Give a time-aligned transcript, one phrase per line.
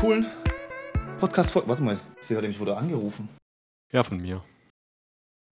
[0.00, 0.26] coolen
[1.18, 1.68] Podcast-Folge.
[1.68, 3.28] Warte mal, ich sehe gerade, ich wurde angerufen.
[3.92, 4.42] Ja, von mir.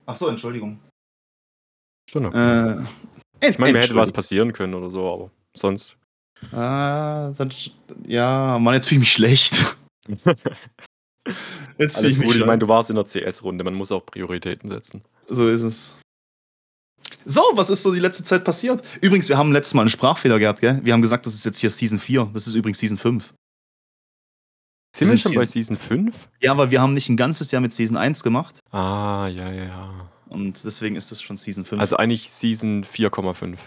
[0.07, 0.79] Ach so, Entschuldigung.
[2.15, 2.79] Okay.
[3.41, 5.97] Äh, ich meine, mir hätte was passieren können oder so, aber sonst.
[6.53, 7.53] Ah, dann,
[8.07, 9.77] ja, Mann, jetzt fühle ich mich schlecht.
[11.79, 14.69] jetzt Alles ich gut, ich meine, du warst in der CS-Runde, man muss auch Prioritäten
[14.69, 15.03] setzen.
[15.29, 15.97] So ist es.
[17.25, 18.87] So, was ist so die letzte Zeit passiert?
[19.01, 20.81] Übrigens, wir haben letztes Mal einen Sprachfehler gehabt, gell?
[20.85, 22.31] Wir haben gesagt, das ist jetzt hier Season 4.
[22.33, 23.35] Das ist übrigens Season 5.
[24.97, 26.29] Sind wir schon bei Season 5?
[26.41, 28.61] Ja, aber wir haben nicht ein ganzes Jahr mit Season 1 gemacht.
[28.71, 30.11] Ah, ja, ja, ja.
[30.29, 31.81] Und deswegen ist das schon Season 5.
[31.81, 33.59] Also eigentlich Season 4,5.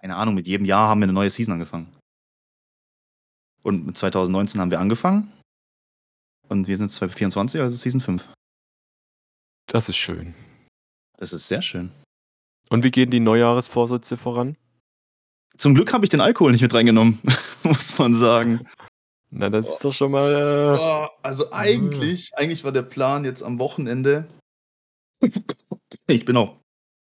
[0.00, 1.92] Keine Ahnung, mit jedem Jahr haben wir eine neue Season angefangen.
[3.64, 5.32] Und mit 2019 haben wir angefangen.
[6.48, 8.24] Und wir sind 2024, also Season 5.
[9.66, 10.34] Das ist schön.
[11.18, 11.90] Das ist sehr schön.
[12.68, 14.56] Und wie gehen die Neujahresvorsätze voran?
[15.58, 17.20] Zum Glück habe ich den Alkohol nicht mit reingenommen,
[17.64, 18.66] muss man sagen.
[19.36, 19.72] Na, das oh.
[19.72, 20.32] ist doch schon mal.
[20.34, 20.78] Äh...
[20.78, 22.38] Oh, also eigentlich, mhm.
[22.38, 24.26] eigentlich war der Plan jetzt am Wochenende.
[26.06, 26.56] ich bin auch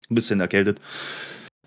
[0.08, 0.80] ein bisschen erkältet.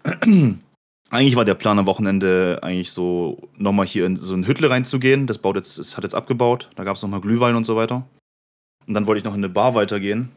[0.03, 5.27] eigentlich war der Plan am Wochenende eigentlich so nochmal hier in so ein Hüttle reinzugehen.
[5.27, 6.69] Das baut jetzt, das hat jetzt abgebaut.
[6.75, 8.07] Da gab es nochmal Glühwein und so weiter.
[8.85, 10.31] Und dann wollte ich noch in eine Bar weitergehen.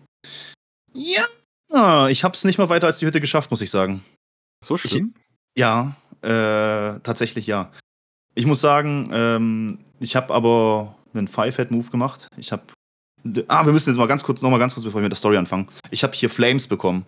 [0.93, 1.25] Ja,
[1.73, 4.03] Ah, ich habe es nicht mal weiter als die Hütte geschafft, muss ich sagen.
[4.63, 5.15] So schlimm?
[5.55, 7.73] Ich, ja, äh, tatsächlich ja.
[8.35, 12.29] Ich muss sagen, ähm, ich habe aber einen Five-Head-Move gemacht.
[12.37, 12.63] Ich habe.
[13.49, 15.17] Ah, wir müssen jetzt mal ganz kurz, noch mal ganz kurz, bevor wir mit der
[15.17, 15.69] Story anfangen.
[15.91, 17.05] Ich habe hier Flames bekommen.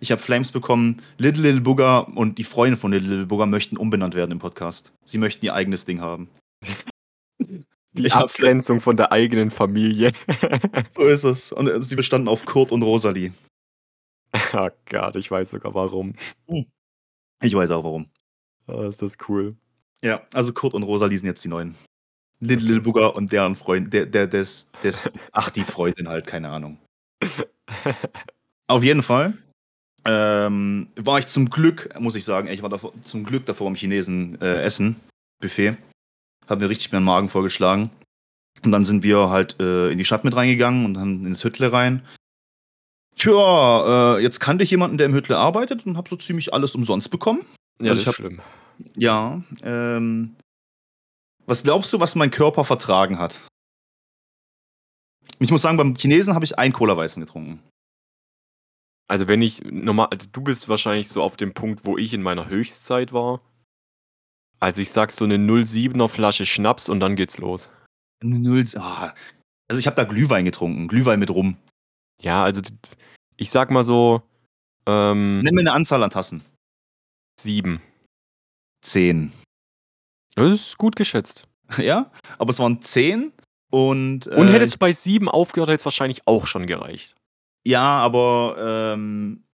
[0.00, 1.02] Ich habe Flames bekommen.
[1.16, 4.92] Little Little Booger und die Freunde von Little Little Booger möchten umbenannt werden im Podcast.
[5.04, 6.28] Sie möchten ihr eigenes Ding haben.
[7.92, 10.12] Die ich Abgrenzung von der eigenen Familie.
[10.94, 11.52] so ist es.
[11.52, 13.32] Und sie bestanden auf Kurt und Rosalie.
[14.52, 16.14] Oh Gott, ich weiß sogar warum.
[17.42, 18.06] Ich weiß auch warum.
[18.66, 19.56] Oh, ist das cool.
[20.04, 21.74] Ja, also Kurt und Rosa lesen jetzt die neuen.
[22.40, 26.50] Little, Little Booger und deren Freund, der, der, des, des, ach, die Freundin halt, keine
[26.50, 26.78] Ahnung.
[28.68, 29.36] Auf jeden Fall
[30.04, 33.74] ähm, war ich zum Glück, muss ich sagen, ich war davor, zum Glück davor am
[33.74, 34.96] Chinesen äh, Essen,
[35.40, 35.76] Buffet.
[36.46, 37.90] Hat mir richtig meinen Magen vorgeschlagen.
[38.64, 41.72] Und dann sind wir halt äh, in die Stadt mit reingegangen und dann ins Hüttle
[41.72, 42.02] rein.
[43.16, 46.74] Tja, äh, jetzt kannte ich jemanden, der im Hüttle arbeitet und habe so ziemlich alles
[46.74, 47.44] umsonst bekommen.
[47.82, 48.40] Ja, also das ist hab, schlimm.
[48.96, 50.36] Ja, ähm,
[51.46, 53.40] was glaubst du, was mein Körper vertragen hat?
[55.38, 57.62] Ich muss sagen, beim Chinesen habe ich ein Cola-Weißen getrunken.
[59.08, 62.22] Also wenn ich normal, also du bist wahrscheinlich so auf dem Punkt, wo ich in
[62.22, 63.40] meiner Höchstzeit war.
[64.60, 67.70] Also ich sag so eine 07er Flasche Schnaps und dann geht's los.
[68.22, 69.14] Eine 0, ah,
[69.68, 71.56] also ich habe da Glühwein getrunken, Glühwein mit Rum.
[72.20, 72.60] Ja, also
[73.36, 74.22] ich sag mal so.
[74.86, 76.42] Ähm, Nenn mir eine Anzahl an Tassen.
[77.40, 77.80] Sieben.
[78.82, 79.32] Zehn.
[80.34, 81.48] Das ist gut geschätzt.
[81.76, 83.32] Ja, aber es waren zehn
[83.70, 84.26] und.
[84.26, 87.14] Äh, und hättest du bei sieben aufgehört, hätte es wahrscheinlich auch schon gereicht.
[87.66, 88.56] Ja, aber
[88.94, 89.44] ähm,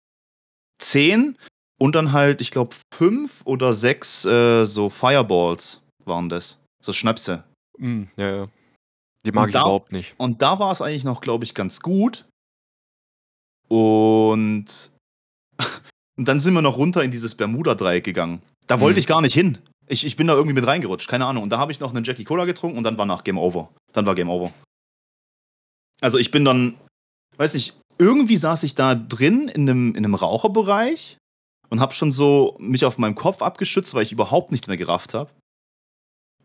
[0.78, 1.36] zehn
[1.78, 6.60] und dann halt, ich glaube, fünf oder sechs äh, so Fireballs waren das.
[6.80, 7.44] So Schnäpse.
[7.78, 8.48] Mm, ja, ja.
[9.24, 10.14] Die mag und ich da, überhaupt nicht.
[10.18, 12.26] Und da war es eigentlich noch, glaube ich, ganz gut.
[13.68, 14.92] Und,
[16.16, 18.42] und dann sind wir noch runter in dieses Bermuda-Dreieck gegangen.
[18.66, 19.00] Da wollte mhm.
[19.00, 19.58] ich gar nicht hin.
[19.86, 21.42] Ich, ich bin da irgendwie mit reingerutscht, keine Ahnung.
[21.42, 23.70] Und da habe ich noch einen Jackie Cola getrunken und dann war nach Game Over.
[23.92, 24.52] Dann war Game Over.
[26.00, 26.74] Also ich bin dann,
[27.36, 31.18] weiß nicht, irgendwie saß ich da drin in einem, in einem Raucherbereich
[31.68, 35.14] und habe schon so mich auf meinem Kopf abgeschützt, weil ich überhaupt nichts mehr gerafft
[35.14, 35.30] habe.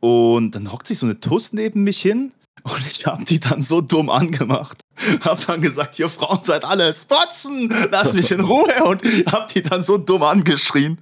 [0.02, 2.32] Und dann hockt sich so eine Tuss neben mich hin
[2.64, 4.82] und ich habe die dann so dumm angemacht.
[5.22, 8.84] Hab dann gesagt, ihr Frauen seid alles Fotzen, lass mich in Ruhe.
[8.84, 11.00] Und hab die dann so dumm angeschrien.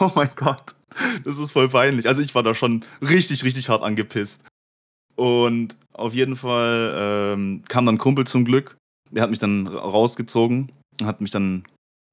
[0.00, 0.74] Oh mein Gott,
[1.24, 2.06] das ist voll peinlich.
[2.06, 4.42] Also ich war da schon richtig, richtig hart angepisst.
[5.16, 8.76] Und auf jeden Fall ähm, kam dann ein Kumpel zum Glück.
[9.10, 10.70] Der hat mich dann rausgezogen,
[11.02, 11.64] hat mich dann,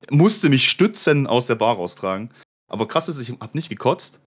[0.10, 2.32] musste mich stützen aus der Bar raustragen.
[2.68, 4.22] Aber krass ist, ich hab nicht gekotzt.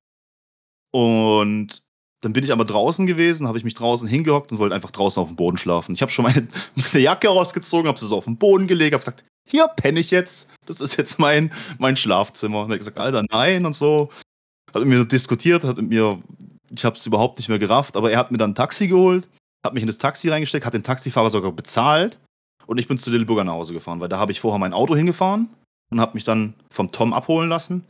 [0.93, 1.83] Und
[2.21, 5.23] dann bin ich aber draußen gewesen, habe ich mich draußen hingehockt und wollte einfach draußen
[5.23, 5.95] auf dem Boden schlafen.
[5.95, 9.01] Ich habe schon meine, meine Jacke rausgezogen, habe sie so auf den Boden gelegt, habe
[9.01, 10.49] gesagt, hier penne ich jetzt.
[10.67, 12.63] Das ist jetzt mein, mein Schlafzimmer.
[12.63, 14.11] Und er hat gesagt, Alter, nein und so.
[14.75, 16.21] Hat mit mir diskutiert, hat mit mir,
[16.75, 19.27] ich habe es überhaupt nicht mehr gerafft, aber er hat mir dann ein Taxi geholt,
[19.65, 22.19] hat mich in das Taxi reingesteckt, hat den Taxifahrer sogar bezahlt
[22.67, 24.95] und ich bin zu Lilleburger nach Hause gefahren, weil da habe ich vorher mein Auto
[24.95, 25.49] hingefahren
[25.91, 27.87] und habe mich dann vom Tom abholen lassen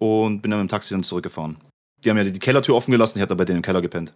[0.00, 1.58] und bin dann mit dem Taxi dann zurückgefahren.
[2.04, 4.12] Die haben ja die Kellertür offen gelassen, ich hatte bei denen im Keller gepennt.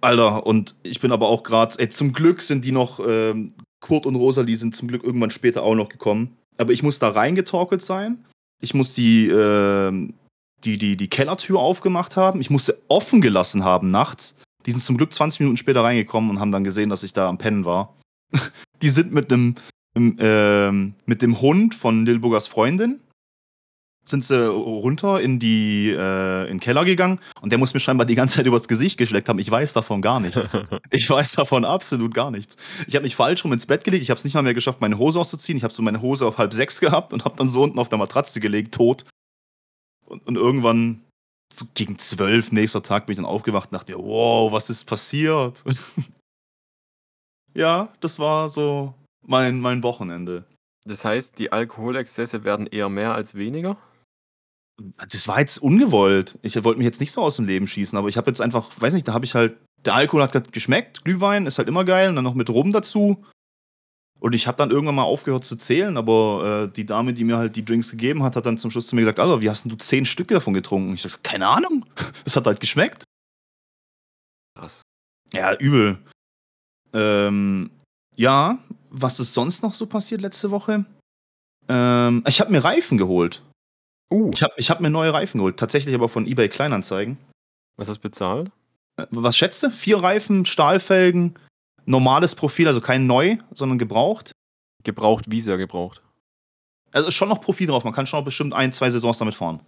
[0.00, 4.06] Alter, und ich bin aber auch gerade, ey, zum Glück sind die noch, ähm, Kurt
[4.06, 6.36] und Rosalie sind zum Glück irgendwann später auch noch gekommen.
[6.58, 8.24] Aber ich muss da reingetorkelt sein.
[8.62, 10.14] Ich muss die, ähm,
[10.64, 12.40] die, die die Kellertür aufgemacht haben.
[12.40, 14.36] Ich musste offen gelassen haben nachts.
[14.66, 17.28] Die sind zum Glück 20 Minuten später reingekommen und haben dann gesehen, dass ich da
[17.28, 17.94] am Pennen war.
[18.82, 19.56] die sind mit dem,
[19.96, 23.02] ähm, mit dem Hund von Lilburgers Freundin
[24.08, 28.06] sind sie runter in die äh, in den Keller gegangen und der muss mir scheinbar
[28.06, 29.38] die ganze Zeit übers Gesicht geschleckt haben.
[29.38, 30.56] Ich weiß davon gar nichts.
[30.90, 32.56] ich weiß davon absolut gar nichts.
[32.86, 34.02] Ich habe mich falsch rum ins Bett gelegt.
[34.02, 35.56] Ich habe es nicht mal mehr geschafft, meine Hose auszuziehen.
[35.56, 37.88] Ich habe so meine Hose auf halb sechs gehabt und habe dann so unten auf
[37.88, 39.04] der Matratze gelegt, tot.
[40.04, 41.00] Und, und irgendwann
[41.52, 44.84] so gegen zwölf nächster Tag bin ich dann aufgewacht und dachte mir, wow, was ist
[44.84, 45.62] passiert?
[47.54, 48.94] ja, das war so
[49.26, 50.44] mein, mein Wochenende.
[50.84, 53.78] Das heißt, die Alkoholexzesse werden eher mehr als weniger?
[55.08, 56.38] Das war jetzt ungewollt.
[56.42, 58.70] Ich wollte mich jetzt nicht so aus dem Leben schießen, aber ich habe jetzt einfach,
[58.80, 61.84] weiß nicht, da habe ich halt, der Alkohol hat grad geschmeckt, Glühwein ist halt immer
[61.84, 63.24] geil und dann noch mit Rum dazu.
[64.18, 67.36] Und ich habe dann irgendwann mal aufgehört zu zählen, aber äh, die Dame, die mir
[67.36, 69.64] halt die Drinks gegeben hat, hat dann zum Schluss zu mir gesagt, Alter, wie hast
[69.64, 70.94] denn du zehn Stücke davon getrunken?
[70.94, 71.84] Ich so, keine Ahnung.
[72.24, 73.04] Es hat halt geschmeckt.
[74.56, 74.82] Krass.
[75.32, 75.98] Ja, übel.
[76.92, 77.70] Ähm,
[78.16, 78.58] ja,
[78.90, 80.86] was ist sonst noch so passiert letzte Woche?
[81.68, 83.42] Ähm, ich habe mir Reifen geholt.
[84.14, 85.58] Uh, Ich habe ich hab mir neue Reifen geholt.
[85.58, 87.18] Tatsächlich aber von eBay Kleinanzeigen.
[87.76, 88.50] was hast du bezahlt?
[88.96, 89.70] Äh, Was schätzt du?
[89.70, 91.34] Vier Reifen, Stahlfelgen,
[91.84, 94.30] normales Profil, also kein neu, sondern gebraucht.
[94.84, 96.02] Gebraucht, wie sehr gebraucht?
[96.92, 97.82] Also ist schon noch Profil drauf.
[97.84, 99.60] Man kann schon noch bestimmt ein, zwei Saisons damit fahren.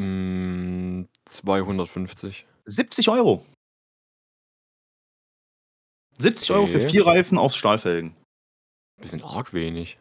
[0.00, 2.46] Mm, 250.
[2.64, 3.44] 70 Euro.
[6.18, 6.88] 70 Euro für Okay.
[6.88, 8.14] vier Reifen auf Stahlfelgen.
[9.00, 9.98] Bisschen arg wenig.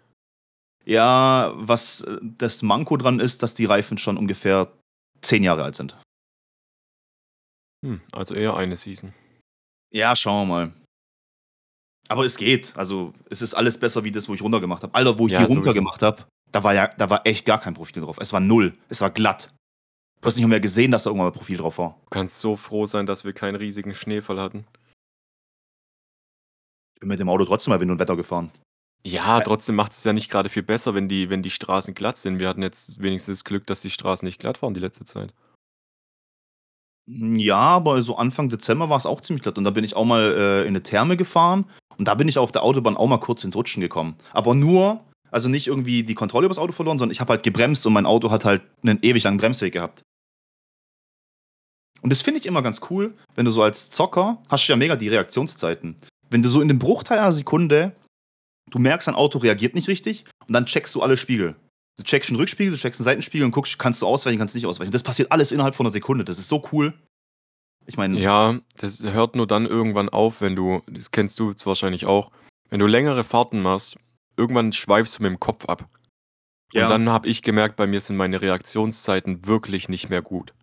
[0.90, 4.74] Ja, was äh, das Manko dran ist, dass die Reifen schon ungefähr
[5.22, 5.96] zehn Jahre alt sind.
[7.86, 9.14] Hm, also eher eine Season.
[9.94, 10.74] Ja, schauen wir mal.
[12.08, 12.76] Aber es geht.
[12.76, 14.96] Also, es ist alles besser wie das, wo ich runtergemacht habe.
[14.96, 17.76] Alter, wo ich Ja, die runtergemacht habe, da war ja, da war echt gar kein
[17.76, 18.18] Profil drauf.
[18.20, 18.76] Es war null.
[18.90, 19.54] Es war glatt.
[20.22, 22.00] Du hast nicht mehr gesehen, dass da irgendwann mal Profil drauf war.
[22.06, 24.66] Du kannst so froh sein, dass wir keinen riesigen Schneefall hatten.
[26.96, 28.52] Ich bin mit dem Auto trotzdem mal Wind und Wetter gefahren.
[29.06, 29.44] Ja, Äh.
[29.44, 32.40] trotzdem macht es ja nicht gerade viel besser, wenn die, wenn die Straßen glatt sind.
[32.40, 35.34] Wir hatten jetzt wenigstens Glück, dass die Straßen nicht glatt waren die letzte Zeit.
[37.08, 39.58] Ja, aber so Anfang Dezember war es auch ziemlich glatt.
[39.58, 41.66] Und da bin ich auch mal äh, in eine Therme gefahren.
[41.98, 44.16] Und da bin ich auf der Autobahn auch mal kurz ins Rutschen gekommen.
[44.32, 47.44] Aber nur, also nicht irgendwie die Kontrolle über das Auto verloren, sondern ich habe halt
[47.44, 50.04] gebremst und mein Auto hat halt einen ewig langen Bremsweg gehabt.
[52.02, 54.78] Und das finde ich immer ganz cool, wenn du so als Zocker hast du ja
[54.78, 55.98] mega die Reaktionszeiten.
[56.30, 57.94] Wenn du so in dem Bruchteil einer Sekunde,
[58.70, 61.56] du merkst, dein Auto reagiert nicht richtig und dann checkst du alle Spiegel.
[61.98, 64.58] Du checkst einen Rückspiegel, du checkst einen Seitenspiegel und guckst, kannst du ausweichen, kannst du
[64.58, 64.92] nicht ausweichen.
[64.92, 66.24] Das passiert alles innerhalb von einer Sekunde.
[66.24, 66.94] Das ist so cool.
[67.86, 72.06] Ich meine, Ja, das hört nur dann irgendwann auf, wenn du, das kennst du wahrscheinlich
[72.06, 72.32] auch,
[72.70, 73.98] wenn du längere Fahrten machst,
[74.38, 75.90] irgendwann schweifst du mit dem Kopf ab.
[76.74, 76.88] Und Ja.
[76.88, 80.54] dann habe ich gemerkt, bei mir sind meine Reaktionszeiten wirklich nicht mehr gut.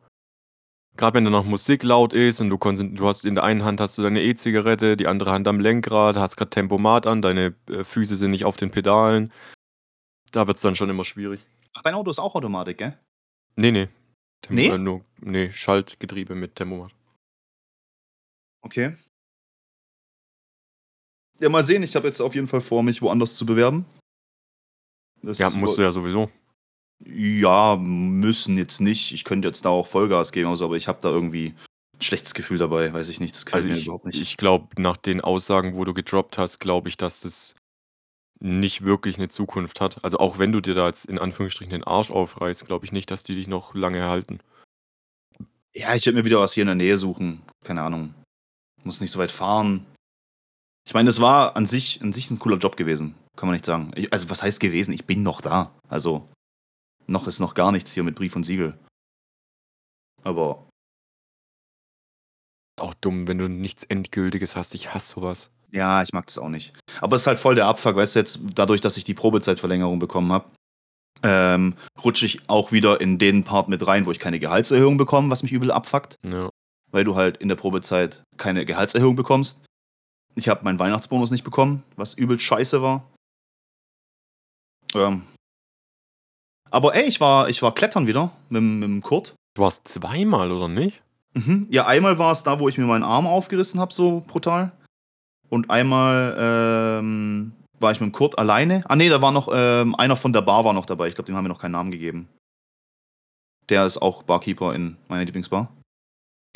[0.97, 3.81] Gerade wenn dann noch Musik laut ist und du, du hast in der einen Hand
[3.81, 7.85] hast du deine E-Zigarette, die andere Hand am Lenkrad, hast gerade Tempomat an, deine äh,
[7.85, 9.33] Füße sind nicht auf den Pedalen.
[10.33, 11.41] Da wird es dann schon immer schwierig.
[11.75, 12.99] Ach, dein Auto ist auch Automatik, gell?
[13.57, 13.89] Nee, nee.
[14.41, 14.69] Tempo, Nee?
[14.69, 16.93] Äh, nur, nee, Schaltgetriebe mit Tempomat.
[18.63, 18.97] Okay.
[21.41, 21.83] Ja, mal sehen.
[21.83, 23.85] Ich habe jetzt auf jeden Fall vor, mich woanders zu bewerben.
[25.23, 26.31] Das Ja, musst du ja sowieso.
[27.05, 29.13] Ja, müssen jetzt nicht.
[29.13, 31.55] Ich könnte jetzt da auch Vollgas geben, also, aber ich habe da irgendwie
[31.95, 32.93] ein schlechtes Gefühl dabei.
[32.93, 33.35] Weiß ich nicht.
[33.35, 34.21] Das gefällt Also mir ich, überhaupt nicht.
[34.21, 37.55] ich glaube, nach den Aussagen, wo du gedroppt hast, glaube ich, dass das
[38.41, 40.03] nicht wirklich eine Zukunft hat.
[40.05, 43.11] Also auch wenn du dir da jetzt in Anführungsstrichen den Arsch aufreißt, glaube ich nicht,
[43.11, 44.41] dass die dich noch lange erhalten.
[45.75, 47.43] ja, ich werde mir wieder was hier in der Nähe suchen.
[47.65, 48.15] Keine Ahnung.
[48.85, 49.87] Muss nicht so weit fahren.
[50.87, 53.15] Ich meine, es war an sich, an sich ein cooler Job gewesen.
[53.37, 53.91] Kann man nicht sagen.
[53.97, 54.93] Ich, also, was heißt gewesen?
[54.93, 55.71] Ich bin noch da.
[55.89, 56.29] Also,
[57.07, 58.79] noch ist noch gar nichts hier mit Brief und Siegel.
[60.23, 60.69] Aber
[62.79, 64.75] Auch dumm, wenn du nichts Endgültiges hast.
[64.75, 65.51] Ich hasse sowas.
[65.71, 66.75] Ja, ich mag das auch nicht.
[67.01, 69.99] Aber es ist halt voll der Abfuck, weißt du, jetzt dadurch, dass ich die Probezeitverlängerung
[69.99, 70.51] bekommen habe,
[71.23, 75.31] ähm, rutsche ich auch wieder in den Part mit rein, wo ich keine Gehaltserhöhung bekomme,
[75.31, 76.51] was mich übel abfuckt, Ja.
[76.93, 79.65] weil du halt in der Probezeit keine Gehaltserhöhung bekommst.
[80.35, 83.11] Ich habe meinen Weihnachtsbonus nicht bekommen, was übel scheiße war.
[84.95, 85.23] Ähm.
[86.77, 89.35] Aber ey, ich war, ich war klettern wieder mit, dem- mit dem Kurt.
[89.55, 91.03] Du warst zweimal, oder nicht?
[91.33, 91.67] Mhm.
[91.71, 94.73] Ja, einmal war es da, wo ich mir meinen Arm aufgerissen habe, so brutal.
[95.49, 98.85] Und einmal ähm, war ich mit dem Kurt alleine.
[98.91, 101.09] Ah nee, da war noch ähm, einer von der Bar war noch dabei.
[101.09, 102.29] Ich glaube, dem haben wir noch keinen Namen gegeben.
[103.71, 105.73] Der ist auch Barkeeper in meiner Lieblingsbar.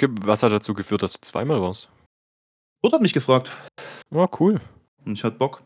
[0.00, 1.88] Okay, was hat dazu geführt, dass du zweimal warst?
[2.82, 3.52] Kurt hat mich gefragt
[4.12, 4.60] Ja, cool.
[5.06, 5.62] und ich hatte Bock.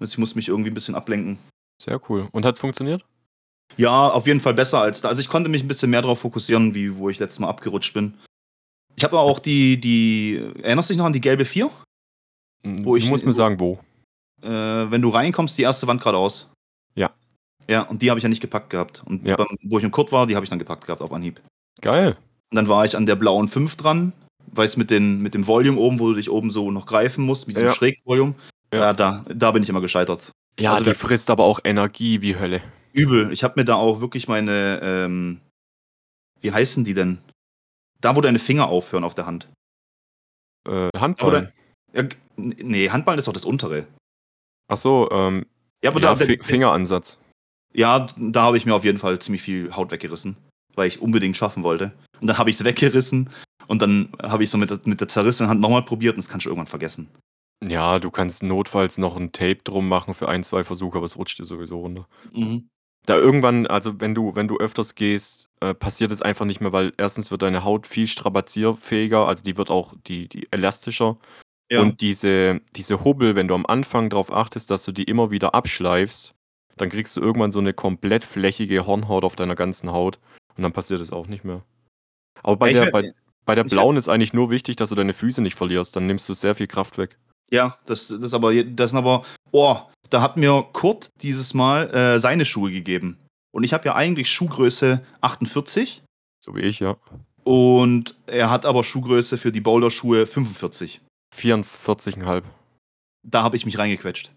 [0.00, 1.38] Ich muss mich irgendwie ein bisschen ablenken.
[1.82, 2.28] Sehr cool.
[2.32, 3.04] Und hat es funktioniert?
[3.76, 5.08] Ja, auf jeden Fall besser als da.
[5.08, 7.92] Also ich konnte mich ein bisschen mehr darauf fokussieren, wie wo ich letztes Mal abgerutscht
[7.92, 8.14] bin.
[8.96, 10.40] Ich habe auch die, die.
[10.62, 11.70] Erinnerst du dich noch an die gelbe 4?
[12.62, 13.78] Wo du ich, musst mir sagen, wo.
[14.42, 16.50] Äh, wenn du reinkommst, die erste Wand geradeaus.
[16.94, 17.10] Ja.
[17.68, 19.02] Ja, und die habe ich ja nicht gepackt gehabt.
[19.04, 19.36] Und ja.
[19.36, 21.40] beim, wo ich im Kurt war, die habe ich dann gepackt gehabt auf Anhieb.
[21.82, 22.16] Geil.
[22.50, 24.12] Und dann war ich an der blauen 5 dran,
[24.52, 27.46] weißt mit, den, mit dem Volume oben, wo du dich oben so noch greifen musst,
[27.46, 27.74] mit diesem ja.
[27.74, 28.34] Schrägvolume.
[28.72, 28.80] Ja.
[28.80, 30.30] ja, da, da bin ich immer gescheitert.
[30.58, 32.62] Ja, also die frisst aber auch Energie wie Hölle.
[32.96, 33.32] Übel.
[33.32, 35.40] Ich habe mir da auch wirklich meine, ähm,
[36.40, 37.18] wie heißen die denn?
[38.00, 39.48] Da, wo deine Finger aufhören auf der Hand.
[40.68, 41.52] Äh, Handballen.
[41.92, 42.04] Ja,
[42.36, 43.86] nee, Handballen ist doch das untere.
[44.68, 45.46] Ach so, ähm,
[45.82, 47.18] ja, aber ja, da, der, Fingeransatz.
[47.72, 50.36] Ja, da habe ich mir auf jeden Fall ziemlich viel Haut weggerissen,
[50.74, 51.92] weil ich unbedingt schaffen wollte.
[52.20, 53.30] Und dann habe ich es weggerissen
[53.66, 56.46] und dann habe ich so mit, mit der zerrissenen Hand nochmal probiert und das kannst
[56.46, 57.08] du irgendwann vergessen.
[57.64, 61.16] Ja, du kannst notfalls noch ein Tape drum machen für ein, zwei Versuche, aber es
[61.16, 62.06] rutscht dir sowieso runter.
[62.32, 62.68] Mhm.
[63.06, 66.72] Da irgendwann, also wenn du, wenn du öfters gehst, äh, passiert es einfach nicht mehr,
[66.72, 71.16] weil erstens wird deine Haut viel strapazierfähiger, also die wird auch die, die elastischer.
[71.70, 71.80] Ja.
[71.80, 75.54] Und diese, diese Hubbel, wenn du am Anfang darauf achtest, dass du die immer wieder
[75.54, 76.34] abschleifst,
[76.76, 80.18] dann kriegst du irgendwann so eine komplett flächige Hornhaut auf deiner ganzen Haut
[80.56, 81.62] und dann passiert es auch nicht mehr.
[82.42, 83.12] Aber bei, ja, der, bei,
[83.44, 86.28] bei der blauen ist eigentlich nur wichtig, dass du deine Füße nicht verlierst, dann nimmst
[86.28, 87.18] du sehr viel Kraft weg.
[87.50, 89.78] Ja, das, das aber, das sind aber, oh,
[90.10, 93.18] da hat mir Kurt dieses Mal äh, seine Schuhe gegeben.
[93.52, 96.02] Und ich habe ja eigentlich Schuhgröße 48.
[96.44, 96.96] So wie ich, ja.
[97.44, 101.00] Und er hat aber Schuhgröße für die Boulder-Schuhe 45.
[101.34, 102.42] 44,5.
[103.22, 104.32] Da habe ich mich reingequetscht.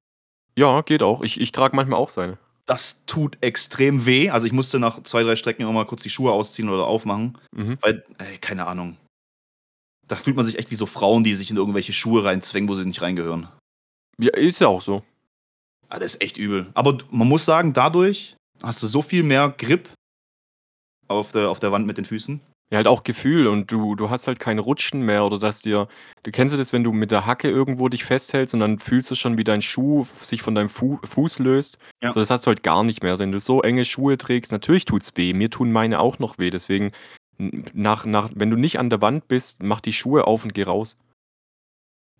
[0.55, 1.21] Ja, geht auch.
[1.21, 2.37] Ich, ich trage manchmal auch seine.
[2.65, 4.29] Das tut extrem weh.
[4.29, 7.37] Also ich musste nach zwei, drei Strecken immer mal kurz die Schuhe ausziehen oder aufmachen.
[7.51, 7.77] Mhm.
[7.81, 8.97] Weil, ey, keine Ahnung.
[10.09, 12.73] Da fühlt man sich echt wie so Frauen, die sich in irgendwelche Schuhe reinzwängen, wo
[12.73, 13.47] sie nicht reingehören.
[14.17, 15.03] Ja, ist ja auch so.
[15.87, 16.67] Ah, das ist echt übel.
[16.73, 19.89] Aber man muss sagen, dadurch hast du so viel mehr Grip
[21.07, 22.41] auf der, auf der Wand mit den Füßen.
[22.71, 25.87] Ja, halt auch Gefühl und du, du hast halt kein Rutschen mehr oder dass dir.
[26.21, 29.09] Du kennst du das, wenn du mit der Hacke irgendwo dich festhältst und dann fühlst
[29.09, 31.79] du schon, wie dein Schuh sich von deinem Fu Fuß löst.
[32.03, 32.11] Ja.
[32.11, 33.17] So, das hast du halt gar nicht mehr.
[33.17, 35.33] Wenn du so enge Schuhe trägst, natürlich tut's weh.
[35.33, 36.51] Mir tun meine auch noch weh.
[36.51, 36.91] Deswegen
[37.39, 40.63] nach, nach, wenn du nicht an der Wand bist, mach die Schuhe auf und geh
[40.63, 40.97] raus.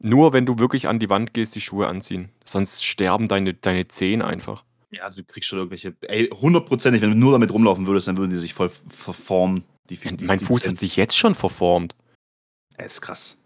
[0.02, 2.30] Nur wenn du wirklich an die Wand gehst, die Schuhe anziehen.
[2.46, 4.64] Sonst sterben deine, deine Zehen einfach.
[4.92, 5.94] Ja, du kriegst schon irgendwelche.
[6.02, 9.66] Ey, hundertprozentig, wenn du nur damit rumlaufen würdest, dann würden die sich voll verformen.
[9.90, 11.96] Die, die, mein Fuß hat sich jetzt schon verformt.
[12.78, 13.38] Das ist krass.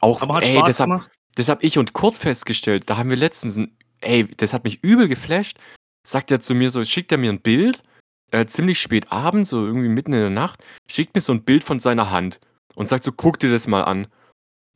[0.00, 2.88] Auch, Aber hat ey, Spaß das hab, das hab ich und Kurt festgestellt.
[2.88, 5.58] Da haben wir letztens ein, ey, das hat mich übel geflasht.
[6.06, 7.82] Sagt er zu mir so, schickt er mir ein Bild
[8.30, 11.64] äh, ziemlich spät abends, so irgendwie mitten in der Nacht, schickt mir so ein Bild
[11.64, 12.40] von seiner Hand
[12.74, 14.06] und sagt so, guck dir das mal an.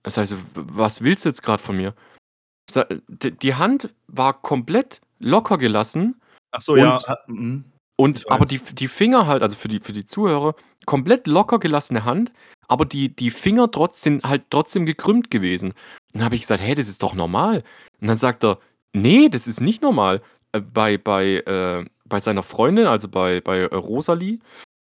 [0.03, 1.95] Das heißt, was willst du jetzt gerade von mir?
[3.21, 6.21] Die Hand war komplett locker gelassen.
[6.51, 6.99] Ach so, und, ja.
[7.27, 7.65] Mhm.
[7.97, 10.55] Und aber die, die Finger halt, also für die, für die Zuhörer,
[10.87, 12.33] komplett locker gelassene Hand,
[12.67, 15.71] aber die, die Finger trotzdem halt trotzdem gekrümmt gewesen.
[15.71, 15.77] Und
[16.15, 17.63] dann habe ich gesagt, hey, das ist doch normal.
[18.01, 18.59] Und dann sagt er,
[18.93, 20.23] nee, das ist nicht normal.
[20.53, 24.39] Äh, bei, bei, äh, bei seiner Freundin, also bei, bei äh, Rosalie,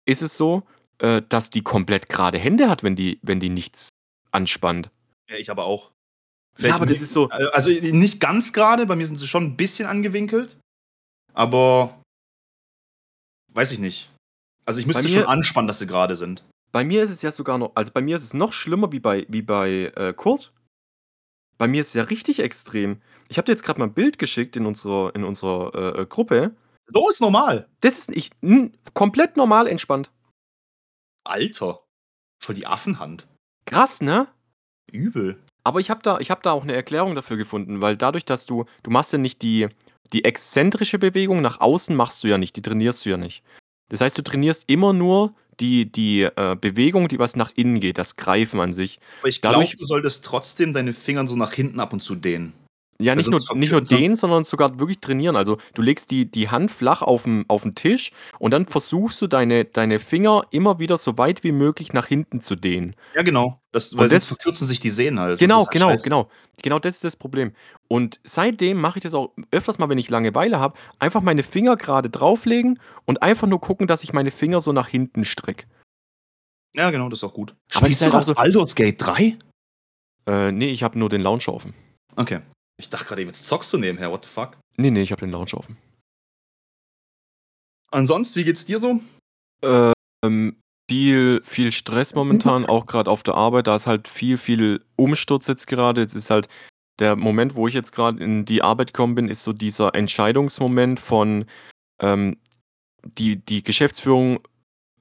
[0.05, 0.63] ist es so,
[0.99, 3.89] äh, dass die komplett gerade Hände hat, wenn die, wenn die nichts
[4.31, 4.89] anspannt.
[5.29, 5.91] Ja, ich aber auch.
[6.55, 7.29] Vielleicht ja, aber das ist so.
[7.29, 10.57] Äh, also nicht ganz gerade, bei mir sind sie schon ein bisschen angewinkelt.
[11.33, 12.01] Aber
[13.51, 14.09] weiß ich nicht.
[14.65, 16.45] Also ich müsste mir, schon anspannen, dass sie gerade sind.
[16.71, 19.01] Bei mir ist es ja sogar noch, also bei mir ist es noch schlimmer wie
[19.01, 20.53] bei, wie bei äh, Kurt.
[21.57, 23.01] Bei mir ist es ja richtig extrem.
[23.27, 26.05] Ich habe dir jetzt gerade mal ein Bild geschickt in unserer, in unserer äh, äh
[26.05, 26.55] Gruppe.
[26.93, 27.67] So ist normal.
[27.81, 28.31] Das ist ich,
[28.93, 30.11] komplett normal entspannt.
[31.23, 31.83] Alter.
[32.39, 33.27] Voll die Affenhand.
[33.65, 34.27] Krass, ne?
[34.91, 35.39] Übel.
[35.63, 38.65] Aber ich habe da, hab da auch eine Erklärung dafür gefunden, weil dadurch, dass du,
[38.83, 39.67] du machst ja nicht die,
[40.13, 43.43] die exzentrische Bewegung nach außen machst du ja nicht, die trainierst du ja nicht.
[43.89, 47.97] Das heißt, du trainierst immer nur die, die äh, Bewegung, die was nach innen geht,
[47.97, 48.99] das Greifen an sich.
[49.19, 52.53] Aber ich glaube, du solltest trotzdem deine Finger so nach hinten ab und zu dehnen.
[52.99, 55.35] Ja, nicht nur, nicht nur den, sondern sogar wirklich trainieren.
[55.35, 59.21] Also du legst die, die Hand flach auf den, auf den Tisch und dann versuchst
[59.21, 62.95] du deine, deine Finger immer wieder so weit wie möglich nach hinten zu dehnen.
[63.13, 63.61] Ja, genau.
[63.71, 65.37] Das, weil das, verkürzen sich die Sehnen halt.
[65.37, 66.03] Genau, halt genau, scheiße.
[66.03, 66.29] genau.
[66.63, 67.51] Genau das ist das Problem.
[67.87, 71.77] Und seitdem mache ich das auch öfters mal, wenn ich Langeweile habe, einfach meine Finger
[71.77, 75.67] gerade drauflegen und einfach nur gucken, dass ich meine Finger so nach hinten strecke.
[76.73, 77.55] Ja, genau, das ist auch gut.
[77.75, 79.37] Aber Spielst du halt so Baldur's Gate 3?
[80.27, 81.75] Äh, nee, ich habe nur den Launcher offen.
[82.15, 82.41] Okay.
[82.77, 84.57] Ich dachte gerade, jetzt zockst du nebenher, what the fuck?
[84.77, 85.77] Nee, nee, ich habe den Launcher offen.
[87.91, 89.01] Ansonsten, wie geht's dir so?
[90.23, 90.55] Ähm,
[90.89, 93.67] viel, viel Stress momentan, auch gerade auf der Arbeit.
[93.67, 96.01] Da ist halt viel, viel Umsturz jetzt gerade.
[96.01, 96.47] Jetzt ist halt
[96.99, 100.99] der Moment, wo ich jetzt gerade in die Arbeit gekommen bin, ist so dieser Entscheidungsmoment
[100.99, 101.45] von,
[102.01, 102.37] ähm,
[103.03, 104.39] die, die Geschäftsführung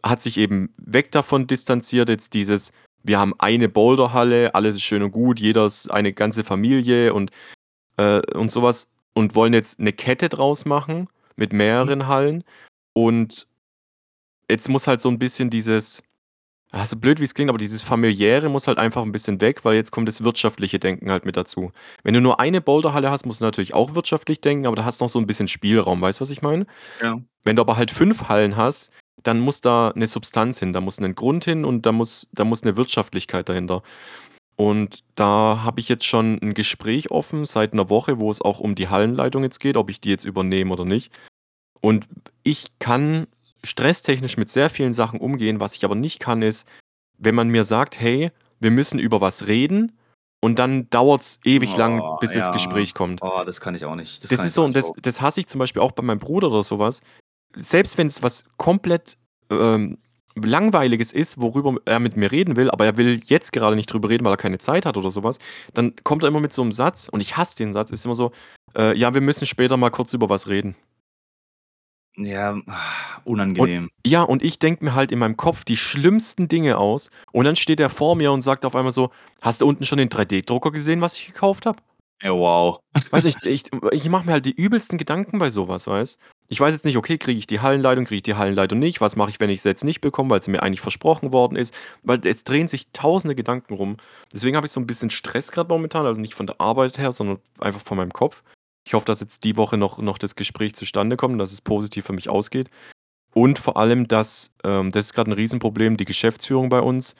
[0.02, 5.02] hat sich eben weg davon distanziert, jetzt dieses, wir haben eine Boulderhalle, alles ist schön
[5.02, 7.30] und gut, jeder ist eine ganze Familie und,
[7.96, 12.44] äh, und sowas und wollen jetzt eine Kette draus machen mit mehreren Hallen.
[12.92, 13.46] Und
[14.50, 16.02] jetzt muss halt so ein bisschen dieses,
[16.72, 19.64] ja, so blöd wie es klingt, aber dieses familiäre muss halt einfach ein bisschen weg,
[19.64, 21.72] weil jetzt kommt das wirtschaftliche Denken halt mit dazu.
[22.02, 25.00] Wenn du nur eine Boulderhalle hast, musst du natürlich auch wirtschaftlich denken, aber da hast
[25.00, 26.66] du noch so ein bisschen Spielraum, weißt du, was ich meine?
[27.02, 27.18] Ja.
[27.44, 30.98] Wenn du aber halt fünf Hallen hast, dann muss da eine Substanz hin, da muss
[30.98, 33.82] ein Grund hin und da muss, da muss eine Wirtschaftlichkeit dahinter.
[34.56, 38.58] Und da habe ich jetzt schon ein Gespräch offen seit einer Woche, wo es auch
[38.58, 41.12] um die Hallenleitung jetzt geht, ob ich die jetzt übernehme oder nicht.
[41.80, 42.06] Und
[42.42, 43.26] ich kann
[43.62, 45.60] stresstechnisch mit sehr vielen Sachen umgehen.
[45.60, 46.66] Was ich aber nicht kann, ist,
[47.18, 49.92] wenn man mir sagt, hey, wir müssen über was reden
[50.40, 52.52] und dann dauert es ewig lang, Oh, bis das ja.
[52.52, 53.20] Gespräch kommt.
[53.22, 54.22] Oh, das kann ich auch nicht.
[54.24, 56.48] Das kann ist so, und das, das hasse ich zum Beispiel auch bei meinem Bruder
[56.48, 57.00] oder sowas.
[57.54, 59.18] Selbst wenn es was komplett
[59.50, 59.98] ähm,
[60.44, 64.08] Langweiliges ist, worüber er mit mir reden will, aber er will jetzt gerade nicht drüber
[64.08, 65.38] reden, weil er keine Zeit hat oder sowas,
[65.74, 68.14] dann kommt er immer mit so einem Satz, und ich hasse den Satz, ist immer
[68.14, 68.32] so,
[68.76, 70.76] äh, ja, wir müssen später mal kurz über was reden.
[72.18, 73.90] Ja, ah, unangenehm.
[74.06, 77.56] Ja, und ich denke mir halt in meinem Kopf die schlimmsten Dinge aus, und dann
[77.56, 79.10] steht er vor mir und sagt auf einmal so,
[79.42, 81.78] hast du unten schon den 3D-Drucker gesehen, was ich gekauft habe?
[82.22, 82.78] Ja, wow.
[83.10, 86.60] Weißt du, ich, ich, ich mache mir halt die übelsten Gedanken bei sowas, weißt Ich
[86.60, 89.30] weiß jetzt nicht, okay, kriege ich die Hallenleitung, kriege ich die Hallenleitung nicht, was mache
[89.30, 92.24] ich, wenn ich sie jetzt nicht bekomme, weil sie mir eigentlich versprochen worden ist, weil
[92.24, 93.96] es drehen sich tausende Gedanken rum.
[94.32, 97.10] Deswegen habe ich so ein bisschen Stress gerade momentan, also nicht von der Arbeit her,
[97.10, 98.42] sondern einfach von meinem Kopf.
[98.86, 102.06] Ich hoffe, dass jetzt die Woche noch, noch das Gespräch zustande kommt, dass es positiv
[102.06, 102.70] für mich ausgeht.
[103.34, 107.16] Und vor allem, dass, ähm, das ist gerade ein Riesenproblem, die Geschäftsführung bei uns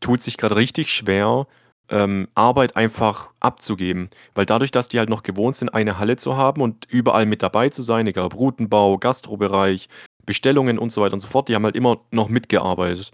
[0.00, 1.46] tut sich gerade richtig schwer,
[1.90, 4.10] ähm, Arbeit einfach abzugeben.
[4.34, 7.42] Weil dadurch, dass die halt noch gewohnt sind, eine Halle zu haben und überall mit
[7.42, 9.88] dabei zu sein, egal Routenbau, Gastrobereich,
[10.26, 13.10] Bestellungen und so weiter und so fort, die haben halt immer noch mitgearbeitet.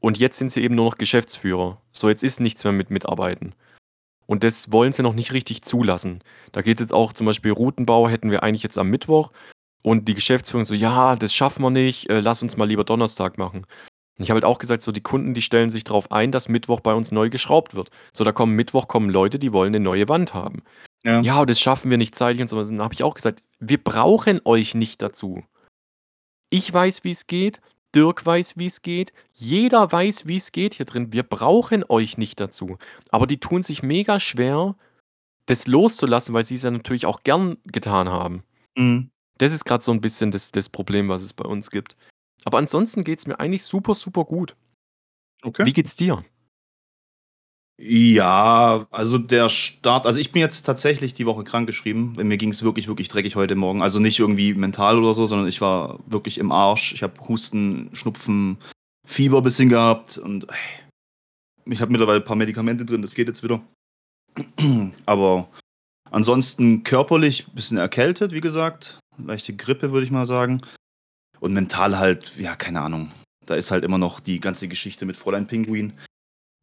[0.00, 1.80] Und jetzt sind sie eben nur noch Geschäftsführer.
[1.92, 3.54] So, jetzt ist nichts mehr mit Mitarbeiten.
[4.26, 6.22] Und das wollen sie noch nicht richtig zulassen.
[6.52, 9.30] Da geht es jetzt auch zum Beispiel Routenbau, hätten wir eigentlich jetzt am Mittwoch.
[9.82, 13.38] Und die Geschäftsführung so, ja, das schaffen wir nicht, äh, lass uns mal lieber Donnerstag
[13.38, 13.66] machen.
[14.20, 16.50] Und ich habe halt auch gesagt, so die Kunden, die stellen sich darauf ein, dass
[16.50, 17.88] Mittwoch bei uns neu geschraubt wird.
[18.12, 20.62] So, da kommen Mittwoch kommen Leute, die wollen eine neue Wand haben.
[21.04, 21.22] Ja.
[21.22, 22.62] Ja, das schaffen wir nicht zeitlich und so.
[22.62, 25.42] Dann habe ich auch gesagt, wir brauchen euch nicht dazu.
[26.50, 27.62] Ich weiß, wie es geht.
[27.94, 29.14] Dirk weiß, wie es geht.
[29.32, 31.14] Jeder weiß, wie es geht hier drin.
[31.14, 32.76] Wir brauchen euch nicht dazu.
[33.10, 34.76] Aber die tun sich mega schwer,
[35.46, 38.42] das loszulassen, weil sie es ja natürlich auch gern getan haben.
[38.76, 39.08] Mhm.
[39.38, 41.96] Das ist gerade so ein bisschen das, das Problem, was es bei uns gibt.
[42.44, 44.56] Aber ansonsten geht es mir eigentlich super, super gut.
[45.42, 45.64] Okay.
[45.64, 46.22] Wie geht's dir?
[47.82, 52.12] Ja, also der Start, also ich bin jetzt tatsächlich die Woche krankgeschrieben.
[52.12, 53.80] Mir ging es wirklich, wirklich dreckig heute Morgen.
[53.80, 56.92] Also nicht irgendwie mental oder so, sondern ich war wirklich im Arsch.
[56.92, 58.58] Ich habe Husten, Schnupfen,
[59.06, 63.28] Fieber ein bisschen gehabt und ey, ich habe mittlerweile ein paar Medikamente drin, das geht
[63.28, 63.62] jetzt wieder.
[65.06, 65.48] Aber
[66.10, 68.98] ansonsten körperlich ein bisschen erkältet, wie gesagt.
[69.16, 70.60] Leichte Grippe, würde ich mal sagen.
[71.40, 73.10] Und mental halt, ja, keine Ahnung.
[73.46, 75.94] Da ist halt immer noch die ganze Geschichte mit Fräulein Pinguin.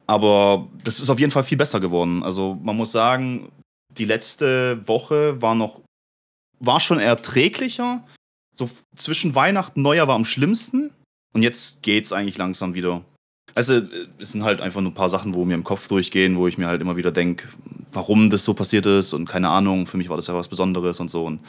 [0.06, 2.22] Aber das ist auf jeden Fall viel besser geworden.
[2.22, 3.50] Also man muss sagen,
[3.90, 5.82] die letzte Woche war noch,
[6.60, 8.04] war schon erträglicher.
[8.56, 10.94] So zwischen Weihnachten Neujahr war am schlimmsten.
[11.34, 13.04] Und jetzt geht's eigentlich langsam wieder.
[13.54, 13.82] Also
[14.18, 16.58] es sind halt einfach nur ein paar Sachen, wo mir im Kopf durchgehen, wo ich
[16.58, 17.48] mir halt immer wieder denke,
[17.92, 21.00] warum das so passiert ist und keine Ahnung, für mich war das ja was Besonderes
[21.00, 21.24] und so.
[21.24, 21.40] Und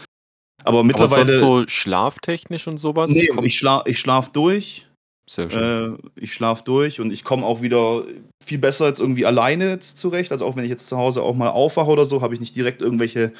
[0.70, 1.32] aber Aber mittlerweile.
[1.32, 3.12] sonst so schlaftechnisch und sowas?
[3.12, 4.88] nee, ich, schla ich schlaf durch.
[5.30, 5.96] sehr schön.
[5.96, 8.04] Äh, ich schlafe durch und ich komme auch wieder
[8.44, 10.32] viel besser jetzt irgendwie alleine jetzt zurecht.
[10.32, 12.56] Also auch wenn ich jetzt zu Hause auch mal aufwache oder so, habe ich nicht
[12.56, 13.34] direkt irgendwelche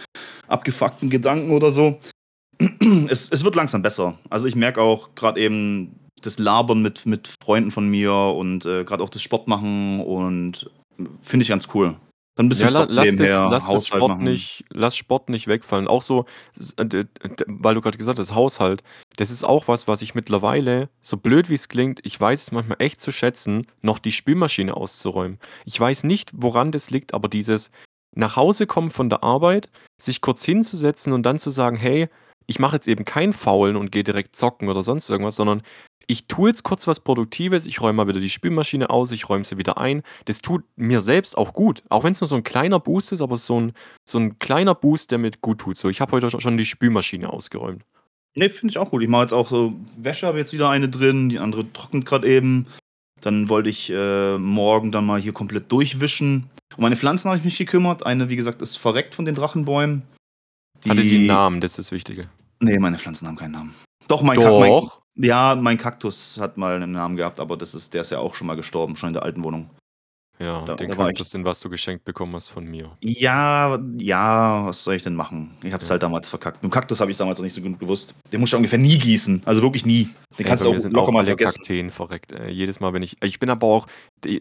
[0.48, 2.00] abgefuckten Gedanken oder so.
[3.08, 4.18] Es, es wird langsam besser.
[4.30, 8.84] Also ich merke auch gerade eben das Labern mit, mit Freunden von mir und äh,
[8.84, 10.70] gerade auch das Sport machen und
[11.22, 11.96] finde ich ganz cool.
[12.40, 14.24] Dann bisschen Ja, la, zocken lass, das, lass, das Sport machen.
[14.24, 15.90] nicht, lass Sport nicht wegfallen.
[15.90, 16.24] Auch so,
[16.78, 17.04] äh,
[17.48, 18.82] weil du gerade gesagt hast, Haushalt,
[19.18, 22.52] das ist auch was, was ich mittlerweile, so blöd wie es klingt, ich weiß es
[22.54, 25.38] manchmal echt zu schätzen, noch die Spülmaschine auszuräumen.
[25.66, 27.72] Ich weiß nicht, woran das liegt, aber dieses
[28.16, 32.08] nach Hause kommen von der Arbeit, sich kurz hinzusetzen und dann zu sagen, hey,
[32.48, 35.62] ich mache jetzt eben kein Faulen und gehe direkt zocken oder sonst irgendwas, sondern
[36.10, 39.46] ich tue jetzt kurz was Produktives, ich räume mal wieder die Spülmaschine aus, ich räume
[39.46, 40.02] sie wieder ein.
[40.26, 41.84] Das tut mir selbst auch gut.
[41.90, 43.74] Auch wenn es nur so ein kleiner Boost ist, aber so ein,
[44.06, 45.78] so ein kleiner Boost, der mir gut tut.
[45.78, 47.84] So, ich habe heute schon die Spülmaschine ausgeräumt.
[48.34, 49.04] Nee, finde ich auch gut.
[49.04, 52.28] Ich mache jetzt auch so Wäsche, habe jetzt wieder eine drin, die andere trocknet gerade
[52.28, 52.66] eben.
[53.22, 56.50] Dann wollte ich äh, morgen dann mal hier komplett durchwischen.
[56.76, 58.04] Um meine Pflanzen habe ich mich gekümmert.
[58.04, 60.02] Eine, wie gesagt, ist verreckt von den Drachenbäumen.
[60.88, 62.30] Hatte die einen Namen, das ist das Wichtige.
[62.62, 63.76] Nee, meine Pflanzen haben keinen Namen.
[64.08, 64.99] Doch, mein, Ka mein, Doch.
[65.20, 68.34] Ja, mein Kaktus hat mal einen Namen gehabt, aber das ist, der ist ja auch
[68.36, 69.70] schon mal gestorben, schon in der alten Wohnung.
[70.42, 72.92] Ja, Da- den da war ich- Kaktus, den was du geschenkt bekommen hast von mir.
[73.02, 75.52] Ja, ja, was soll ich denn machen?
[75.64, 75.92] Ich hab's Ja.
[75.92, 76.64] halt damals verkackt.
[76.64, 78.14] Mit dem Kaktus habe ich damals noch nicht so gut gewusst.
[78.32, 79.42] Den musst du ungefähr nie gießen.
[79.44, 80.06] Also wirklich nie.
[80.06, 81.56] Den Ey, kannst du auch sind locker auch mal vergessen.
[81.56, 82.32] Kakteen verreckt.
[82.32, 82.52] Ey.
[82.54, 83.18] Jedes Mal, wenn ich.
[83.22, 83.86] Ich bin aber auch,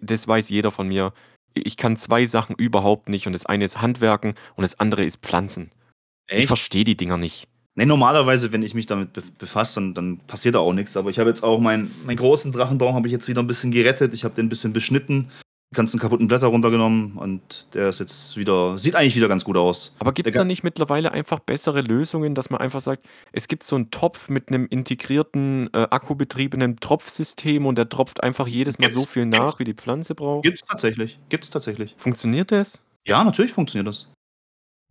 [0.00, 1.12] das weiß jeder von mir.
[1.54, 5.24] Ich kann zwei Sachen überhaupt nicht und das eine ist Handwerken und das andere ist
[5.24, 5.72] Pflanzen.
[6.30, 6.46] Ich Echt?
[6.46, 7.48] verstehe die Dinger nicht.
[7.78, 10.96] Nee, normalerweise, wenn ich mich damit be befasse, dann, dann passiert da auch nichts.
[10.96, 13.70] Aber ich habe jetzt auch meinen, meinen großen Drachenbaum habe ich jetzt wieder ein bisschen
[13.70, 14.14] gerettet.
[14.14, 15.28] Ich habe den ein bisschen beschnitten,
[15.70, 19.56] die ganzen kaputten Blätter runtergenommen und der ist jetzt wieder, sieht eigentlich wieder ganz gut
[19.56, 19.94] aus.
[20.00, 23.62] Aber gibt es da nicht mittlerweile einfach bessere Lösungen, dass man einfach sagt, es gibt
[23.62, 28.90] so einen Topf mit einem integrierten, äh, akkubetriebenen Tropfsystem und der tropft einfach jedes Mal
[28.90, 29.38] so Gibt's- viel gibt's.
[29.38, 30.42] nach, wie die Pflanze braucht?
[30.42, 31.18] Gibt's tatsächlich.
[31.28, 31.94] Gibt's tatsächlich.
[31.96, 32.84] Funktioniert das?
[33.06, 34.10] Ja, natürlich funktioniert das.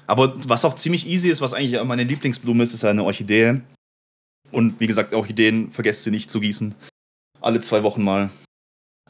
[0.08, 3.62] Aber was auch ziemlich easy ist, was eigentlich meine Lieblingsblume ist, ist eine Orchidee.
[4.52, 6.74] Und wie gesagt, Orchideen vergesst sie nicht zu gießen.
[7.42, 8.30] Alle zwei Wochen mal.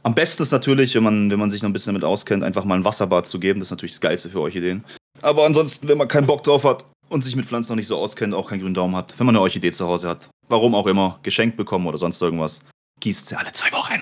[0.04, 2.66] Am besten ist natürlich, wenn man, wenn man sich noch ein bisschen damit auskennt, einfach
[2.66, 3.60] mal ein Wasserbad zu geben.
[3.60, 4.84] Das ist natürlich das Geilste für Orchideen.
[5.22, 7.98] Aber ansonsten, wenn man keinen Bock drauf hat und sich mit Pflanzen noch nicht so
[7.98, 10.88] auskennt, auch keinen grünen Daumen hat, wenn man eine Orchidee zu Hause hat, warum auch
[10.88, 12.62] immer, geschenkt bekommen oder sonst irgendwas,
[13.00, 14.02] gießt sie alle zwei Wochen.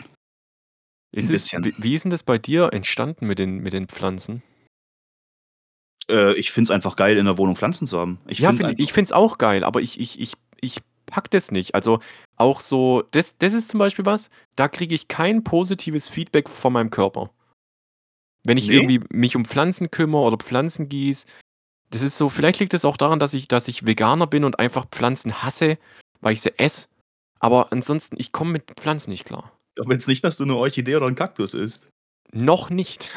[1.12, 4.44] Ist es, wie ist denn das bei dir entstanden mit den, mit den Pflanzen?
[6.10, 8.20] Äh, ich finde es einfach geil, in der Wohnung Pflanzen zu haben.
[8.28, 11.52] Ich ja, find ich finde es auch geil, aber ich, ich, ich, ich pack das
[11.52, 11.76] nicht.
[11.76, 12.00] Also
[12.38, 16.74] auch so, das, das ist zum Beispiel was, da kriege ich kein positives Feedback von
[16.74, 17.30] meinem Körper.
[18.44, 18.76] Wenn ich Nee?
[18.76, 21.28] irgendwie mich um Pflanzen kümmere oder Pflanzen gieße,
[21.92, 24.60] das ist so, vielleicht liegt es auch daran, dass ich, dass ich Veganer bin und
[24.60, 25.78] einfach Pflanzen hasse,
[26.22, 26.88] weil ich sie esse.
[27.40, 29.52] Aber ansonsten, ich komme mit Pflanzen nicht klar.
[29.80, 31.90] Aber jetzt nicht, dass du eine Orchidee oder ein Kaktus isst.
[32.32, 33.12] Noch nicht.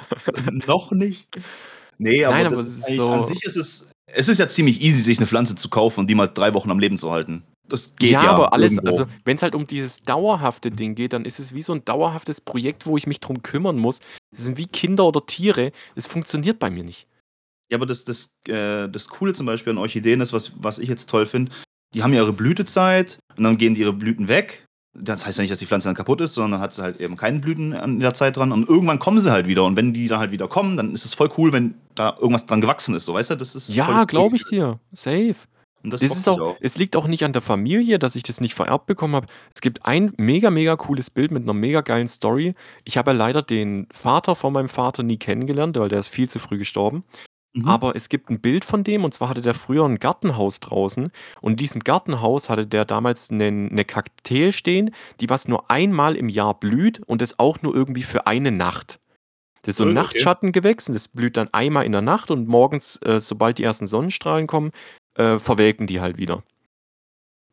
[0.66, 1.38] Noch nicht.
[1.98, 3.86] Nee, aber, Nein, aber es ist so- an sich ist es.
[4.10, 6.70] Es ist ja ziemlich easy, sich eine Pflanze zu kaufen und die mal drei Wochen
[6.70, 7.42] am Leben zu halten.
[7.68, 8.24] Das geht ja.
[8.24, 8.88] ja, aber alles, irgendwo.
[8.88, 11.84] also wenn es halt um dieses dauerhafte Ding geht, dann ist es wie so ein
[11.84, 14.00] dauerhaftes Projekt, wo ich mich drum kümmern muss.
[14.30, 15.72] Das sind wie Kinder oder Tiere.
[15.94, 17.06] Das funktioniert bei mir nicht.
[17.70, 20.88] Ja, aber das, das, äh, das Coole zum Beispiel an Orchideen ist, was, was ich
[20.88, 21.52] jetzt toll finde,
[21.94, 24.64] die haben ja ihre Blütezeit und dann gehen die ihre Blüten weg.
[25.00, 27.00] Das heißt ja nicht, dass die Pflanze dann kaputt ist, sondern dann hat sie halt
[27.00, 29.64] eben keine Blüten an der Zeit dran und irgendwann kommen sie halt wieder.
[29.64, 32.46] Und wenn die dann halt wieder kommen, dann ist es voll cool, wenn da irgendwas
[32.46, 33.04] dran gewachsen ist.
[33.04, 34.80] So, weißt du, das ist Ja, glaube ich dir.
[34.92, 35.36] Safe.
[35.84, 38.24] Und das, Das ist sich auch, es liegt auch nicht an der Familie, dass ich
[38.24, 39.26] das nicht vererbt bekommen habe.
[39.54, 42.54] Es gibt ein mega, mega cooles Bild mit einer mega geilen Story.
[42.84, 46.28] Ich habe ja leider den Vater von meinem Vater nie kennengelernt, weil der ist viel
[46.28, 47.04] zu früh gestorben.
[47.58, 47.68] Mhm.
[47.68, 51.10] Aber es gibt ein Bild von dem, und zwar hatte der früher ein Gartenhaus draußen.
[51.40, 56.16] Und in diesem Gartenhaus hatte der damals eine, eine Kaktee stehen, die was nur einmal
[56.16, 59.00] im Jahr blüht und das auch nur irgendwie für eine Nacht.
[59.62, 60.02] Das ist so ein Cool, okay.
[60.06, 63.86] Nachtschattengewächs und das blüht dann einmal in der Nacht und morgens, äh, sobald die ersten
[63.86, 64.70] Sonnenstrahlen kommen,
[65.14, 66.42] äh, verwelken die halt wieder.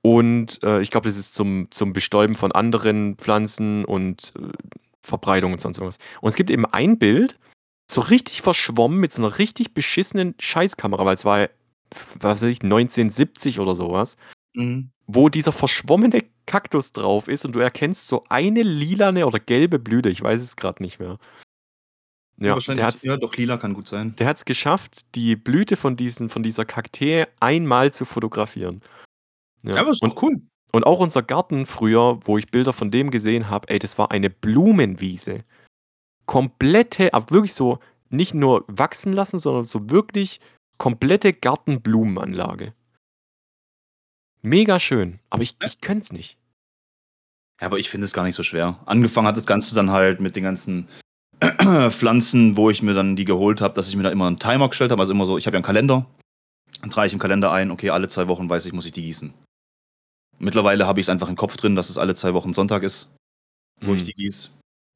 [0.04, 4.50] Und äh, ich glaube, das ist zum, zum Bestäuben von anderen Pflanzen und äh,
[5.02, 5.98] Verbreitung und sonst irgendwas.
[6.22, 7.40] Und es gibt eben ein Bild,
[7.90, 11.50] so richtig verschwommen mit so einer richtig beschissenen Scheißkamera, weil es war,
[12.20, 14.18] was weiß ich, 1970 oder sowas,
[14.56, 14.90] Mhm.
[15.06, 20.10] wo dieser verschwommene Kaktus drauf ist und du erkennst so eine lilane oder gelbe Blüte,
[20.10, 21.18] ich weiß es gerade nicht mehr.
[22.38, 22.80] Ja, wahrscheinlich.
[22.80, 24.14] der hat's, ja, doch, lila kann gut sein.
[24.18, 28.82] der hat es geschafft, die Blüte von, diesen, von dieser Kaktee einmal zu fotografieren.
[29.64, 30.42] Ja, aber ist und, doch cool.
[30.74, 34.12] und auch unser Garten früher, wo ich Bilder von dem gesehen habe, ey, das war
[34.12, 35.44] eine Blumenwiese.
[36.26, 40.40] Komplette, aber wirklich so, nicht nur wachsen lassen, sondern so wirklich
[40.78, 42.74] komplette Gartenblumenanlage.
[44.42, 46.38] Mega schön, aber ich, ich könnte es nicht.
[47.60, 48.80] Ja, aber ich finde es gar nicht so schwer.
[48.86, 50.88] Angefangen hat das Ganze dann halt mit den ganzen
[51.90, 54.70] Pflanzen, wo ich mir dann die geholt habe, dass ich mir da immer einen Timer
[54.70, 55.02] gestellt habe.
[55.02, 56.06] Also immer so, ich habe ja einen Kalender.
[56.82, 59.02] Dann trage ich im Kalender ein, okay, alle zwei Wochen weiß ich, muss ich die
[59.02, 59.34] gießen.
[60.38, 63.10] Mittlerweile habe ich es einfach im Kopf drin, dass es alle zwei Wochen Sonntag ist,
[63.82, 63.98] wo Hm.
[63.98, 64.50] ich die gieße.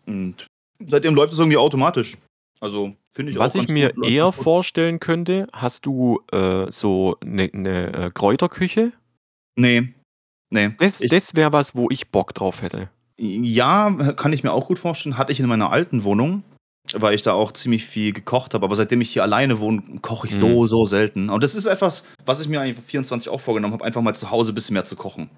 [0.05, 0.45] Und
[0.87, 2.17] seitdem läuft es irgendwie automatisch.
[2.61, 7.17] Also finde ich Was auch ich mir gut, eher vorstellen könnte, hast du äh, so
[7.21, 8.91] eine ne, äh, Kräuterküche?
[9.55, 9.93] Nee.
[10.51, 10.71] Nee.
[10.77, 12.89] Das, ich, das wäre was, wo ich Bock drauf hätte.
[13.17, 15.17] Ja, kann ich mir auch gut vorstellen.
[15.17, 16.43] Hatte ich in meiner alten Wohnung,
[16.93, 18.65] weil ich da auch ziemlich viel gekocht habe.
[18.65, 20.67] Aber seitdem ich hier alleine wohne, koche ich so, Mhm.
[20.67, 21.29] so selten.
[21.29, 24.15] Und das ist etwas, was ich mir eigentlich für 24 auch vorgenommen habe, einfach mal
[24.15, 25.29] zu Hause ein bisschen mehr zu kochen.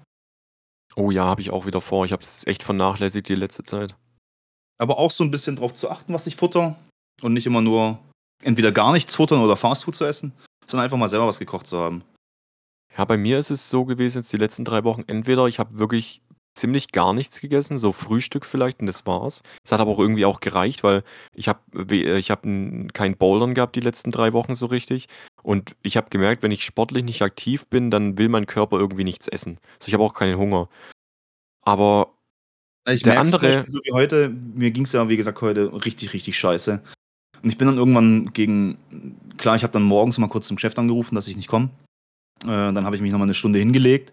[0.96, 2.04] Oh ja, habe ich auch wieder vor.
[2.04, 3.96] Ich habe es echt vernachlässigt die letzte Zeit.
[4.82, 6.76] Aber auch so ein bisschen drauf zu achten, was ich futter.
[7.22, 8.00] Und nicht immer nur
[8.42, 10.32] entweder gar nichts futtern oder Fastfood zu essen,
[10.66, 12.02] sondern einfach mal selber was gekocht zu haben.
[12.98, 15.78] Ja, bei mir ist es so gewesen, jetzt die letzten drei Wochen, entweder ich habe
[15.78, 16.20] wirklich
[16.54, 19.44] ziemlich gar nichts gegessen, so Frühstück vielleicht und das war's.
[19.64, 21.60] Es hat aber auch irgendwie auch gereicht, weil ich habe
[21.96, 25.06] ich hab kein Bouldern gehabt die letzten drei Wochen so richtig.
[25.44, 29.04] Und ich habe gemerkt, wenn ich sportlich nicht aktiv bin, dann will mein Körper irgendwie
[29.04, 29.60] nichts essen.
[29.78, 30.68] So, ich habe auch keinen Hunger.
[31.64, 32.14] Aber
[32.88, 36.12] Ich Der andere- Beispiel so wie heute, mir ging es ja, wie gesagt, heute richtig,
[36.12, 36.82] richtig scheiße.
[37.42, 38.78] Und ich bin dann irgendwann gegen,
[39.36, 41.70] klar, ich habe dann morgens mal kurz zum Geschäft angerufen, dass ich nicht komme.
[42.42, 44.12] Äh, dann habe ich mich nochmal eine Stunde hingelegt.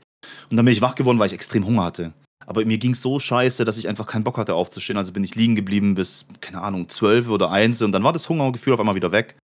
[0.49, 2.13] Und dann bin ich wach geworden, weil ich extrem Hunger hatte.
[2.45, 4.97] Aber mir ging es so scheiße, dass ich einfach keinen Bock hatte aufzustehen.
[4.97, 7.81] Also bin ich liegen geblieben bis, keine Ahnung, 12 oder 1.
[7.81, 9.37] Und dann war das Hungergefühl auf einmal wieder weg.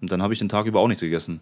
[0.00, 1.40] Und dann habe ich den Tag über auch nichts gegessen.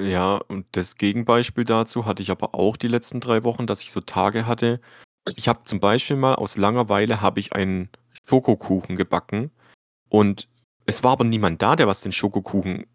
[0.00, 3.90] Ja, und das Gegenbeispiel dazu hatte ich aber auch die letzten drei Wochen, dass ich
[3.90, 4.80] so Tage hatte.
[5.36, 7.88] Ich habe zum Beispiel mal aus Langeweile habe ich einen
[8.28, 9.50] Schokokuchen gebacken
[10.08, 10.48] und
[10.86, 12.86] es war aber niemand da, der was den Schokokuchen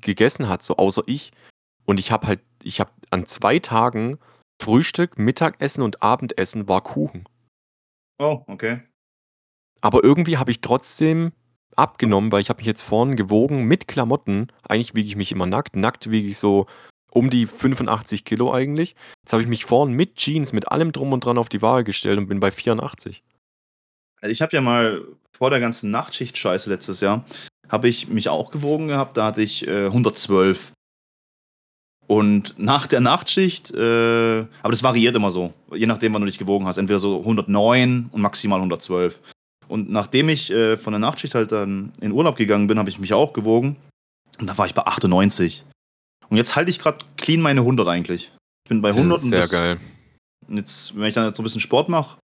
[0.00, 1.32] gegessen hat, so außer ich.
[1.84, 4.18] Und ich habe halt, ich habe an zwei Tagen
[4.60, 7.24] Frühstück, Mittagessen und Abendessen war Kuchen.
[8.18, 8.82] Oh, okay.
[9.80, 11.32] Aber irgendwie habe ich trotzdem
[11.74, 14.52] abgenommen, weil ich habe mich jetzt vorhin gewogen mit Klamotten.
[14.62, 15.74] Eigentlich wiege ich mich immer nackt.
[15.74, 16.66] Nackt wiege ich so
[17.12, 18.94] um die 85 Kilo eigentlich.
[19.22, 21.84] Jetzt habe ich mich vorhin mit Jeans, mit allem drum und dran auf die Waage
[21.84, 23.22] gestellt und bin bei 84.
[24.20, 27.24] Also ich habe ja mal vor der ganzen Nachtschicht-Scheiße letztes Jahr,
[27.68, 30.72] habe ich mich auch gewogen gehabt, da hatte ich äh, 112.
[32.06, 36.38] Und nach der Nachtschicht, äh, aber das variiert immer so, je nachdem, wann du dich
[36.38, 39.20] gewogen hast, entweder so 109 und maximal 112.
[39.68, 42.98] Und nachdem ich äh, von der Nachtschicht halt dann in Urlaub gegangen bin, habe ich
[42.98, 43.76] mich auch gewogen
[44.38, 45.64] und da war ich bei 98.
[46.32, 48.32] Und jetzt halte ich gerade clean meine 100 eigentlich.
[48.64, 49.78] Ich bin bei Das 100 ist und sehr das- geil.
[50.48, 52.18] und jetzt, wenn ich dann jetzt so ein bisschen Sport mache,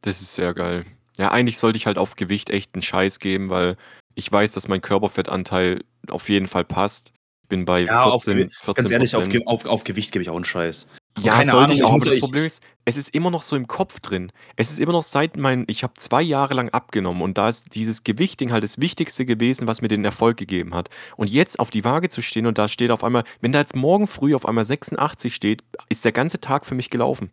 [0.00, 0.86] Das ist sehr geil.
[1.18, 3.76] Ja, eigentlich sollte ich halt auf Gewicht echt einen Scheiß geben, weil
[4.14, 7.12] ich weiß, dass mein Körperfettanteil auf jeden Fall passt.
[7.42, 10.30] Ich bin bei Ja, auf 14, 14 ganz ehrlich, auf, auf, auf Gewicht gebe ich
[10.30, 10.88] auch einen Scheiß.
[11.22, 13.42] Ja, keine sollte Ahnung, ich auch, aber das ich- Problem ist, es ist immer noch
[13.42, 14.32] so im Kopf drin.
[14.56, 17.74] Es ist immer noch seit mein, ich habe zwei Jahre lang abgenommen und da ist
[17.74, 20.88] dieses Gewichting halt das Wichtigste gewesen, was mir den Erfolg gegeben hat.
[21.16, 23.76] Und jetzt auf die Waage zu stehen und da steht auf einmal, wenn da jetzt
[23.76, 27.30] morgen früh auf einmal 86 steht, ist der ganze Tag für mich gelaufen.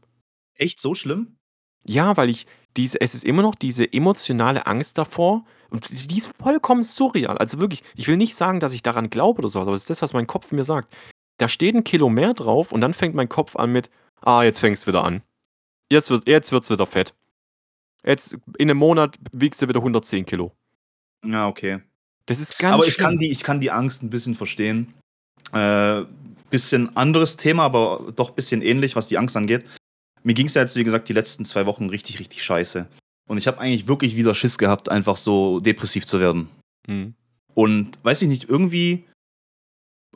[0.55, 1.37] Echt so schlimm?
[1.87, 5.45] Ja, weil ich diese, es ist immer noch diese emotionale Angst davor.
[5.71, 7.37] Die ist vollkommen surreal.
[7.37, 9.89] Also wirklich, ich will nicht sagen, dass ich daran glaube oder sowas, aber es ist
[9.89, 10.95] das, was mein Kopf mir sagt.
[11.37, 13.89] Da steht ein Kilo mehr drauf und dann fängt mein Kopf an mit,
[14.21, 15.21] ah, jetzt fängst du wieder an.
[15.91, 17.13] Jetzt wird jetzt wird's wieder fett.
[18.05, 20.51] Jetzt in einem Monat wiegst du wieder 110 Kilo.
[21.25, 21.81] Ja, okay.
[22.25, 23.05] Das ist ganz aber ich schlimm.
[23.05, 24.93] kann, die, ich kann die Angst ein bisschen verstehen.
[25.53, 26.03] Äh,
[26.49, 29.65] bisschen anderes Thema, aber doch ein bisschen ähnlich, was die Angst angeht.
[30.23, 32.87] Mir ging es ja jetzt, wie gesagt, die letzten zwei Wochen richtig, richtig scheiße.
[33.27, 36.47] Und ich habe eigentlich wirklich wieder Schiss gehabt, einfach so depressiv zu werden.
[36.87, 37.13] Hm.
[37.53, 39.05] Und weiß ich nicht, irgendwie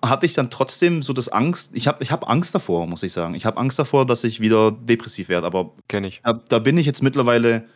[0.02, 1.72] hatte ich dann trotzdem so das Angst.
[1.74, 3.36] Ich habe ich hab Angst davor, muss ich sagen.
[3.36, 5.48] Ich habe Angst davor, dass ich wieder depressiv werde.
[5.48, 6.22] Aber Kenn ich.
[6.24, 7.68] da, da bin ich jetzt mittlerweile,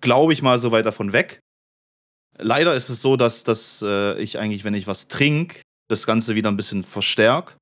[0.00, 1.40] glaube ich mal, so weit davon weg.
[2.36, 6.34] Leider ist es so, dass, dass äh, ich eigentlich, wenn ich was trinke, das Ganze
[6.34, 7.54] wieder ein bisschen verstärke,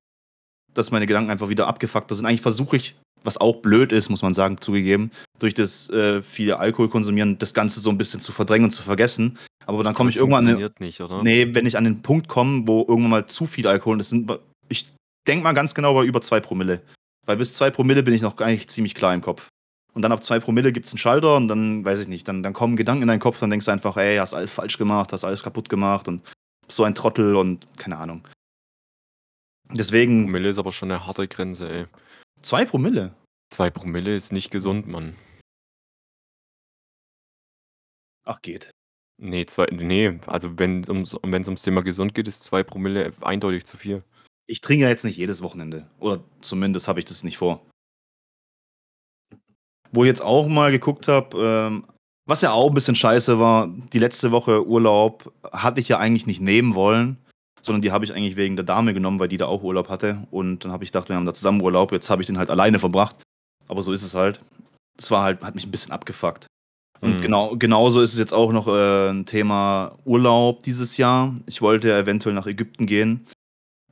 [0.73, 2.25] dass meine Gedanken einfach wieder abgefuckt sind.
[2.25, 6.59] Eigentlich versuche ich, was auch blöd ist, muss man sagen, zugegeben, durch das äh, viele
[6.59, 9.37] Alkohol konsumieren, das Ganze so ein bisschen zu verdrängen und zu vergessen.
[9.67, 11.23] Aber dann komme ich irgendwann an den, funktioniert nicht, oder?
[11.23, 14.31] Nee, wenn ich an den Punkt komme, wo irgendwann mal zu viel Alkohol, das sind,
[14.69, 14.89] ich
[15.27, 16.81] denke mal ganz genau bei über zwei Promille.
[17.25, 19.49] Weil bis zwei Promille bin ich noch eigentlich ziemlich klar im Kopf.
[19.93, 22.43] Und dann ab zwei Promille gibt es einen Schalter und dann, weiß ich nicht, dann,
[22.43, 25.11] dann kommen Gedanken in deinen Kopf, dann denkst du einfach, ey, hast alles falsch gemacht,
[25.11, 26.23] hast alles kaputt gemacht und
[26.65, 28.25] bist so ein Trottel und keine Ahnung.
[29.71, 31.85] Deswegen Promille ist aber schon eine harte Grenze, ey.
[32.41, 33.13] zwei Promille.
[33.51, 35.15] Zwei Promille ist nicht gesund, Mann.
[38.23, 38.71] Ach, geht.
[39.19, 43.75] Nee, zwei, nee, also wenn ums, ums Thema gesund geht, ist zwei Promille eindeutig zu
[43.75, 44.03] viel.
[44.45, 45.87] Ich trinke ja jetzt nicht jedes Wochenende.
[45.99, 47.65] Oder zumindest habe ich das nicht vor.
[49.91, 51.87] Wo ich jetzt auch mal geguckt habe, ähm,
[52.27, 56.27] was ja auch ein bisschen scheiße war, die letzte Woche Urlaub hatte ich ja eigentlich
[56.27, 57.17] nicht nehmen wollen,
[57.61, 60.27] sondern die habe ich eigentlich wegen der Dame genommen, weil die da auch Urlaub hatte.
[60.29, 62.49] Und dann habe ich gedacht, wir haben da zusammen Urlaub, jetzt habe ich den halt
[62.49, 63.15] alleine verbracht.
[63.67, 64.39] Aber so ist es halt.
[64.97, 66.47] Es war halt, hat mich ein bisschen abgefuckt.
[67.01, 67.21] Und Mhm.
[67.21, 71.35] genau, genauso ist es jetzt auch noch äh, ein Thema Urlaub dieses Jahr.
[71.45, 73.25] Ich wollte ja eventuell nach Ägypten gehen.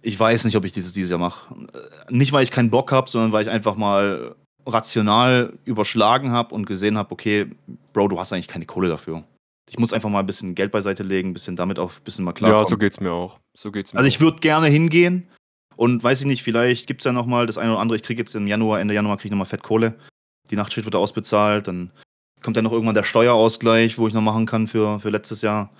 [0.02, 1.54] Ich weiß nicht, ob ich dieses dieses Jahr mache.
[1.74, 4.36] Äh, Nicht, weil ich keinen Bock habe, sondern weil ich einfach mal
[4.68, 7.48] rational überschlagen habe und gesehen habe, okay,
[7.94, 9.24] Bro, du hast eigentlich keine Kohle dafür.
[9.70, 12.26] Ich muss einfach mal ein bisschen Geld beiseite legen, ein bisschen damit auf ein bisschen
[12.26, 12.52] mal klar.
[12.52, 13.40] ja, so geht's mir auch.
[13.58, 15.28] So geht's mir Also ich würde gerne hingehen
[15.76, 17.96] und weiß ich nicht, vielleicht gibt es ja noch mal das eine oder andere.
[17.96, 19.96] Ich kriege jetzt im Januar, Ende Januar kriege ich nochmal Fettkohle.
[20.52, 21.92] Die Nachtschicht wird ausbezahlt, dann
[22.46, 25.72] kommt ja noch irgendwann der Steuerausgleich, wo ich noch machen kann für, für letztes Jahr.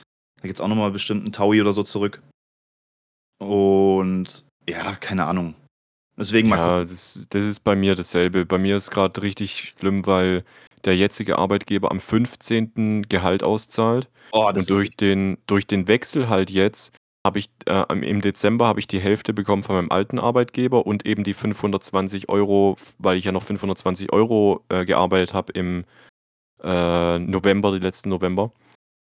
[0.42, 2.24] Da gibt es auch nochmal bestimmt einen Taui oder so zurück.
[3.38, 5.54] Und ja, keine Ahnung.
[6.18, 8.48] Deswegen mal Ja, das, das ist bei mir dasselbe.
[8.48, 10.44] Bei mir ist gerade richtig schlimm, weil
[10.86, 13.04] der jetzige Arbeitgeber am 15.
[13.10, 14.10] Gehalt auszahlt.
[14.32, 18.80] Oh, Und durch den, durch den Wechsel halt jetzt habe ich äh, im Dezember habe
[18.80, 23.26] ich die Hälfte bekommen von meinem alten Arbeitgeber und eben die 520 Euro, weil ich
[23.26, 25.86] ja noch 520 Euro äh, gearbeitet habe im
[26.66, 28.52] äh, November, die letzten November.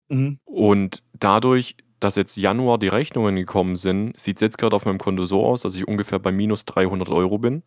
[0.09, 0.39] Mhm.
[0.45, 4.99] Und dadurch, dass jetzt Januar die Rechnungen gekommen sind, sieht es jetzt gerade auf meinem
[4.99, 7.63] Konto so aus, dass ich ungefähr bei minus 300 Euro bin.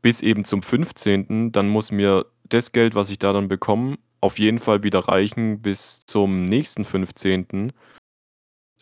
[0.00, 1.52] Bis eben zum 15.
[1.52, 5.60] Dann muss mir das Geld, was ich da dann bekomme, auf jeden Fall wieder reichen
[5.60, 7.72] bis zum nächsten 15.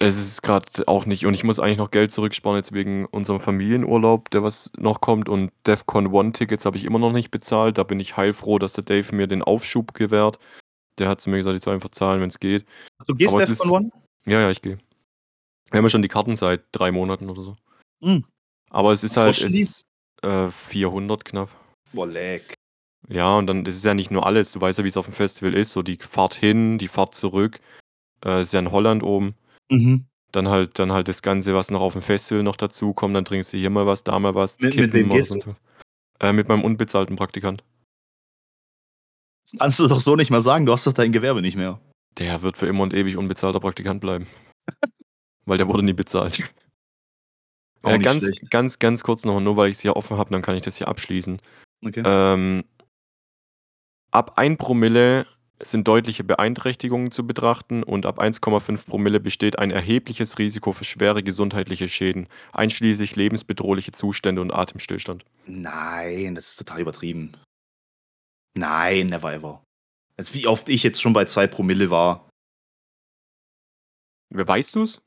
[0.03, 3.39] Es ist gerade auch nicht und ich muss eigentlich noch Geld zurücksparen jetzt wegen unserem
[3.39, 7.79] Familienurlaub, der was noch kommt und DEFCON One Tickets habe ich immer noch nicht bezahlt.
[7.79, 10.39] Da bin ich heilfroh, dass der Dave mir den Aufschub gewährt.
[10.99, 12.65] Der hat zu mir gesagt, ich soll einfach zahlen, wenn es geht.
[13.07, 13.91] Du gehst DEFCON ist- One?
[14.27, 14.79] Ja, ja, ich gehe.
[15.71, 17.57] Wir haben ja schon die Karten seit drei Monaten oder so.
[18.01, 18.25] Mhm.
[18.71, 19.85] Aber es ist Was halt es,
[20.23, 21.49] äh, 400 knapp.
[21.93, 22.55] Boah, leck.
[23.09, 24.53] Ja, und dann das ist ja nicht nur alles.
[24.53, 25.71] Du weißt ja, wie es auf dem Festival ist.
[25.73, 27.61] So die Fahrt hin, die Fahrt zurück.
[28.25, 29.35] Äh, ist ja in Holland oben.
[29.73, 30.07] Mhm.
[30.33, 33.15] Dann halt, dann halt das Ganze, was noch auf dem Festival noch dazu kommt.
[33.15, 35.41] Dann trinkst du hier mal was, da mal was, Mit- mit wem oder gehst du?
[35.41, 35.63] sonst was.
[36.21, 37.65] Äh, mit meinem unbezahlten Praktikant.
[39.45, 41.81] Das kannst du doch so nicht mal sagen, du hast doch dein Gewerbe nicht mehr.
[42.19, 44.27] Der wird für immer und ewig unbezahlter Praktikant bleiben.
[45.47, 46.51] weil der wurde nie bezahlt.
[47.83, 48.51] Auch Äh, nicht ganz, schlecht.
[48.51, 50.77] ganz, ganz kurz noch, nur weil ich es hier offen habe, dann kann ich das
[50.77, 51.39] hier abschließen.
[51.85, 52.03] Okay.
[52.07, 52.65] Ähm,
[54.13, 55.27] ab 1 Promille
[55.63, 61.23] sind deutliche Beeinträchtigungen zu betrachten und ab 1,5 Promille besteht ein erhebliches Risiko für schwere
[61.23, 65.25] gesundheitliche Schäden, einschließlich lebensbedrohliche Zustände und Atemstillstand.
[65.47, 67.33] Nein, das ist total übertrieben.
[68.55, 69.63] Nein, never ever.
[70.17, 72.29] Also wie oft ich jetzt schon bei 2 Promille war.
[74.31, 75.01] Wer weißt du's?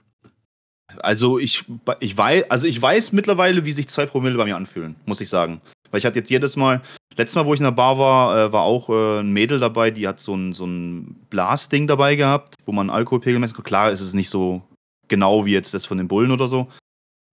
[0.97, 1.65] Also ich,
[1.99, 5.29] ich weiß, also ich weiß mittlerweile, wie sich 2 Promille bei mir anfühlen, muss ich
[5.29, 5.61] sagen.
[5.95, 6.81] Weil ich hatte jetzt jedes Mal,
[7.15, 9.91] letztes Mal, wo ich in der Bar war, äh, war auch äh, ein Mädel dabei,
[9.91, 13.63] die hat so ein, so ein Blasding dabei gehabt, wo man Alkoholpegel messen kann.
[13.63, 14.61] Klar ist es nicht so
[15.07, 16.67] genau wie jetzt das von den Bullen oder so.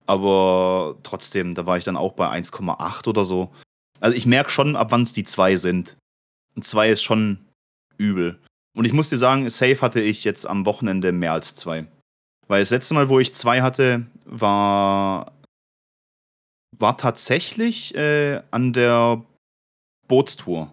[0.05, 3.51] Aber trotzdem, da war ich dann auch bei 1,8 oder so.
[3.99, 5.97] Also ich merke schon, ab wann es die 2 sind.
[6.55, 7.39] Und 2 ist schon
[7.97, 8.39] übel.
[8.77, 11.85] Und ich muss dir sagen, safe hatte ich jetzt am Wochenende mehr als 2.
[12.47, 15.33] Weil das letzte Mal, wo ich 2 hatte, war,
[16.79, 19.23] war tatsächlich äh, an der
[20.07, 20.71] Bootstour.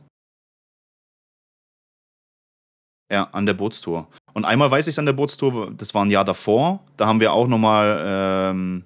[3.11, 4.09] Ja, an der Bootstour.
[4.35, 7.33] Und einmal weiß ich an der Bootstour, das war ein Jahr davor, da haben wir
[7.33, 8.85] auch nochmal, ähm,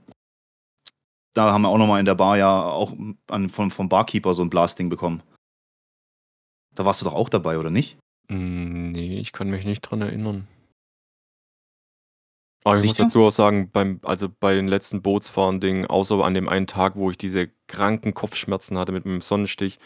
[1.35, 2.95] da haben wir auch nochmal in der Bar ja auch
[3.29, 5.23] an, vom, vom Barkeeper so ein Blasting bekommen.
[6.75, 7.99] Da warst du doch auch dabei, oder nicht?
[8.31, 10.49] Hm, nee, ich kann mich nicht dran erinnern.
[12.65, 13.05] Aber ich muss Sicher?
[13.05, 17.11] dazu auch sagen, beim, also bei den letzten Bootsfahren-Dingen, außer an dem einen Tag, wo
[17.11, 19.79] ich diese kranken Kopfschmerzen hatte mit dem Sonnenstich,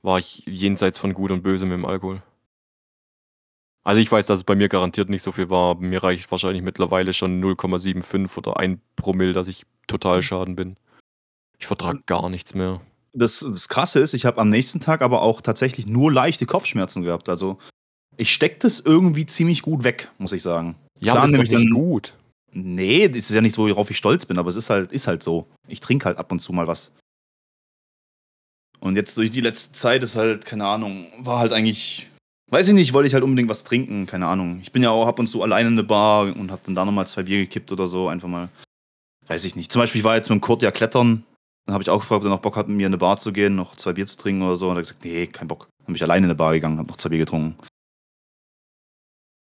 [0.00, 2.22] war ich jenseits von Gut und Böse mit dem Alkohol.
[3.84, 5.74] Also ich weiß, dass es bei mir garantiert nicht so viel war.
[5.74, 10.76] Mir reicht wahrscheinlich mittlerweile schon 0,75 oder 1 Promille, dass ich total schaden bin.
[11.58, 12.80] Ich vertrag gar nichts mehr.
[13.12, 17.02] Das, das Krasse ist, ich habe am nächsten Tag aber auch tatsächlich nur leichte Kopfschmerzen
[17.02, 17.28] gehabt.
[17.28, 17.58] Also
[18.16, 20.76] ich stecke das irgendwie ziemlich gut weg, muss ich sagen.
[20.98, 22.14] Ja, Klar, das ist nämlich dann- gut.
[22.54, 25.06] Nee, das ist ja nicht so, worauf ich stolz bin, aber es ist halt, ist
[25.06, 25.46] halt so.
[25.68, 26.92] Ich trinke halt ab und zu mal was.
[28.80, 32.08] Und jetzt durch die letzte Zeit ist halt, keine Ahnung, war halt eigentlich,
[32.50, 34.60] weiß ich nicht, wollte ich halt unbedingt was trinken, keine Ahnung.
[34.60, 36.84] Ich bin ja auch ab und zu alleine in der Bar und hab dann da
[36.84, 38.48] nochmal zwei Bier gekippt oder so, einfach mal,
[39.28, 39.70] weiß ich nicht.
[39.70, 41.24] Zum Beispiel, ich war jetzt mit dem Kurt ja klettern,
[41.64, 43.18] dann habe ich auch gefragt, ob er noch Bock hat, mit mir in eine Bar
[43.18, 44.66] zu gehen, noch zwei Bier zu trinken oder so.
[44.66, 45.68] Und er hat gesagt, nee, kein Bock.
[45.78, 47.56] Dann bin ich alleine in eine Bar gegangen, hab noch zwei Bier getrunken.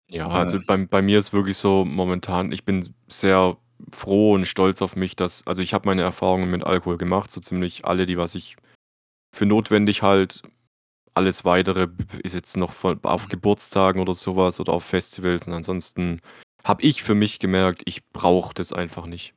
[0.10, 3.58] Ja, also bei, bei mir ist wirklich so momentan, ich bin sehr
[3.92, 7.40] froh und stolz auf mich, dass, also ich habe meine Erfahrungen mit Alkohol gemacht, so
[7.40, 8.56] ziemlich alle, die was ich
[9.36, 10.42] für notwendig halt.
[11.14, 15.54] Alles weitere b- ist jetzt noch von, auf Geburtstagen oder sowas oder auf Festivals und
[15.54, 16.22] ansonsten
[16.64, 19.34] habe ich für mich gemerkt, ich brauche das einfach nicht.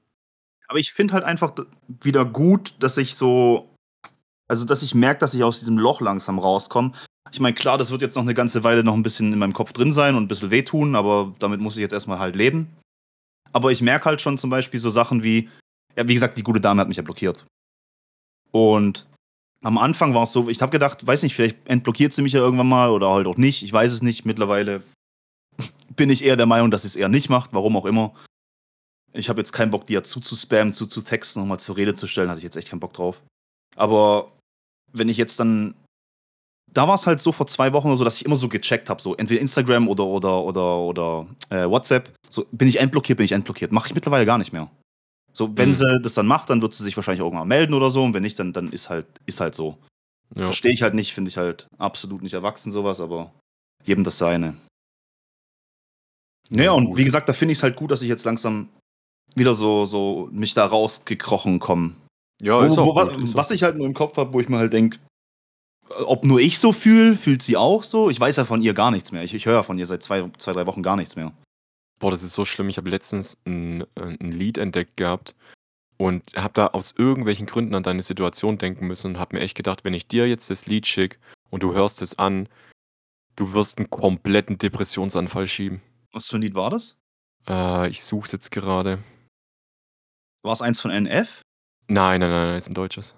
[0.68, 1.62] Aber ich finde halt einfach d-
[2.00, 3.74] wieder gut, dass ich so,
[4.48, 6.92] also dass ich merke, dass ich aus diesem Loch langsam rauskomme.
[7.30, 9.52] Ich meine, klar, das wird jetzt noch eine ganze Weile noch ein bisschen in meinem
[9.52, 12.68] Kopf drin sein und ein bisschen wehtun, aber damit muss ich jetzt erstmal halt leben.
[13.52, 15.48] Aber ich merke halt schon zum Beispiel so Sachen wie,
[15.96, 17.44] ja, wie gesagt, die gute Dame hat mich ja blockiert.
[18.50, 19.06] Und
[19.62, 22.40] am Anfang war es so, ich habe gedacht, weiß nicht, vielleicht entblockiert sie mich ja
[22.40, 23.62] irgendwann mal oder halt auch nicht.
[23.62, 24.24] Ich weiß es nicht.
[24.24, 24.82] Mittlerweile
[25.96, 28.14] bin ich eher der Meinung, dass sie es eher nicht macht, warum auch immer.
[29.12, 32.38] Ich habe jetzt keinen Bock, die ja zuzuspammen, zuzutexten, nochmal zur Rede zu stellen, hatte
[32.38, 33.20] ich jetzt echt keinen Bock drauf.
[33.76, 34.32] Aber
[34.92, 35.74] wenn ich jetzt dann.
[36.74, 38.88] Da war es halt so vor zwei Wochen oder so, dass ich immer so gecheckt
[38.88, 42.10] habe, so entweder Instagram oder oder oder oder äh, WhatsApp.
[42.30, 43.72] So bin ich entblockiert, bin ich entblockiert.
[43.72, 44.70] Mache ich mittlerweile gar nicht mehr.
[45.34, 45.74] So, wenn Mhm.
[45.74, 48.02] sie das dann macht, dann wird sie sich wahrscheinlich irgendwann melden oder so.
[48.02, 49.76] Und wenn nicht, dann, dann ist halt, ist halt so.
[50.34, 50.46] Ja.
[50.46, 53.32] Verstehe ich halt nicht, finde ich halt absolut nicht erwachsen, sowas, aber
[53.84, 54.54] jedem das seine.
[56.50, 56.96] Naja, Ja, und gut.
[56.98, 58.68] wie gesagt, da finde ich es halt gut, dass ich jetzt langsam
[59.34, 61.96] wieder so, so mich da rausgekrochen kommen.
[62.42, 64.16] Ja, Wo, ist wo, auch wa- gut, ist auch was ich halt nur im Kopf
[64.16, 64.98] habe, wo ich mir halt denke,
[66.06, 68.10] ob nur ich so fühle, fühlt sie auch so?
[68.10, 69.22] Ich weiß ja von ihr gar nichts mehr.
[69.22, 71.32] Ich, ich höre ja von ihr seit zwei, zwei, drei Wochen gar nichts mehr.
[72.00, 72.68] Boah, das ist so schlimm.
[72.68, 75.34] Ich habe letztens ein, äh, ein Lied entdeckt gehabt
[75.98, 79.56] und habe da aus irgendwelchen Gründen an deine Situation denken müssen und habe mir echt
[79.56, 81.18] gedacht, wenn ich dir jetzt das Lied schicke
[81.50, 82.48] und du hörst es an,
[83.36, 85.80] du wirst einen kompletten Depressionsanfall schieben.
[86.12, 86.96] Was für ein Lied war das?
[87.48, 88.98] Äh, ich suche es jetzt gerade.
[90.42, 91.40] War es eins von NF?
[91.88, 93.14] Nein, nein, nein, nein, ist ein deutsches.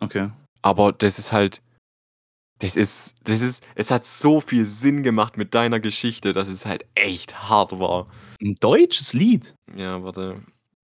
[0.00, 0.30] Okay.
[0.62, 1.60] Aber das ist halt.
[2.58, 6.64] Das ist, das ist, es hat so viel Sinn gemacht mit deiner Geschichte, dass es
[6.64, 8.06] halt echt hart war.
[8.40, 9.54] Ein deutsches Lied?
[9.74, 10.40] Ja, warte.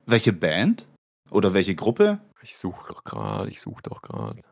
[0.07, 0.89] Welche Band?
[1.31, 2.21] Oder welche Gruppe?
[2.43, 4.43] Ich suche doch gerade, ich suche doch gerade.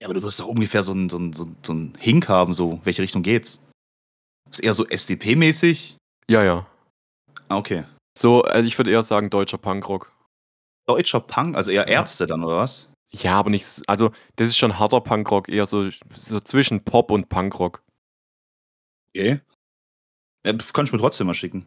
[0.00, 2.80] Ja, aber du wirst doch ungefähr so einen so einen- so einen- Hink haben, so.
[2.84, 3.62] Welche Richtung geht's?
[4.50, 5.96] Ist eher so SDP-mäßig?
[6.30, 6.66] Ja, ja.
[7.48, 7.84] Ah, okay.
[8.16, 10.12] So, also ich würde eher sagen deutscher Punkrock.
[10.86, 12.00] Deutscher Punk, also eher Ja.
[12.00, 12.90] Ärzte dann, oder was?
[13.12, 13.82] Ja, aber nichts.
[13.86, 17.82] Also, das ist schon harter Punkrock, eher so, so zwischen Pop und Punkrock.
[19.10, 19.40] Okay.
[20.44, 21.66] Ja, pf, kann ich mir trotzdem mal schicken.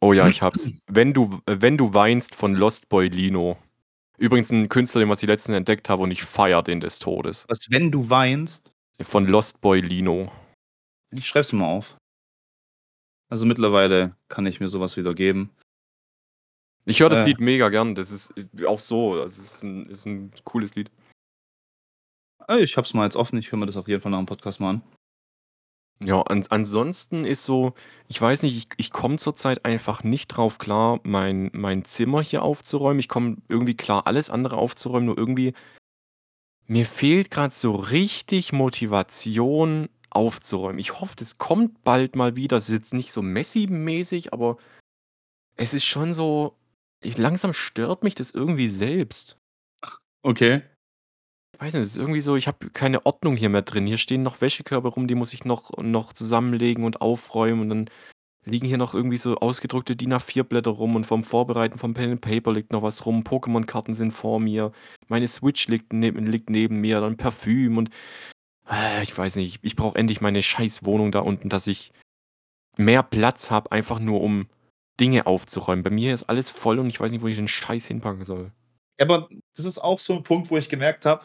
[0.00, 0.72] Oh ja, ich hab's.
[0.86, 3.58] Wenn du, wenn du weinst von Lost Boy Lino.
[4.18, 7.46] Übrigens ein Künstler, den was ich letztens entdeckt habe und ich feier den des Todes.
[7.48, 8.72] Was, wenn du weinst?
[9.00, 10.30] Von Lost Boy Lino.
[11.10, 11.96] Ich schreib's mal auf.
[13.30, 15.50] Also mittlerweile kann ich mir sowas wieder geben.
[16.90, 17.26] Ich höre das Äh.
[17.26, 17.94] Lied mega gern.
[17.94, 18.32] Das ist
[18.66, 19.16] auch so.
[19.16, 20.90] Das ist ein, ist ein cooles Lied.
[22.46, 24.26] Ah, Ich hab's mal jetzt offen, ich höre mir das auf jeden Fall nach dem
[24.26, 24.82] Podcast mal an.
[26.02, 27.74] Ja, an, ansonsten ist so,
[28.08, 32.42] ich weiß nicht, ich, ich komme zurzeit einfach nicht drauf klar, mein, mein Zimmer hier
[32.42, 32.98] aufzuräumen.
[33.00, 35.52] Ich komme irgendwie klar, alles andere aufzuräumen, nur irgendwie,
[36.66, 40.78] mir fehlt gerade so richtig Motivation aufzuräumen.
[40.78, 42.56] Ich hoffe, das kommt bald mal wieder.
[42.56, 44.56] Es ist jetzt nicht so Messi-mäßig, aber
[45.56, 46.56] es ist schon so,
[47.02, 49.36] ich, langsam stört mich das irgendwie selbst.
[50.22, 50.62] Okay.
[51.54, 53.86] Ich weiß nicht, es ist irgendwie so, ich habe keine Ordnung hier mehr drin.
[53.86, 57.62] Hier stehen noch Wäschekörbe rum, die muss ich noch, noch zusammenlegen und aufräumen.
[57.62, 57.90] Und dann
[58.44, 62.20] liegen hier noch irgendwie so ausgedruckte DIN A4-Blätter rum und vom Vorbereiten vom Pen and
[62.20, 63.22] Paper liegt noch was rum.
[63.22, 64.72] Pokémon-Karten sind vor mir.
[65.08, 67.90] Meine Switch liegt, neben, liegt neben mir, dann Parfüm und
[68.70, 71.92] äh, ich weiß nicht, ich brauche endlich meine scheiß Wohnung da unten, dass ich
[72.76, 74.48] mehr Platz habe, einfach nur um
[75.00, 75.82] Dinge aufzuräumen.
[75.82, 78.52] Bei mir ist alles voll und ich weiß nicht, wo ich den Scheiß hinpacken soll.
[79.00, 81.24] Aber das ist auch so ein Punkt, wo ich gemerkt habe,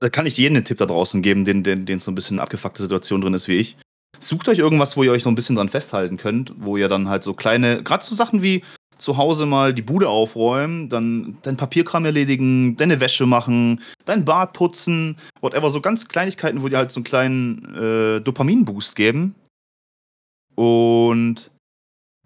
[0.00, 2.38] da kann ich jedem einen Tipp da draußen geben, den, den, den so ein bisschen
[2.38, 3.76] abgefuckte Situation drin ist wie ich.
[4.18, 7.08] Sucht euch irgendwas, wo ihr euch noch ein bisschen dran festhalten könnt, wo ihr dann
[7.08, 8.62] halt so kleine, gerade so Sachen wie
[8.98, 14.54] zu Hause mal die Bude aufräumen, dann dein Papierkram erledigen, deine Wäsche machen, dein Bad
[14.54, 19.34] putzen, whatever, so ganz Kleinigkeiten, wo dir halt so einen kleinen äh, Dopamin-Boost geben.
[20.54, 21.50] Und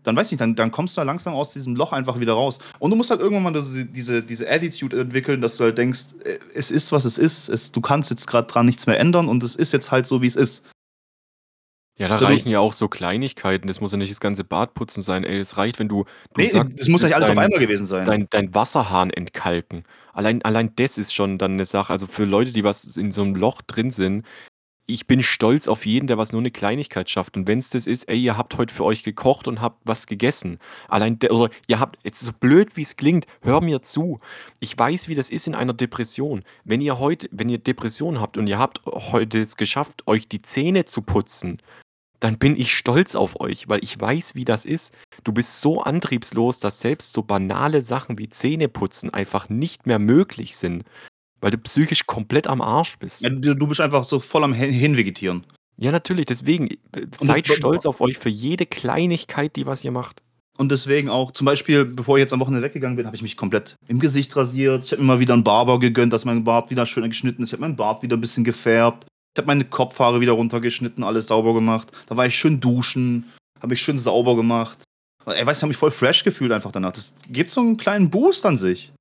[0.03, 2.33] dann weiß ich nicht, dann, dann kommst du da langsam aus diesem Loch einfach wieder
[2.33, 2.59] raus.
[2.79, 6.39] Und du musst halt irgendwann mal diese, diese Attitude entwickeln, dass du halt denkst, äh,
[6.55, 7.49] es ist, was es ist.
[7.49, 10.23] Es, du kannst jetzt gerade dran nichts mehr ändern und es ist jetzt halt so,
[10.23, 10.65] wie es ist.
[11.99, 13.69] Ja, da So, du- reichen ja auch so Kleinigkeiten.
[13.69, 15.23] Das muss ja nicht das ganze Bad putzen sein.
[15.23, 17.61] Ey, es reicht, wenn du, du Nee, sagst, das muss nicht alles auf dein, einmal
[17.61, 18.07] gewesen sein.
[18.07, 19.85] dein, dein Wasserhahn entkalken.
[20.15, 21.93] Allein, allein das ist schon dann eine Sache.
[21.93, 24.25] Also für Leute, die was in so einem Loch drin sind,
[24.93, 27.37] ich bin stolz auf jeden, der was nur eine Kleinigkeit schafft.
[27.37, 30.07] Und wenn es das ist, ey, ihr habt heute für euch gekocht und habt was
[30.07, 30.59] gegessen.
[30.89, 34.21] Allein, der, oder ihr habt, jetzt so blöd wie es klingt, hör mir zu.
[34.59, 36.43] Ich weiß, wie das ist in einer Depression.
[36.65, 40.43] Wenn ihr heute, wenn ihr Depression habt und ihr habt heute es geschafft, euch die
[40.43, 41.59] Zähne zu putzen,
[42.21, 44.95] dann bin ich stolz auf euch, weil ich weiß, wie das ist.
[45.25, 50.57] Du bist so antriebslos, dass selbst so banale Sachen wie Zähneputzen einfach nicht mehr möglich
[50.57, 50.85] sind,
[51.41, 53.23] weil du psychisch komplett am Arsch bist.
[53.23, 55.47] Ja, du, du bist einfach so voll am Hin- Hinvegetieren.
[55.77, 56.77] Ja, natürlich, deswegen äh,
[57.19, 60.23] seid stolz auf euch für jede Kleinigkeit, die was ihr macht.
[60.59, 63.37] Und deswegen auch, zum Beispiel, bevor ich jetzt am Wochenende weggegangen bin, habe ich mich
[63.39, 64.85] komplett im Gesicht rasiert.
[64.85, 67.49] Ich habe mir mal wieder einen Barber gegönnt, dass mein Bart wieder schön geschnitten ist.
[67.49, 69.07] Ich habe meinen Bart wieder ein bisschen gefärbt.
[69.35, 71.91] Ich habe meine Kopfhaare wieder runtergeschnitten, alles sauber gemacht.
[72.09, 74.83] Da war ich schön duschen, habe mich schön sauber gemacht.
[75.25, 76.93] Ey, weißt du, ich habe mich voll fresh gefühlt einfach danach.
[76.93, 78.93] Das gibt so einen kleinen Boost an sich.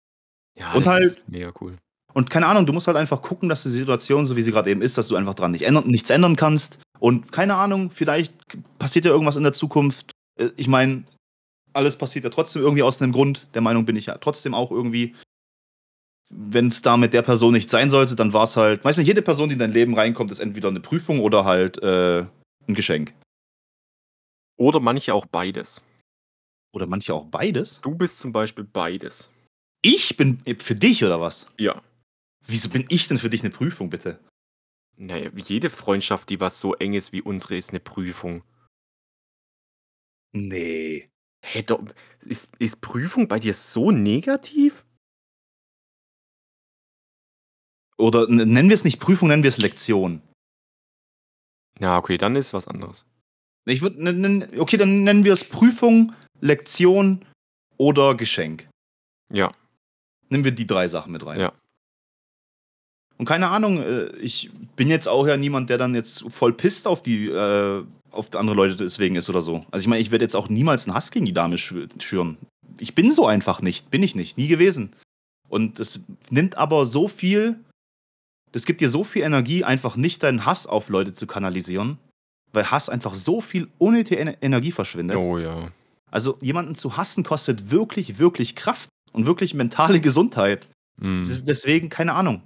[0.57, 1.75] Ja, Und das halt- ist mega cool.
[2.13, 4.69] Und keine Ahnung, du musst halt einfach gucken, dass die Situation, so wie sie gerade
[4.69, 6.79] eben ist, dass du einfach dran nicht ändern, nichts ändern kannst.
[6.99, 8.33] Und keine Ahnung, vielleicht
[8.79, 10.11] passiert ja irgendwas in der Zukunft.
[10.39, 11.03] Äh, Ich meine,
[11.73, 13.47] alles passiert ja trotzdem irgendwie aus einem Grund.
[13.53, 15.15] Der Meinung bin ich ja trotzdem auch irgendwie.
[16.31, 19.07] Wenn es da mit der Person nicht sein sollte, dann war es halt, weiß nicht,
[19.07, 22.25] jede Person, die in dein Leben reinkommt, ist entweder eine Prüfung oder halt äh,
[22.67, 23.13] ein Geschenk.
[24.57, 25.81] Oder manche auch beides.
[26.71, 27.81] Oder manche auch beides.
[27.81, 29.31] Du bist zum Beispiel beides.
[29.81, 31.47] Ich bin für dich oder was?
[31.57, 31.81] Ja.
[32.49, 34.19] Wieso bin ich denn für dich eine Prüfung, bitte?
[34.97, 38.43] Naja, jede Freundschaft, die was so eng ist wie unsere, ist eine Prüfung.
[40.33, 41.09] Nee.
[41.45, 41.85] Hä, do
[42.21, 44.85] ist ist Prüfung bei dir so negativ?
[47.97, 50.21] Oder nennen wir es nicht Prüfung, nennen wir es Lektion.
[51.79, 53.05] Ja, okay, dann ist was anderes.
[53.65, 57.25] Ich würde nennen okay, dann nennen wir es Prüfung, Lektion
[57.77, 58.69] oder Geschenk.
[59.31, 59.51] Ja.
[60.29, 61.39] Nehmen wir die 3 Sachen mit rein.
[61.39, 61.58] Ja.
[63.19, 66.87] Und keine Ahnung, äh, ich bin jetzt auch ja niemand, der dann jetzt voll pisst
[66.87, 69.65] auf die äh, auf andere Leute deswegen ist oder so.
[69.69, 72.37] Also ich meine, ich werde jetzt auch niemals einen Hass gegen die Dame schü schüren.
[72.79, 74.95] Ich bin so einfach nicht, bin ich nicht, nie gewesen.
[75.47, 75.99] Und das
[76.31, 77.59] nimmt aber so viel
[78.51, 81.97] das gibt dir so viel Energie, einfach nicht deinen Hass auf Leute zu kanalisieren,
[82.51, 85.17] weil Hass einfach so viel unnötige Ener Energie verschwindet.
[85.17, 85.71] Oh ja.
[86.11, 90.67] Also jemanden zu hassen kostet wirklich, wirklich Kraft und wirklich mentale Gesundheit.
[91.01, 92.41] Des deswegen, keine Ahnung.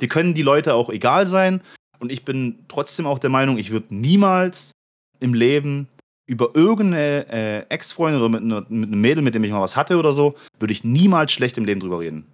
[0.00, 1.60] Die können die Leute auch egal sein
[2.00, 4.72] und ich bin trotzdem auch der Meinung, ich würde niemals
[5.20, 5.88] im Leben
[6.26, 9.76] über irgendeine äh, Ex-Freundin oder mit 'ner mit 'nem Mädel, mit dem ich mal was
[9.76, 12.26] hatte oder so, würde ich niemals schlecht im Leben drüber reden.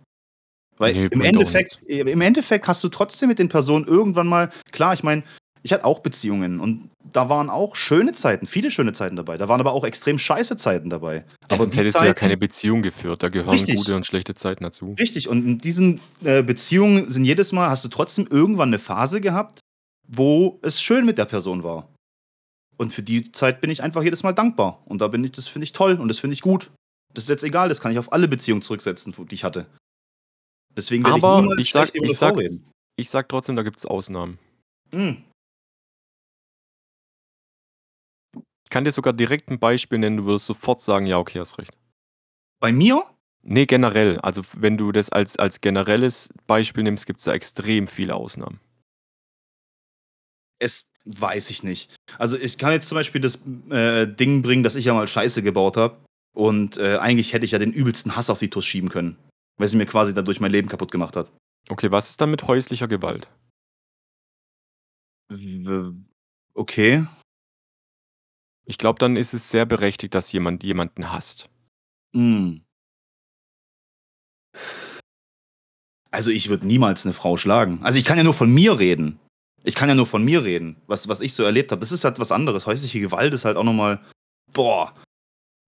[0.79, 4.95] Weil Ne, im Endeffekt im Endeffekt hast du trotzdem mit den Personen irgendwann mal klar,
[4.95, 5.23] ich meine,
[5.63, 9.37] ich hatte auch Beziehungen und da waren auch schöne Zeiten, viele schöne Zeiten dabei.
[9.37, 11.25] Da waren aber auch extrem scheiße Zeiten dabei.
[11.49, 13.23] Aber sonst hättest du ja Zeiten keine Beziehung geführt.
[13.23, 13.77] Da gehören Richtig.
[13.77, 14.95] gute und schlechte Zeiten dazu.
[14.99, 19.21] Richtig, und in diesen, äh, Beziehungen sind jedes Mal hast du trotzdem irgendwann 'ne Phase
[19.21, 19.61] gehabt,
[20.09, 21.89] wo es schön mit der Person war.
[22.79, 24.83] Und für die Zeit bin ich einfach jedes Mal dankbar.
[24.87, 26.71] Und da bin ich das finde ich toll und das finde ich gut.
[27.13, 29.67] Das ist jetzt egal, das kann ich auf alle Beziehungen zurücksetzen, die ich hatte.
[30.77, 32.71] Deswegen werde ich Aber ich ich Frau sage reden.
[32.97, 34.39] ich sage trotzdem, da gibt's Ausnahmen.
[34.93, 35.25] Hm.
[38.71, 41.79] Kann dir sogar direkt 'n Beispiel nennen, du würdest sofort sagen: „Ja, okay, hast recht.“
[42.61, 43.03] Bei mir?
[43.43, 44.19] Ne, generell.
[44.21, 48.61] Also, wenn du das als als generelles Beispiel nimmst, gibt's da extrem viele Ausnahmen.
[50.61, 51.91] Es weiß ich nicht.
[52.19, 55.43] Also, ich kann jetzt zum Beispiel das, äh, Ding bringen, dass ich ja mal Scheiße
[55.43, 55.97] gebaut habe
[56.37, 59.17] und, äh, eigentlich hätte ich ja den übelsten Hass auf die Tuss schieben können,
[59.57, 61.31] weil sie mir quasi dadurch mein Leben kaputt gemacht hat.
[61.71, 63.29] Okay, was ist dann mit häuslicher Gewalt?
[66.57, 67.03] Okay.
[68.71, 71.51] Ich glaube, dann ist es sehr berechtigt, dass jemand jemanden hasst.
[72.15, 72.63] Hm.
[76.13, 77.81] Also, ich würde niemals 'ne Frau schlagen.
[77.83, 79.19] Also, ich kann ja nur von mir reden.
[79.65, 81.81] Ich kann ja nur von mir reden, was was ich so erlebt habe.
[81.81, 82.67] Das ist halt was anderes.
[82.67, 84.01] Häusliche Gewalt ist halt auch noch mal
[84.53, 84.95] boah.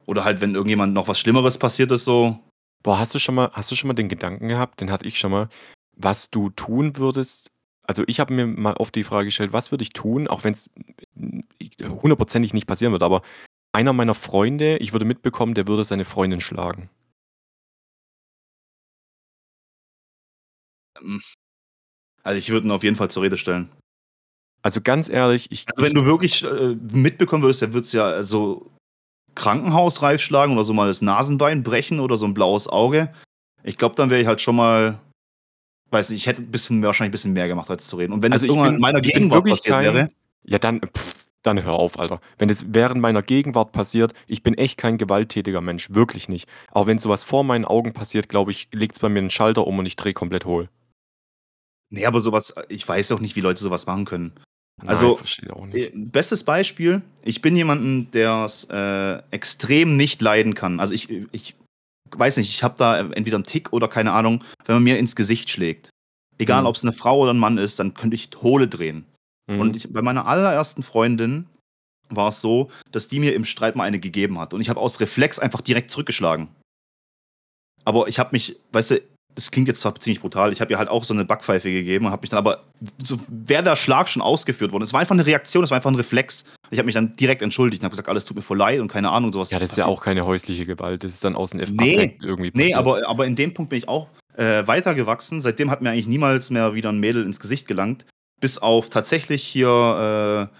[0.07, 2.41] Oder halt, wenn irgendjemand noch was Schlimmeres passiert ist so.
[2.85, 5.19] Boah, hast du schon mal hast du schon mal den Gedanken gehabt, den hatte ich
[5.19, 5.49] schon mal,
[5.97, 7.52] was du tun würdest
[7.85, 10.71] also, ich habe mir mal oft die Frage gestellt: „Was würde ich tun, auch wenn's
[11.17, 11.45] n
[11.83, 13.23] hundertprozentig nicht passieren wird, aber
[13.73, 16.91] einer meiner Freunde ich würde mitbekommen, der würde seine Freundin schlagen.“
[21.01, 21.21] Hm.
[22.25, 23.71] Also, ich würde ihn auf jeden Fall zur Rede stellen.
[24.63, 28.23] Also, ganz ehrlich, ich Also, wenn ich du wirklich, äh, mitbekommen würdest, der wird's ja
[28.25, 28.71] so
[29.37, 33.13] krankenhausreif schlagen oder so mal das Nasenbein brechen oder so 'n blaues Auge.
[33.65, 35.01] Ich glaube, dann wäre ich halt schon mal
[35.93, 38.13] weiß nicht, ich hätte 'n bisschen wahrscheinlich 'n bisschen mehr gemacht, als zu reden.
[38.13, 40.09] Und wenn das Also, ich irgendwann in meiner Gegenwart wirklich passiert wäre
[40.45, 40.81] ja, dann
[41.45, 42.21] dann hör auf, Alter.
[42.39, 46.49] Wenn es während meiner Gegenwart passiert ich bin echt kein gewalttätiger Mensch, wirklich nicht.
[46.71, 49.67] Aber wenn so was vor meinen Augen passiert, glaube ich, legt's bei mir 'n Schalter
[49.67, 50.69] um und ich drehe komplett hohl.
[51.93, 54.33] Ne, aber so was ich weiß auch nicht, wie Leute so was machen können.
[54.81, 55.93] Nein, Also, verstehe auch äh, nicht.
[55.95, 60.81] bestes Beispiel, ich bin jemanden, der's, äh, extrem nicht leiden kann.
[60.81, 61.55] Also, ich ich
[62.19, 65.17] weiß nicht, ich habe da entweder 'n Tick oder keine Ahnung, wenn man mir ins
[65.17, 65.91] Gesicht schlägt.
[66.39, 66.67] Egal, Mhm.
[66.69, 69.07] ob's 'ne Frau oder 'n Mann ist, dann könnte ich Hohle drehen.
[69.49, 69.75] Und Mhm.
[69.77, 71.47] ich bei meiner allerersten Freundin
[72.11, 74.55] war's so, dass die mir im Streit mal eine gegeben hat.
[74.55, 76.49] Und ich habe aus Reflex einfach direkt zurückgeschlagen.
[77.87, 79.01] Aber ich habe mich weißt du,
[79.35, 82.07] das klingt jetzt zwar ziemlich brutal, ich habe ihr halt auch so 'ne Backpfeife gegeben
[82.07, 82.65] und habe mich dann aber
[83.03, 84.83] so wäre der Schlag schon ausgeführt worden.
[84.83, 86.45] Es war einfach 'ne Reaktion, es war einfach 'n Reflex.
[86.73, 88.89] Ich habe mich dann direkt entschuldigt und habe gesagt: „Alles tut mir voll leid“ und
[88.89, 91.05] keine Ahnung, so was Ja, das ist ja auch keine häusliche Gewalt.
[91.05, 91.61] Das ist dann aus Ne,
[91.93, 92.77] Affekt irgendwie ne, passiert.
[92.77, 95.41] aber aber in dem Punkt bin ich auch, äh, weitergewachsen.
[95.41, 98.07] Seitdem hat mir eigentlich niemals mehr wieder 'n Mädel ins Gesicht gelangt,
[98.41, 100.59] bis auf tatsächlich hier, äh,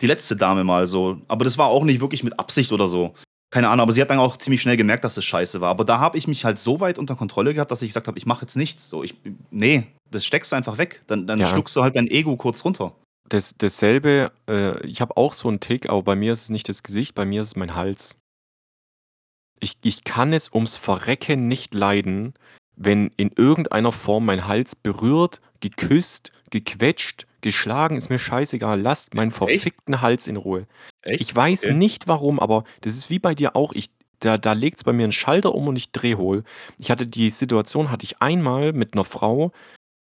[0.00, 1.18] die letzte Dame mal so.
[1.28, 3.14] Aber das war auch nicht wirklich mit Absicht oder so.
[3.50, 5.68] Keine Ahnung, aber sie hat dann auch ziemlich schnell gemerkt, dass das scheiße war.
[5.70, 8.18] Aber da habe ich mich halt so weit unter Kontrolle gehabt, dass ich gesagt habe:
[8.18, 9.14] „Ich mache jetzt nichts.“ So, ich
[9.50, 11.02] ne, das steckst du einfach weg.
[11.06, 11.46] Dann dann Ja.
[11.46, 12.94] schluckst du halt dein Ego kurz runter.
[13.32, 16.68] Das dasselbe äh, ich habe auch so 'n Tick, aber bei mir ist es nicht
[16.68, 18.14] das Gesicht, bei mir ist es mein Hals.
[19.62, 22.34] Ich ich kann es ums Verrecken nicht leiden,
[22.74, 28.80] wenn in irgendeiner Form mein Hals berührt, geküsst, gequetscht, geschlagen, ist mir scheißegal.
[28.80, 29.70] Lasst meinen Echt?
[29.70, 30.66] verfickten Hals in Ruhe.
[31.04, 31.20] Echt?
[31.20, 31.74] Ich weiß Okay.
[31.74, 33.72] nicht warum, aber das ist wie bei dir auch.
[33.72, 36.42] Ich da da legt's bei mir 'n Schalter um und ich drehe hohl.
[36.78, 39.52] Ich hatte die Situation hatte ich einmal mit 'ner Frau,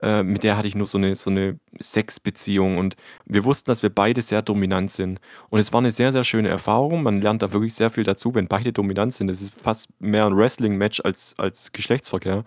[0.01, 2.95] Äh, mit der hatte ich nur so 'ne so 'ne Sexbeziehung und
[3.27, 5.21] wir wussten, dass wir beide sehr dominant sind.
[5.51, 7.03] Und es war 'ne sehr, sehr schöne Erfahrung.
[7.03, 9.29] Man lernt da wirklich sehr viel dazu, wenn beide dominant sind.
[9.29, 12.45] Es ist fast mehr 'n Wrestling-Match als als Geschlechtsverkehr.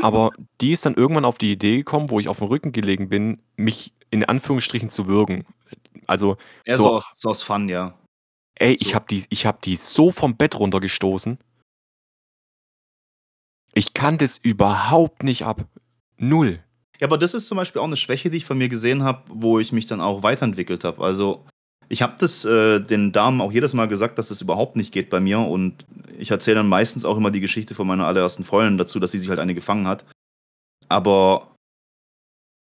[0.00, 3.42] Aber die ist dann irgendwann auf die Idee gekommen, wo ich aufm Rücken gelegen bin,
[3.56, 5.44] mich in Anführungsstrichen zu würgen.
[6.08, 7.94] Also, Eher so so aus so aus Fun, ja.
[8.58, 8.94] Ey, ich So.
[8.94, 11.38] habe die ich habe die so vom Bett runtergestoßen.
[13.74, 15.66] Ich kann das überhaupt nicht ab.
[16.20, 16.60] 0.
[17.00, 19.22] Ja, aber das ist zum Beispiel auch 'ne Schwäche, die ich von mir gesehen habe,
[19.28, 21.02] wo ich mich dann auch weiterentwickelt habe.
[21.02, 21.44] Also,
[21.88, 25.10] ich habe das, äh, den Damen auch jedes Mal gesagt, dass das überhaupt nicht geht
[25.10, 25.86] bei mir und
[26.18, 29.18] ich erzähle dann meistens auch immer die Geschichte von meiner allerersten Freundin dazu, dass sie
[29.18, 30.04] sich halt eine gefangen hat.
[30.88, 31.54] Aber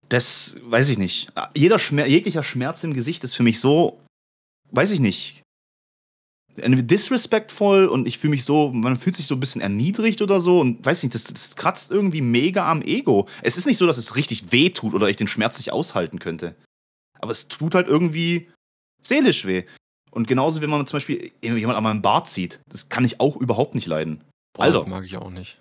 [0.10, 1.30] das weiß ich nicht.
[1.56, 3.99] Jeder Schmer jeglicher Schmerz im Gesicht ist für mich so
[4.72, 5.43] weiß ich nicht
[6.58, 10.60] disrespectful und ich fühle mich so man fühlt sich so 'n bisschen erniedrigt oder so
[10.60, 13.28] und weiß nicht, das das kratzt irgendwie mega am Ego.
[13.41, 16.56] Es ist nicht so, dass es richtig wehtut oder ich den Schmerz nicht aushalten könnte.
[17.20, 18.49] Aber es tut halt irgendwie
[19.01, 19.64] seelisch weh.
[20.12, 23.36] Und genauso, wenn man zum Beispiel jemand an meinem Bart zieht, das kann ich auch
[23.38, 24.24] überhaupt nicht leiden.
[24.56, 24.89] Boah, das Alter.
[24.89, 25.60] mag ich auch nicht.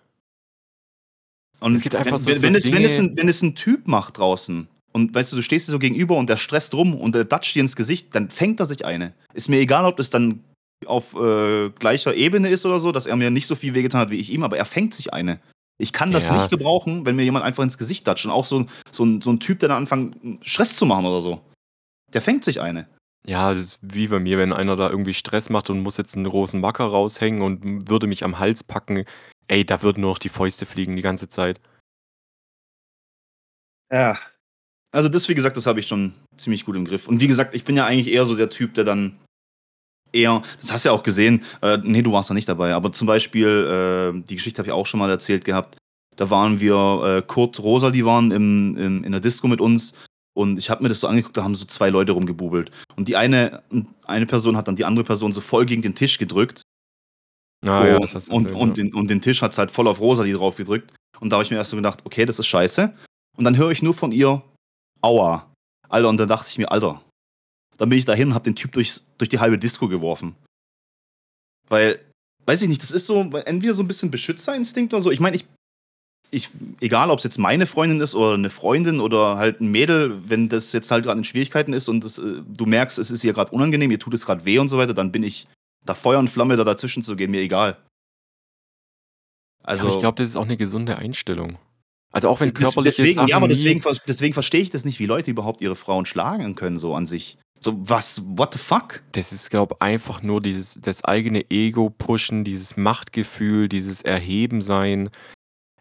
[1.60, 3.28] Und Es gibt einfach wenn so wenn so wenn es wenn es Dinge 'n wenn
[3.28, 6.36] es 'n Typ macht draußen und weißt du, du stehst dir so gegenüber und der
[6.36, 9.14] stresst rum und der datscht dir ins Gesicht, dann fängt er sich eine.
[9.32, 10.42] Ist mir egal, ob das dann
[10.88, 14.10] auf, äh, gleicher Ebene ist oder so, dass er mir nicht so viel wehgetan hat
[14.10, 15.40] wie ich ihm, aber er fängt sich eine.
[15.78, 16.32] Ich kann das Ja.
[16.32, 19.40] nicht gebrauchen, wenn mir jemand einfach ins Gesicht datscht und auch so so so 'n
[19.40, 20.16] Typ, der dann anfängt,
[20.46, 21.40] Stress zu machen oder so.
[22.14, 22.88] Der fängt sich eine.
[23.26, 26.16] Ja, das ist wie bei mir, wenn einer da irgendwie Stress macht und muss jetzt
[26.16, 29.04] 'n großen Macker raushängen und würde mich am Hals packen.
[29.48, 31.60] Ey, da würden nur noch die Fäuste fliegen die ganze Zeit.
[33.90, 34.18] Ja.
[34.92, 37.08] Also, das, wie gesagt, das habe ich schon ziemlich gut im Griff.
[37.08, 39.18] Und wie gesagt, ich bin ja eigentlich eher so der Typ, der dann
[40.12, 42.92] eher das hast du ja auch gesehen, äh, ne, du warst da nicht dabei, aber
[42.92, 45.76] zum Beispiel, äh, die Geschichte habe ich auch schon mal erzählt gehabt.
[46.16, 49.94] Da waren wir, äh, Kurt, Rosa, die waren im im in der Disco mit uns
[50.34, 52.70] und ich habe mir das so angeguckt, da haben so 2 Leute rumgebubelt.
[52.96, 53.62] Und die eine
[54.06, 56.62] eine Person hat dann die andere Person so voll gegen den Tisch gedrückt.
[57.64, 58.84] Ah ja, Und das hast du und erzählt, und ja.
[58.84, 60.92] den und den Tisch hat's halt voll auf Rosa die drauf gedrückt.
[61.20, 62.92] Und da habe ich mir erst so gedacht: „Okay, das ist scheiße.“
[63.36, 64.42] Und dann höre ich nur von ihr:
[65.00, 65.52] „Aua.“
[65.88, 67.00] Alter, und dann dachte ich mir: „Alter.“
[67.78, 70.34] Dann bin ich dahin und habe den Typ durchs durch die halbe Disco geworfen.
[71.68, 72.00] Weil,
[72.46, 75.10] weiß ich nicht, das ist so entweder so 'n bisschen Beschützerinstinkt oder so.
[75.10, 75.46] Ich meine, ich
[76.32, 76.50] ich
[76.80, 80.72] egal, ob's jetzt meine Freundin ist oder 'ne Freundin oder halt 'n Mädel, wenn das
[80.72, 83.52] jetzt halt grad in Schwierigkeiten ist und das, äh du merkst, es ist ihr grad
[83.52, 85.48] unangenehm, ihr tut es grad weh und so weiter, dann bin ich
[85.86, 87.78] da Feuer und Flamme, da dazwischen zu gehen, mir egal.
[89.78, 91.58] Aber ich Also glaube, das ist auch 'ne gesunde Einstellung.
[92.12, 94.84] Also, auch wenn Des körperliche deswegen ja, Sachen aber nie deswegen deswegen verstehe ich das
[94.84, 97.38] nicht, wie Leute überhaupt ihre Frauen schlagen können so an sich.
[97.64, 99.02] So was what the fuck?
[99.12, 105.10] Das ist, glaube einfach nur dieses das eigene Ego pushen, dieses Machtgefühl, dieses Erhebensein.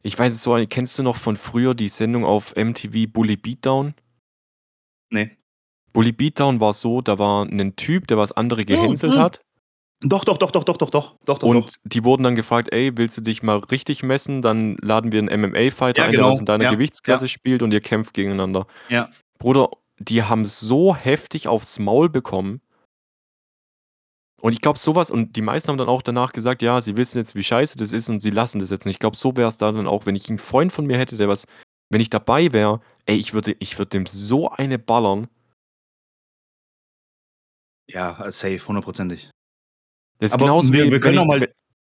[0.04, 3.96] Ich weiß es so kennst du noch von früher die Sendung auf MTV Bully Beatdown?
[5.12, 5.38] Ne.
[5.94, 9.20] Bully Beatdown war so, da war 'nen Typ, der was andere gehänselt mhm.
[9.20, 9.40] hat.
[10.04, 11.48] Doch, doch, doch, doch, doch, doch, doch, doch, doch.
[11.48, 14.42] Und die wurden dann gefragt: „Ey, willst du dich mal richtig messen?
[14.42, 16.40] Dann laden wir 'n MMA-Fighter Ja, ein, der was genau.
[16.40, 17.30] in deiner Ja, Gewichtsklasse ja.
[17.30, 19.10] spielt und ihr kämpft gegeneinander.“ Ja.
[19.40, 19.70] Bruder,
[20.02, 22.62] die haben so heftig aufs Maul bekommen.
[24.42, 26.98] Und ich glaube, so was und die meisten haben dann auch danach gesagt: „Ja, sie
[26.98, 29.38] wissen jetzt, wie scheiße das ist und sie lassen das jetzt.“ Und ich glaube, so
[29.38, 31.46] wäre es da dann auch, wenn ich 'n Freund von mir hätte, der was
[31.94, 35.28] wenn ich dabei wäre, ey, ich würde ich würde dem so eine ballern.
[37.90, 39.30] Ja, safe, hundertprozentig.
[40.20, 41.48] Das ist Aber genauso wir wie wir können auch mal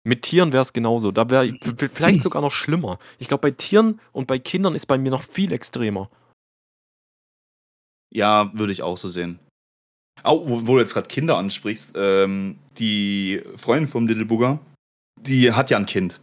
[0.03, 1.11] mit Tieren wäre es genauso.
[1.11, 1.51] Da wäre
[1.93, 2.99] vielleicht sogar noch schlimmer.
[3.17, 6.09] Ich glaube, bei Tieren und bei Kindern ist bei mir noch viel extremer.
[8.15, 9.39] Ja, würde ich auch so sehen.
[10.23, 14.59] Au wo wo du jetzt grad Kinder ansprichst, ähm, die Freundin vom Little Bugger,
[15.21, 16.21] die hat ja 'n Kind.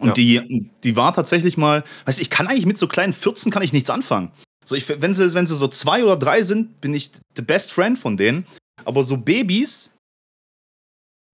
[0.00, 0.14] Und Ja.
[0.14, 3.62] die die war tatsächlich mal weißt du, ich kann eigentlich mit so kleinen Fürzen kann
[3.62, 4.32] ich nichts anfangen.
[4.64, 7.70] So, ich wenn sie wenn sie so 2 oder 3 sind, bin ich the best
[7.72, 8.44] friend von denen.
[8.84, 9.90] Aber so Babys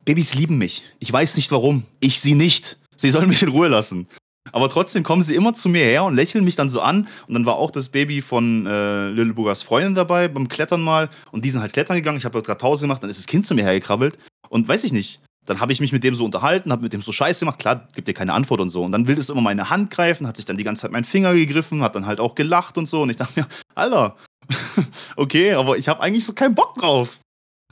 [0.05, 0.83] Babys lieben mich.
[0.99, 1.85] Ich weiß nicht warum.
[2.01, 2.77] Ich sie nicht.
[2.97, 4.07] Sie sollen mich in Ruhe lassen.
[4.51, 7.07] Aber trotzdem kommen sie immer zu mir her und lächeln mich dann so an.
[7.29, 11.11] Und dann war auch das Baby von, äh, Little Buggers Freundin dabei beim Klettern mal.
[11.31, 12.19] Und die sind halt klettern gegangen.
[12.19, 14.19] Ich habe grad Pause gemacht, dann ist das Kind zu mir hergekrabbelt.
[14.49, 17.03] Und weiß ich nicht, dann habe ich mich mit dem so unterhalten, habe mit dem
[17.03, 17.59] so Scheiße gemacht.
[17.59, 18.83] Klar, gibt dir keine Antwort und so.
[18.83, 21.05] Und dann will das immer meine Hand greifen, hat sich dann die ganze Zeit meinen
[21.05, 23.03] Finger gegriffen, hat dann halt auch gelacht und so.
[23.03, 24.17] Und ich dachte mir: „Alter,
[25.17, 27.19] okay, aber ich habe eigentlich so keinen Bock drauf.“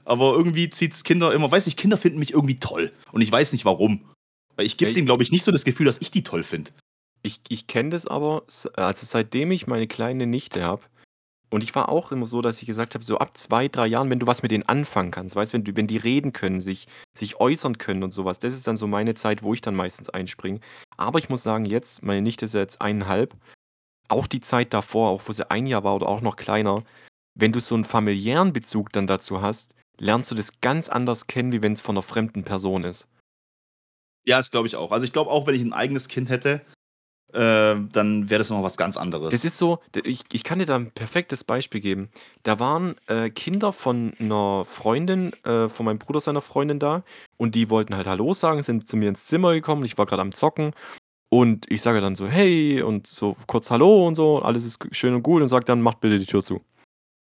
[0.05, 2.93] Aber irgendwie zieht's Kinder immer weiß nicht, Kinder finden mich irgendwie toll.
[3.13, 4.01] Und ich weiß nicht warum.
[4.61, 6.71] Weil ich gebe denen, glaube ich, nicht so das Gefühl, dass ich die toll finde.
[7.23, 8.43] Ich ich kenne das aber,
[8.77, 10.83] also, seitdem ich meine kleine Nichte habe
[11.51, 14.11] und ich war auch immer so, dass ich gesagt habe, so ab 2, 3 Jahren,
[14.11, 16.61] wenn du was mit denen anfangen kannst, weißt du, wenn du wenn die reden können,
[16.61, 16.89] sich
[17.19, 19.77] sich äußern können und so was, das ist dann so meine Zeit, wo ich dann
[19.77, 20.61] meistens einspringe.
[20.99, 23.37] Aber ich muss sagen, jetzt meine Nichte ist ja jetzt 1,5.
[24.09, 26.85] auch die Zeit davor, auch wo sie ein Jahr war oder auch noch kleiner,
[27.37, 31.53] wenn du so einen familiären Bezug dann dazu hast, lernst du das ganz anders kennen,
[31.53, 33.09] wie wenn es von 'ner fremden Person ist.
[34.27, 34.93] Ja, das glaube ich auch.
[34.93, 36.61] Also, ich glaube auch, wenn ich 'n eigenes Kind hätte,
[37.33, 39.31] äh, dann wäre das noch was ganz anderes.
[39.33, 42.11] Das ist so ich ich kann dir da 'n perfektes Beispiel geben.
[42.45, 47.05] Da waren, äh, Kinder von 'ner Freundin, äh, von meinem Bruder seiner Freundin da
[47.39, 49.85] und die wollten halt hallo sagen, sind zu mir ins Zimmer gekommen.
[49.85, 50.73] Ich war grad am Zocken
[51.31, 55.15] und ich sage dann so: „Hey“ und so kurz „Hallo“ und so, alles ist schön
[55.15, 56.63] und gut und sage dann: „Macht bitte die Tür zu.“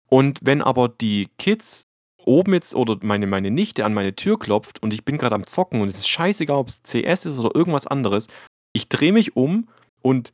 [0.09, 1.85] Und wenn aber die Kids
[2.25, 5.45] oben jetzt oder meine meine Nichte an meine Tür klopft und ich bin grad am
[5.45, 8.27] Zocken und es ist scheißegal, ob's CS ist oder irgendwas anderes,
[8.73, 9.69] ich drehe mich um
[10.01, 10.33] und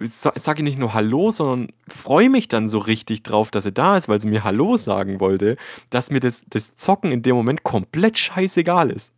[0.00, 3.96] sa sage nicht nur „Hallo“, sondern freue mich dann so richtig drauf, dass sie da
[3.96, 5.56] ist, weil sie mir „Hallo“ sagen wollte,
[5.90, 9.12] dass mir das das Zocken in dem Moment komplett scheißegal ist.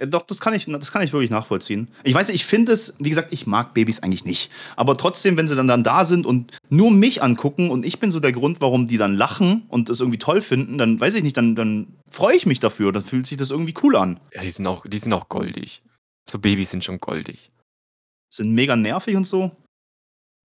[0.00, 1.88] Ja, doch, das kann ich das kann ich wirklich nachvollziehen.
[2.02, 4.50] Ich weiß ich finde es wie gesagt, ich mag Babys eigentlich nicht.
[4.76, 8.10] Aber trotzdem, wenn sie dann dann da sind und nur mich angucken und ich bin
[8.10, 11.22] so der Grund, warum die dann lachen und das irgendwie toll finden, dann weiß ich
[11.22, 12.92] nicht, dann dann freue ich mich dafür.
[12.92, 14.18] Dann fühlt sich das irgendwie cool an.
[14.34, 15.82] Ja, die sind auch die sind auch goldig.
[16.28, 17.50] So Babys sind schon goldig.
[18.32, 19.52] Sind mega nervig und so.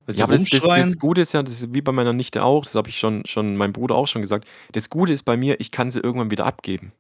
[0.05, 2.43] Weil Ja, aber das das das Gute ist ja, das ist wie bei meiner Nichte
[2.43, 4.47] auch, das habe ich schon schon meinem Bruder auch schon gesagt.
[4.71, 6.91] Das Gute ist bei mir, ich kann sie irgendwann wieder abgeben.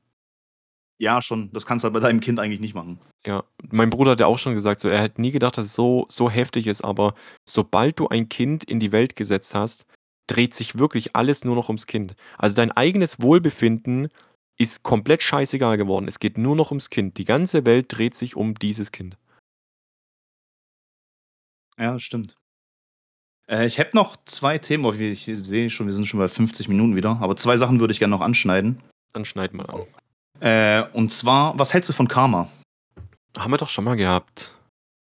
[0.99, 1.51] Ja, schon.
[1.53, 2.99] Das kannst du halt bei deinem Kind eigentlich nicht machen.
[3.25, 5.73] Ja, mein Bruder hat ja auch schon gesagt, so er hätte nie gedacht, dass es
[5.75, 7.13] so so heftig ist, aber
[7.47, 9.85] sobald du ein Kind in die Welt gesetzt hast,
[10.27, 12.15] dreht sich wirklich alles nur noch ums Kind.
[12.37, 14.09] Also, dein eigenes Wohlbefinden
[14.59, 16.07] ist komplett scheißegal geworden.
[16.07, 17.17] Es geht nur noch ums Kind.
[17.17, 19.17] Die ganze Welt dreht sich um dieses Kind.
[21.77, 22.35] Ja, stimmt.
[23.47, 26.69] Äh, ich hätte noch 2 Themen, aber ich sehe schon, wir sind schon bei 50
[26.69, 28.81] Minuten wieder, aber 2 Sachen würde ich gerne noch anschneiden.
[29.13, 29.81] Dann schneid mal an.
[30.39, 32.47] Äh, und zwar, was hältst du von Karma?
[33.37, 34.53] Haben wir doch schon mal gehabt.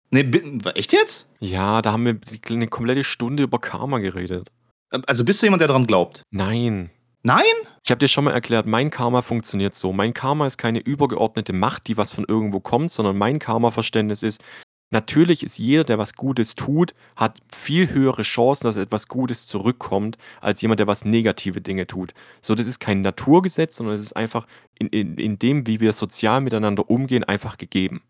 [0.09, 1.29] Ne, bi echt jetzt?
[1.39, 4.49] Ja, da haben wir die 'ne komplette Stunde über Karma geredet.
[4.91, 6.23] Ähm, also, bist du jemand, der dran glaubt?
[6.32, 6.89] Nein.
[7.23, 7.43] Nein?
[7.84, 9.93] Ich habe dir schon mal erklärt, mein Karma funktioniert so.
[9.93, 14.43] Mein Karma ist keine übergeordnete Macht, die was von irgendwo kommt, sondern mein Karma-Verständnis ist,
[14.91, 20.17] natürlich ist jeder, der was Gutes tut, hat viel höhere Chancen, dass etwas Gutes zurückkommt,
[20.39, 22.13] als jemand, der was negative Dinge tut.
[22.41, 24.45] So, das ist kein Naturgesetz, sondern es ist einfach
[24.77, 28.01] in in in dem, wie wir sozial miteinander umgehen, einfach gegeben.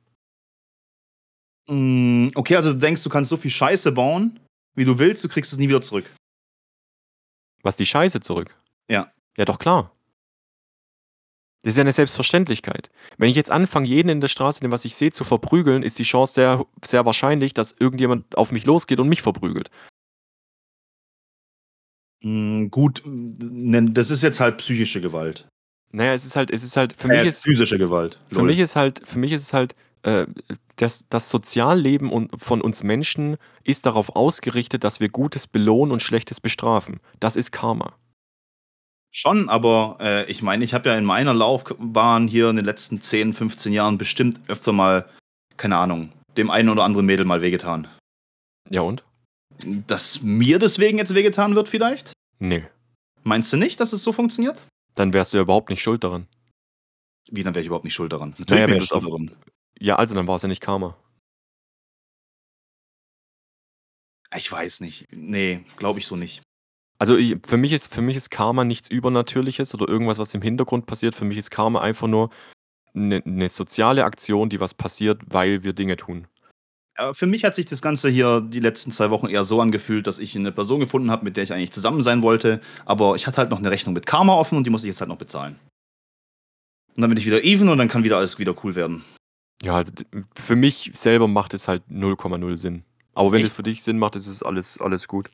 [1.69, 4.39] Hm, okay, also du denkst, du kannst so viel Scheiße bauen,
[4.75, 6.05] wie du willst, du kriegst es nie wieder zurück.
[7.63, 8.55] Was, die Scheiße zurück?
[8.89, 9.11] Ja.
[9.37, 9.95] Ja, doch klar.
[11.63, 12.89] Das ist ja 'ne Selbstverständlichkeit.
[13.17, 15.99] Wenn ich jetzt anfange, jeden in der Straße, den was ich sehe, zu verprügeln, ist
[15.99, 19.69] die Chance sehr sehr wahrscheinlich, dass irgendjemand auf mich losgeht und mich verprügelt.
[22.23, 25.47] Hm, gut, das ist jetzt halt psychische Gewalt.
[25.91, 28.19] Na ja, es ist halt es ist halt für Äh, mich ist physische Gewalt.
[28.27, 28.43] für Lol.
[28.43, 30.25] mich ist halt für mich ist es halt, äh,
[30.77, 36.39] das das Sozialleben von uns Menschen ist darauf ausgerichtet, dass wir Gutes belohnen und Schlechtes
[36.39, 36.99] bestrafen.
[37.19, 37.93] Das ist Karma.
[39.11, 43.01] Schon, aber, äh, ich meine, ich habe ja in meiner Laufbahn hier in den letzten
[43.01, 45.09] 10, 15 Jahren bestimmt öfter mal,
[45.57, 47.89] keine Ahnung, dem einen oder anderen Mädel mal wehgetan.
[48.69, 49.03] Ja und?
[49.87, 52.13] Dass mir deswegen jetzt wehgetan wird vielleicht?
[52.39, 52.69] Ne.
[53.23, 54.57] Meinst du nicht, dass es so funktioniert?
[54.95, 56.27] Dann wärst du ja überhaupt nicht schuld daran.
[57.29, 58.29] Wie, dann wäre ich überhaupt nicht schuld daran?
[58.37, 59.31] Na Natürlich ja, bin ich schuld daran.
[59.79, 60.97] ja, also dann war's ja nicht Karma.
[64.35, 65.07] Ich weiß nicht.
[65.11, 66.41] Ne, glaube ich so nicht.
[67.01, 70.43] Also, i für mich ist für mich ist Karma nichts Übernatürliches oder irgendwas, was im
[70.43, 71.15] Hintergrund passiert.
[71.15, 72.29] Für mich ist Karma einfach nur
[72.93, 76.27] 'ne 'ne soziale Aktion, die was passiert, weil wir Dinge tun.
[76.97, 80.07] Äh, für mich hat sich das Ganze hier die letzten 2 Wochen eher so angefühlt,
[80.07, 83.27] dass ich 'ne Person gefunden habe, mit der ich eigentlich zusammen sein wollte, aber ich
[83.27, 85.17] hatte halt noch 'ne Rechnung mit Karma offen und die muss ich jetzt halt noch
[85.17, 85.55] bezahlen.
[86.95, 89.03] Und dann bin ich wieder even und dann kann wieder alles wieder cool werden.
[89.63, 92.83] Ja, also d für mich selber macht es halt 0,0 Sinn.
[93.13, 93.55] Aber wenn es Echt?
[93.55, 95.29] für dich Sinn macht, ist es alles alles gut.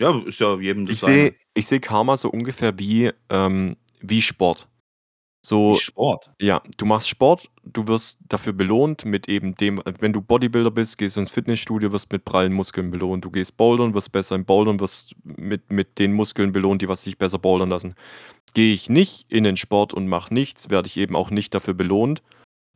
[0.00, 4.22] Ja, ist ja jedem das Ich sehe ich sehe Karma so ungefähr wie, ähm wie
[4.22, 4.66] Sport.
[4.66, 6.32] Wie So Sport?
[6.40, 10.96] ja, du machst Sport, du wirst dafür belohnt mit eben dem wenn du Bodybuilder bist,
[10.96, 13.24] gehst du ins Fitnessstudio, wirst mit prallen Muskeln belohnt.
[13.24, 17.02] Du gehst bouldern, wirst besser im Bouldern, wirst mit mit den Muskeln belohnt, die was
[17.02, 17.94] sich besser bouldern lassen.
[18.54, 21.74] Gehe ich nicht in den Sport und mache nichts, werde ich eben auch nicht dafür
[21.74, 22.22] belohnt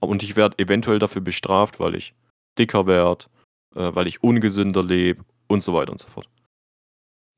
[0.01, 2.15] und ich werde eventuell dafür bestraft, weil ich
[2.59, 3.25] dicker werde,
[3.75, 6.29] äh, weil ich ungesünder lebe und so weiter und so fort.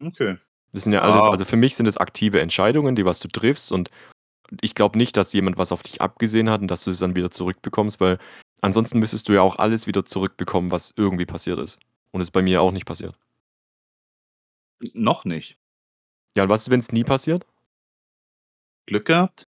[0.01, 0.37] Okay.
[0.73, 1.31] Das sind ja alles Ah.
[1.31, 3.91] also für mich sind es aktive Entscheidungen, die was du triffst und
[4.61, 7.17] ich glaube nicht, dass jemand was auf dich abgesehen hat und dass du es dann
[7.17, 8.19] wieder zurückbekommst, weil
[8.61, 11.79] ansonsten müsstest du ja auch alles wieder zurückbekommen, was irgendwie passiert ist.
[12.13, 13.15] Und ist bei mir auch nicht passiert.
[14.95, 15.59] Noch nicht.
[16.37, 17.47] Ja, und was ist, wenn's nie passiert?
[18.87, 19.49] Glück gehabt?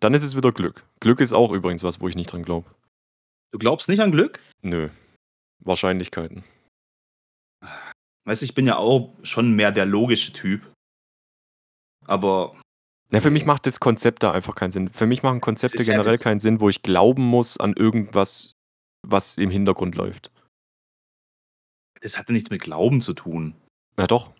[0.00, 0.84] Dann ist es wieder Glück.
[1.00, 2.68] Glück ist auch übrigens was, wo ich nicht dran glaube.
[3.50, 4.40] Du glaubst nicht an Glück?
[4.62, 4.88] Nö.
[5.60, 6.44] Wahrscheinlichkeiten.
[8.24, 10.62] Weißt du, ich bin ja auch schon mehr der logische Typ.
[12.06, 12.56] Aber
[13.12, 14.88] Ja, für mich macht das Konzept da einfach keinen Sinn.
[14.88, 18.52] Für mich machen Konzepte ja generell keinen Sinn, wo ich glauben muss an irgendwas,
[19.06, 20.30] was im Hintergrund läuft.
[22.00, 23.54] das hatte nichts mit Glauben zu tun.
[23.98, 24.32] Ja doch.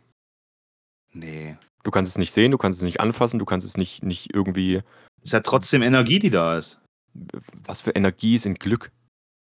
[1.12, 1.56] Nee.
[1.82, 4.34] Du kannst es nicht sehen, du kannst es nicht anfassen, du kannst es nicht, nicht
[4.34, 4.82] irgendwie.
[5.22, 6.82] Ist ja trotzdem Energie, die da ist.
[7.64, 8.90] Was für Energie ist in Glück?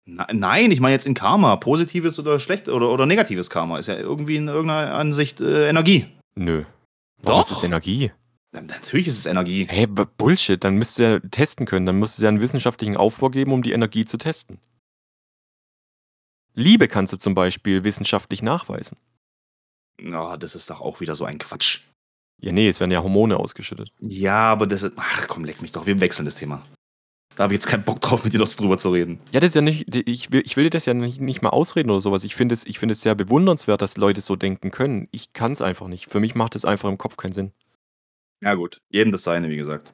[0.10, 1.58] Na, nein, ich meine jetzt in Karma.
[1.58, 3.78] Positives oder schlecht oder, oder negatives Karma.
[3.78, 6.08] Ist ja irgendwie in irgendeiner Ansicht äh, Energie.
[6.36, 6.64] Nö.
[7.22, 7.58] Warum ist Doch.
[7.58, 8.12] es Energie?
[8.54, 9.68] Ja, Natürlich ist es Energie.
[9.70, 11.86] Hey, Bullshit, dann müsst ihr ja testen können.
[11.86, 14.60] Dann müsst ihr ja einen wissenschaftlichen Aufbau geben, um die Energie zu testen.
[16.54, 18.98] Liebe kannst du zum Beispiel wissenschaftlich nachweisen.
[20.02, 21.82] Ja, das ist doch auch wieder so ein Quatsch.
[22.40, 23.92] Ja, nee, es werden ja Hormone ausgeschüttet.
[24.00, 24.94] Ja, aber das ist.
[24.96, 25.86] Ach komm, leck mich doch.
[25.86, 26.66] Wir wechseln das Thema.
[27.38, 29.20] Da habe ich jetzt keinen Bock drauf, mit dir noch drüber zu reden.
[29.32, 31.50] Ja, das ist ja nicht, ich will, ich will dir das ja nicht, nicht mal
[31.50, 32.24] ausreden oder sowas.
[32.24, 35.08] Ich finde es, ich finde es sehr bewundernswert, dass Leute so denken können.
[35.12, 36.08] Ich kann es einfach nicht.
[36.08, 37.52] Für mich macht es einfach im Kopf keinen Sinn.
[38.42, 38.80] Ja, gut.
[38.90, 39.94] Jedem das seine, wie gesagt.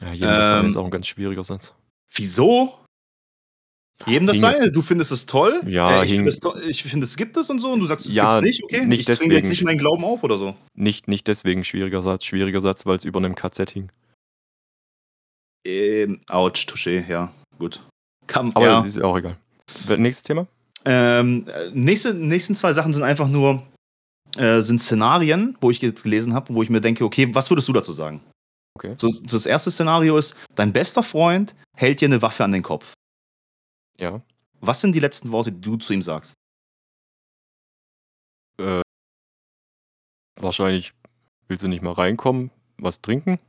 [0.00, 1.74] Ja, jedem das Ähm, sein ist auch ein ganz schwieriger Satz.
[2.12, 2.74] Wieso?
[4.04, 4.70] Jedem das seine?
[4.72, 5.62] Du findest es toll?
[5.66, 8.04] Ja, Äh, ich finde es, ich finde, es gibt es und so und du sagst,
[8.04, 8.84] es Ja, gibt's nicht, okay?
[8.84, 9.48] nicht ich zwinge jetzt deswegen.
[9.48, 10.56] nicht meinen Glauben auf oder so.
[10.74, 13.90] Nicht, nicht deswegen schwieriger Satz, schwieriger Satz, weil es über einem KZ hing.
[15.66, 17.82] Ähm, ouch, touché, ja, gut.
[18.28, 18.82] Kam, Aber ja.
[18.82, 19.36] ist auch egal.
[19.88, 20.46] Nächstes Thema?
[20.84, 23.62] Ähm, äh, nächste, nächsten zwei Sachen sind einfach nur
[24.36, 27.72] äh, sind Szenarien, wo ich gelesen habe, wo ich mir denke, okay, was würdest du
[27.72, 28.20] dazu sagen?
[28.78, 28.94] Okay.
[28.96, 32.92] So das erste Szenario ist, dein bester Freund hält dir eine Waffe an den Kopf.
[33.98, 34.20] Ja.
[34.60, 36.34] Was sind die letzten Worte, die du zu ihm sagst?
[38.60, 38.82] Äh,
[40.38, 40.92] wahrscheinlich
[41.48, 43.40] willst du nicht mal reinkommen, was trinken?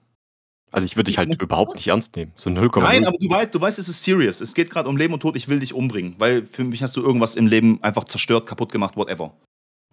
[0.71, 2.33] Also ich würde dich halt überhaupt nicht ernst nehmen.
[2.35, 2.81] So 0,0.
[2.81, 4.41] Nein, aber du weißt, du weißt, es ist serious.
[4.41, 5.35] Es geht gerade um Leben und Tod.
[5.35, 8.71] Ich will dich umbringen, weil für mich hast du irgendwas im Leben einfach zerstört, kaputt
[8.71, 9.33] gemacht, whatever.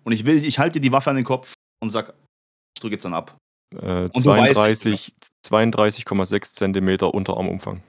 [0.03, 2.15] Und ich will, ich halte dir die Waffe an den Kopf und sag,
[2.77, 3.37] ich drücke jetzt dann ab.
[3.81, 5.13] äh, und du weißt 32
[5.47, 7.83] 32,6 Zentimeter Unterarmumfang.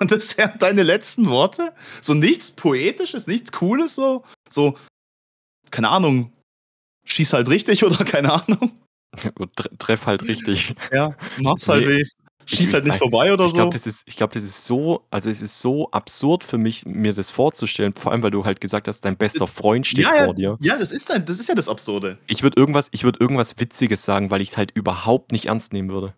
[0.00, 1.74] Und das sind deine letzten Worte?
[2.00, 4.78] So nichts Poetisches, nichts Cooles, so, so,
[5.70, 6.32] keine Ahnung,
[7.06, 8.78] schieß halt richtig oder keine Ahnung.
[9.16, 10.74] Tre- Treff halt richtig.
[10.92, 12.20] Ja, mach's halt Nee, wenigstens.
[12.46, 13.70] Schieß ich halt nicht weiß- vorbei oder Ich glaube, so.
[13.70, 17.12] das ist, ich glaube, das ist so, also es ist so absurd für mich, mir
[17.12, 20.34] das vorzustellen, vor allem, weil du halt gesagt hast, dein bester Freund steht ja, vor
[20.34, 20.56] dir.
[20.60, 22.18] ja, das ist, das ist ja das Absurde.
[22.26, 25.72] Ich würde irgendwas, ich würde irgendwas Witziges sagen, weil ich es halt überhaupt nicht ernst
[25.72, 26.14] nehmen würde.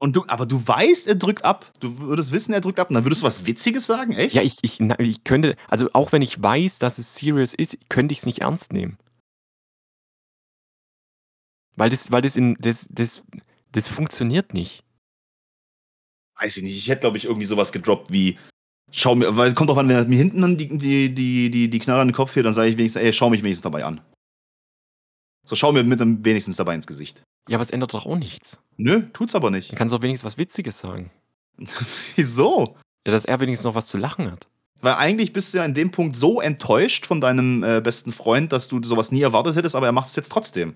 [0.00, 1.66] Und du, aber du weißt, er drückt ab.
[1.80, 2.88] Du würdest wissen, er drückt ab.
[2.90, 4.34] Und dann würdest du was Witziges sagen, echt?
[4.34, 8.12] Ja, ich, ich, ich könnte, also auch wenn ich weiß, dass es serious ist, könnte
[8.12, 8.98] ich es nicht ernst nehmen.
[11.78, 13.24] Weil das, weil das in, das, das,
[13.72, 14.84] das funktioniert nicht.
[16.40, 16.76] Weiß ich nicht.
[16.76, 18.38] Ich hätte, glaube ich, irgendwie sowas gedroppt wie,
[18.90, 21.70] schau mir, weil kommt drauf an, wenn er mir hinten dann die, die, die, die,
[21.70, 23.84] die Knarre an den Kopf hält, dann sage ich wenigstens, ey, schau mich wenigstens dabei
[23.84, 24.00] an.
[25.46, 27.22] So, schau mir mit dem wenigstens dabei ins Gesicht.
[27.48, 28.60] Ja, aber es ändert doch auch nichts.
[28.76, 29.70] Nö, tut's aber nicht.
[29.70, 31.10] Dann kannst du auch wenigstens was Witziges sagen.
[32.16, 32.76] Wieso?
[33.06, 34.48] Ja, dass er wenigstens noch was zu lachen hat.
[34.80, 38.52] Weil eigentlich bist du ja in dem Punkt so enttäuscht von deinem äh, besten Freund,
[38.52, 40.74] dass du sowas nie erwartet hättest, aber er macht es jetzt trotzdem.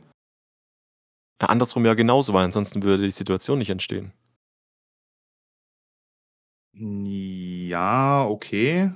[1.51, 4.13] Andersrum ja genauso, weil ansonsten würde die Situation nicht entstehen.
[6.75, 8.93] Ja, okay.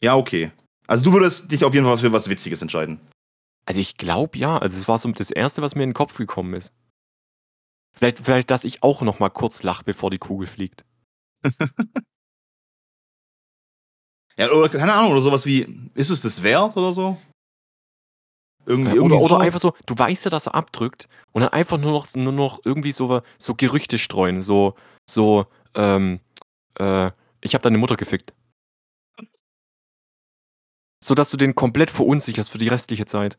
[0.00, 0.52] Ja, okay.
[0.86, 3.00] Also du würdest dich auf jeden Fall für was Witziges entscheiden.
[3.66, 4.58] Also ich glaube ja.
[4.58, 6.72] Also es war so das Erste, was mir in den Kopf gekommen ist.
[7.94, 10.84] Vielleicht, vielleicht dass ich auch noch mal kurz lache, bevor die Kugel fliegt.
[14.38, 17.18] Ja, oder keine Ahnung, oder sowas wie, ist es das wert oder so?
[18.68, 19.38] Irgendwie, Äh, irgendwie oder, oder so.
[19.38, 22.60] einfach so, du weißt ja, dass er abdrückt und dann einfach nur noch, nur noch
[22.64, 24.42] irgendwie so, so Gerüchte streuen.
[24.42, 24.74] So,
[25.10, 26.20] so, ähm,
[26.78, 27.10] äh,
[27.42, 28.34] ich habe deine Mutter gefickt.
[31.02, 33.38] So dass du den komplett verunsicherst für die restliche Zeit.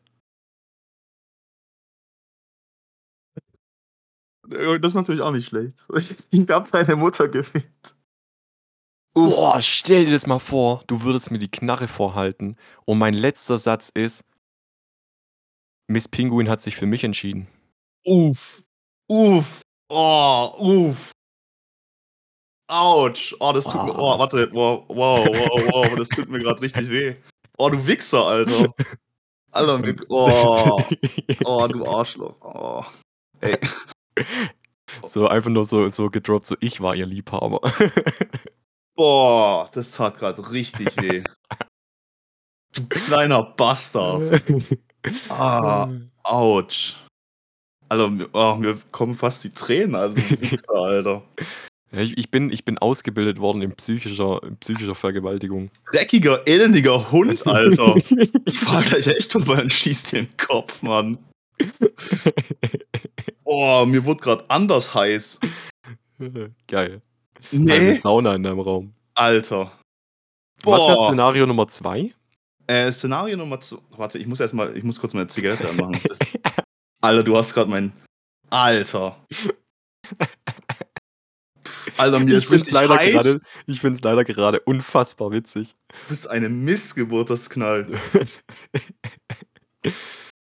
[4.50, 5.74] Äh, Das ist natürlich auch nicht schlecht.
[5.96, 7.94] Ich, ich hab deine Mutter gefickt.
[9.14, 13.58] Boah, stell dir das mal vor, du würdest mir die Knarre vorhalten und mein letzter
[13.58, 14.24] Satz ist,
[15.90, 17.48] Miss Pinguin hat sich für mich entschieden.
[18.06, 18.62] Uff.
[19.08, 19.62] Uff.
[19.88, 21.10] Oh, uff.
[22.68, 23.34] Autsch.
[23.40, 23.98] Oh, das tut mir.
[23.98, 24.48] Oh, warte.
[24.52, 25.96] Wow, wow, wow, wow.
[25.96, 27.16] Das tut mir gerade richtig weh.
[27.58, 28.72] Oh, du Wichser, Alter.
[29.50, 30.80] Alter, mir, oh,
[31.44, 32.40] oh, du Arschloch.
[32.40, 32.84] Oh.
[33.40, 33.58] Ey.
[35.04, 37.60] so einfach nur so, so gedroppt, so ich war ihr Liebhaber.
[38.94, 41.24] Boah, das tat gerade richtig weh.
[42.74, 44.40] Du kleiner Bastard.
[45.28, 45.88] Ah,
[46.22, 46.96] Autsch.
[47.88, 50.14] Alter, mir, oh, mir kommen fast die Tränen.
[50.14, 51.22] Du Wichser, Alter.
[51.92, 55.70] Ja, ich, ich, bin, ich bin ausgebildet worden in psychischer, in psychischer Vergewaltigung.
[55.90, 57.96] Dreckiger, elendiger Hund, Alter.
[58.44, 61.18] ich fahr gleich echt vorbei und schieß dir den Kopf, Mann.
[63.42, 65.40] Boah, mir wurde gerade anders heiß.
[66.68, 67.02] Geil.
[67.50, 67.72] Nee.
[67.72, 68.94] Eine Sauna in deinem Raum.
[69.14, 69.72] Alter.
[70.62, 71.06] Was wäre.
[71.06, 72.12] Szenario Nummer zwei?
[72.70, 73.78] Äh, Szenario Nummer zwei.
[73.96, 76.00] Warte, ich muss erstmal, ich muss kurz meine Zigarette anmachen.
[76.06, 76.20] Das,
[77.02, 77.92] Alter, du hast gerade mein.
[78.48, 79.16] Alter.
[81.96, 83.12] Alter, mir Ich ist finde es richtig leider, heiß.
[83.12, 85.74] gerade- ich find's leider gerade unfassbar witzig.
[85.88, 87.90] Du bist eine Missgeburt, das knallt.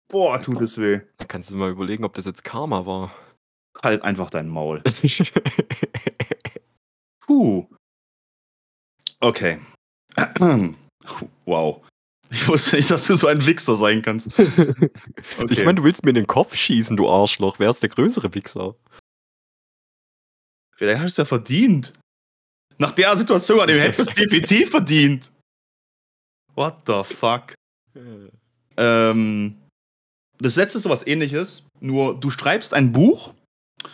[0.09, 1.01] Boah, tut es weh.
[1.17, 3.13] Da kannst du mal überlegen, ob das jetzt Karma war.
[3.83, 4.81] Halt einfach dein Maul.
[7.27, 7.67] Puh.
[9.19, 9.59] Okay.
[11.45, 11.85] Wow.
[12.29, 14.37] Ich wusste nicht, dass du so ein Wichser sein kannst.
[15.39, 15.53] Okay.
[15.53, 17.59] Ich meine, du willst mir in den Kopf schießen, du Arschloch.
[17.59, 18.75] Wer ist der größere Wichser?
[20.75, 21.93] Vielleicht hast du es ja verdient.
[22.77, 25.31] Nach der Situation an dem hättest du es definitiv verdient.
[26.55, 27.53] What the fuck?
[28.77, 29.57] Ähm,
[30.39, 33.33] das letzte ist sowas ähnliches, nur du schreibst ein Buch.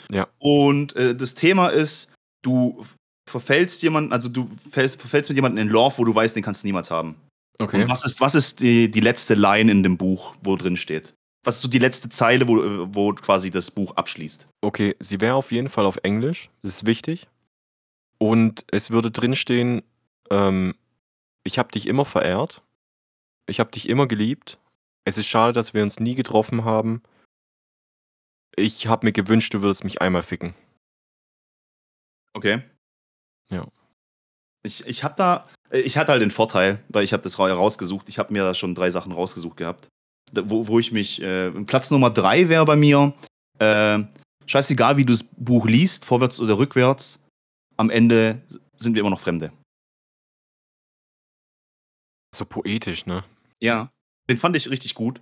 [0.09, 0.27] Ja.
[0.39, 2.11] Und äh, das Thema ist,
[2.41, 2.85] du
[3.29, 6.63] verfällst jemanden, also du fällst, verfällst mit jemandem in Love, wo du weißt, den kannst
[6.63, 7.15] du niemals haben.
[7.59, 7.83] Okay.
[7.83, 11.13] Und was ist, was ist die, die letzte Line in dem Buch, wo drin steht?
[11.43, 12.57] Was ist so die letzte Zeile, wo,
[12.93, 14.47] wo quasi das Buch abschließt?
[14.61, 16.49] Okay, sie wäre auf jeden Fall auf Englisch.
[16.61, 17.27] Das ist wichtig.
[18.17, 19.83] Und es würde drinstehen,
[20.29, 20.75] ähm,
[21.43, 22.63] ich habe dich immer verehrt.
[23.47, 24.57] Ich habe dich immer geliebt.
[25.03, 27.03] Es ist schade, dass wir uns nie getroffen haben.
[28.55, 30.53] Ich habe mir gewünscht, du würdest mich einmal ficken.
[32.33, 32.63] Okay.
[33.51, 33.67] Ja.
[34.65, 37.51] Ich, ich habe da, äh, ich hatte halt den Vorteil, weil ich habe das ra-
[37.53, 38.09] rausgesucht.
[38.09, 39.87] Ich habe mir da schon drei Sachen rausgesucht gehabt,
[40.31, 43.13] wo, wo ich mich, äh, Platz Nummer drei wäre bei mir,
[43.59, 43.99] äh,
[44.45, 47.21] scheißegal wie du das Buch liest, vorwärts oder rückwärts,
[47.77, 48.41] am Ende
[48.77, 49.51] sind wir immer noch Fremde.
[52.35, 53.23] So poetisch, ne?
[53.61, 53.89] Ja.
[54.29, 55.21] Den fand ich richtig gut.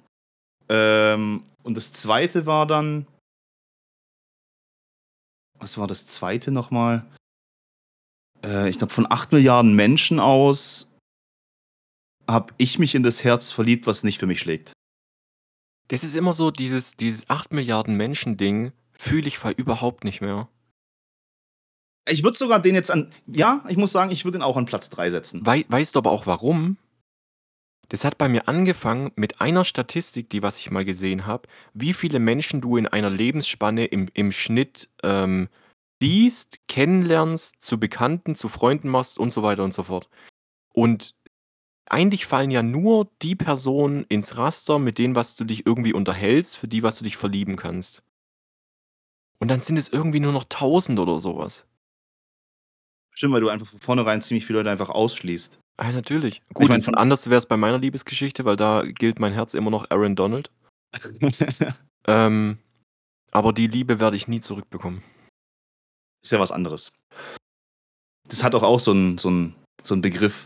[0.69, 3.07] Ähm, und das zweite war dann.
[5.59, 7.05] Was war das zweite nochmal?
[8.43, 10.91] Äh, ich glaube, von 8 Milliarden Menschen aus
[12.29, 14.73] habe ich mich in das Herz verliebt, was nicht für mich schlägt.
[15.89, 20.47] Das ist immer so, dieses, dieses 8 Milliarden Menschen-Ding fühle ich überhaupt nicht mehr.
[22.09, 23.09] Ich würde sogar den jetzt an.
[23.27, 25.45] Ja, ich muss sagen, ich würde ihn auch an Platz 3 setzen.
[25.45, 26.77] Wei weißt du aber auch warum?
[27.89, 31.93] Das hat bei mir angefangen mit einer Statistik, die was ich mal gesehen habe, wie
[31.93, 35.49] viele Menschen du in einer Lebensspanne im, im Schnitt ähm,
[36.01, 40.09] siehst, kennenlernst, zu Bekannten, zu Freunden machst und so weiter und so fort.
[40.73, 41.13] Und
[41.87, 46.57] eigentlich fallen ja nur die Personen ins Raster, mit denen, was du dich irgendwie unterhältst,
[46.57, 48.01] für die, was du dich verlieben kannst.
[49.39, 51.67] Und dann sind es irgendwie nur noch tausend oder sowas.
[53.13, 55.59] Stimmt, weil du einfach von vornherein ziemlich viele Leute einfach ausschließt.
[55.77, 56.41] Ah, natürlich.
[56.53, 59.53] Gut, mein, jetzt von- anders wäre es bei meiner Liebesgeschichte, weil da gilt mein Herz
[59.53, 60.49] immer noch Aaron Donald.
[62.07, 62.57] Ähm,
[63.29, 65.03] aber die Liebe werde ich nie zurückbekommen.
[66.21, 66.93] Ist ja was anderes.
[68.27, 69.29] Das hat doch auch so einen so
[69.83, 70.45] so einen Begriff.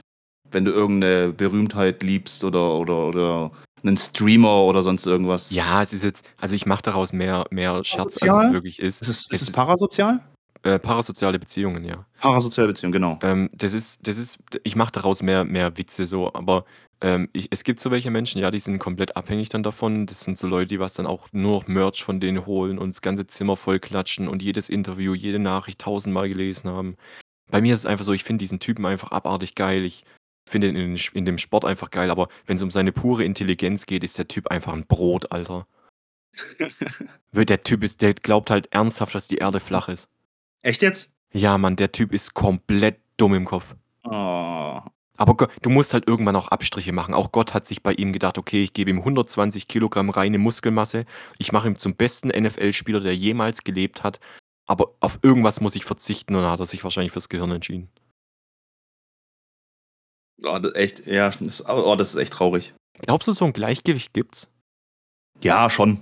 [0.51, 3.51] Wenn du irgendeine Berühmtheit liebst oder, oder, oder
[3.84, 5.51] einen Streamer oder sonst irgendwas.
[5.51, 8.47] Ja, es ist jetzt, also ich mache daraus mehr, mehr Scherz, als Sozial?
[8.47, 9.01] es wirklich ist.
[9.01, 10.23] Ist es, ist es es ist parasozial?
[10.65, 12.05] äh, parasoziale Beziehungen, ja.
[12.19, 13.19] Parasoziale Beziehung, genau.
[13.21, 16.65] Ähm, das ist, das ist, ich mache daraus mehr, mehr Witze so, aber
[17.01, 20.05] ähm, ich, es gibt so welche Menschen, ja, die sind komplett abhängig dann davon.
[20.05, 22.89] Das sind so Leute, die was dann auch nur noch Merch von denen holen und
[22.89, 26.95] das ganze Zimmer voll klatschen und jedes Interview, jede Nachricht tausendmal gelesen haben.
[27.51, 29.85] Bei mir ist es einfach so, ich finde diesen Typen einfach abartig geil.
[29.85, 30.03] Ich
[30.47, 33.85] finde ihn in, in dem Sport einfach geil, aber wenn es um seine pure Intelligenz
[33.85, 35.67] geht, ist der Typ einfach ein Brot, Alter.
[37.33, 40.09] Der Typ ist, der glaubt halt ernsthaft, dass die Erde flach ist.
[40.63, 41.13] Echt jetzt?
[41.31, 43.75] Ja, Mann, der Typ ist komplett dumm im Kopf.
[44.03, 44.79] Oh.
[45.18, 47.13] Aber Go- du musst halt irgendwann auch Abstriche machen.
[47.13, 51.05] Auch Gott hat sich bei ihm gedacht, okay, ich gebe ihm 120 Kilogramm reine Muskelmasse.
[51.38, 54.20] Ich mache ihn zum besten NFL-Spieler, der jemals gelebt hat.
[54.68, 57.89] Aber auf irgendwas muss ich verzichten und dann hat er sich wahrscheinlich fürs Gehirn entschieden.
[60.43, 62.74] Oh, das echt, ja, das, oh, das ist echt traurig.
[62.99, 64.51] Glaubst du, so ein Gleichgewicht gibt's?
[65.41, 65.99] Ja, schon.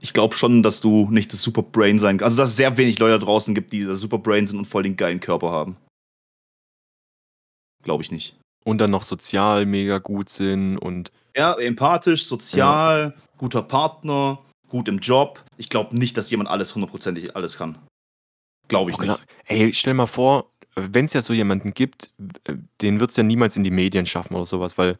[0.00, 2.32] Ich glaube schon, dass du nicht das Superbrain sein kannst.
[2.38, 4.84] Also, dass es sehr wenig Leute da draußen gibt, die das Superbrain sind und voll
[4.84, 5.76] den geilen Körper haben.
[7.84, 8.36] Glaube ich nicht.
[8.64, 14.98] Und dann noch sozial mega gut sind und Ja, empathisch, sozial, guter Partner, gut im
[14.98, 15.42] Job.
[15.56, 17.78] Ich glaube nicht, dass jemand alles hundertprozentig alles kann.
[18.68, 19.14] Glaube ich Boah, genau.
[19.14, 19.26] nicht.
[19.46, 23.22] Ey, stell mal vor, wenn es ja so jemanden gibt, w- den wird es ja
[23.22, 24.98] niemals in die Medien schaffen oder sowas, weil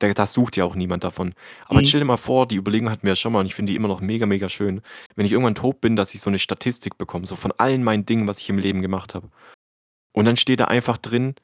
[0.00, 1.34] Da, da sucht ja auch niemand davon.
[1.66, 1.84] Aber Mhm.
[1.84, 3.76] stell dir mal vor, die Überlegung hatten wir ja schon mal und ich finde die
[3.76, 4.82] immer noch mega, mega schön.
[5.14, 8.04] Wenn ich irgendwann tot bin, dass ich so eine Statistik bekomme, so von allen meinen
[8.04, 9.30] Dingen, was ich im Leben gemacht habe.
[10.12, 11.36] Und dann steht da einfach drin,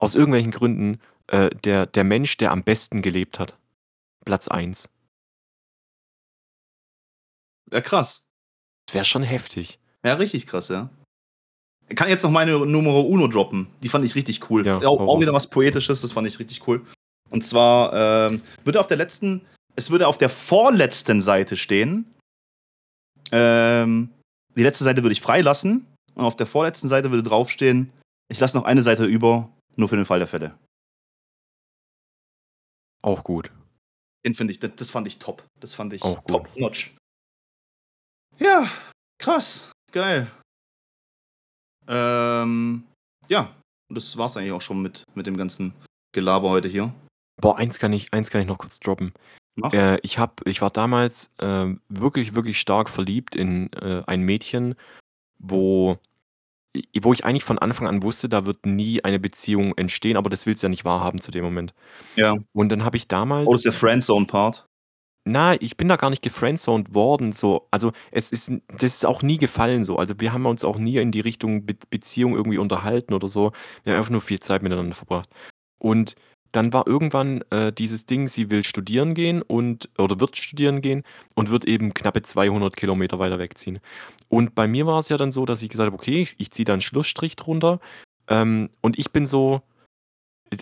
[0.00, 0.98] aus irgendwelchen Gründen,
[1.28, 3.56] äh, der, der Mensch, der am besten gelebt hat.
[4.24, 4.88] Platz 1.
[7.70, 8.26] Ja, krass.
[8.86, 9.78] Das wäre schon heftig.
[10.02, 10.90] Ja, richtig krass, ja.
[11.88, 13.68] Ich kann jetzt noch meine Numero Uno droppen.
[13.82, 14.66] Die fand ich richtig cool.
[14.66, 16.84] Ja, auch, auch wieder was Poetisches, das fand ich richtig cool.
[17.30, 17.92] Und zwar
[18.30, 19.42] ähm, würde auf der letzten,
[19.76, 22.12] es würde auf der vorletzten Seite stehen.
[23.32, 24.10] Ähm,
[24.56, 25.86] die letzte Seite würde ich freilassen.
[26.14, 27.92] Und auf der vorletzten Seite würde draufstehen,
[28.28, 30.58] ich lasse noch eine Seite über, nur für den Fall der Fälle.
[33.02, 33.50] Auch gut.
[34.24, 35.42] Den finde ich, das, das fand ich top.
[35.60, 36.44] Das fand ich Auch gut.
[36.44, 36.94] top notch.
[38.38, 38.70] Ja,
[39.18, 39.72] krass.
[39.92, 40.30] Geil.
[41.88, 42.84] Ähm,
[43.28, 43.54] ja,
[43.88, 45.72] und das war's eigentlich auch schon mit, mit dem ganzen
[46.12, 46.92] Gelaber heute hier.
[47.40, 49.12] Boah, eins kann ich, eins kann ich noch kurz droppen.
[49.56, 49.72] Mach.
[49.72, 54.74] Äh, ich, hab, ich war damals äh, wirklich, wirklich stark verliebt in äh, ein Mädchen,
[55.38, 55.98] wo,
[57.00, 60.46] wo ich eigentlich von Anfang an wusste, da wird nie eine Beziehung entstehen, aber das
[60.46, 61.74] willst du ja nicht wahrhaben zu dem Moment.
[62.16, 62.36] Ja.
[62.52, 63.48] Und dann habe ich damals.
[63.48, 64.66] Oh, das ist der Friendzone-Part.
[65.26, 67.68] Na, ich bin da gar nicht gefriendzoned worden, so.
[67.70, 69.96] Also, es ist das ist auch nie gefallen so.
[69.96, 73.52] Also, wir haben uns auch nie in die Richtung Be Beziehung irgendwie unterhalten oder so.
[73.84, 75.28] Wir haben einfach nur viel Zeit miteinander verbracht.
[75.78, 76.14] Und
[76.52, 81.04] dann war irgendwann äh, dieses Ding, sie will studieren gehen und oder wird studieren gehen
[81.34, 83.78] und wird eben knappe 200 Kilometer weiter wegziehen.
[84.28, 86.50] Und bei mir war es ja dann so, dass ich gesagt habe, okay, ich, ich
[86.50, 87.80] ziehe da einen Schlussstrich drunter.
[88.28, 89.62] Ähm, und ich bin so,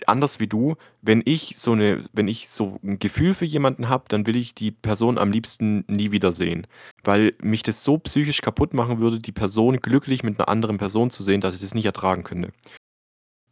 [0.05, 4.05] anders wie du, wenn ich so eine, wenn ich so ein Gefühl für jemanden habe,
[4.07, 6.67] dann will ich die Person am liebsten nie wiedersehen.
[7.03, 11.09] Weil mich das so psychisch kaputt machen würde, die Person glücklich mit einer anderen Person
[11.09, 12.51] zu sehen, dass ich das nicht ertragen könnte.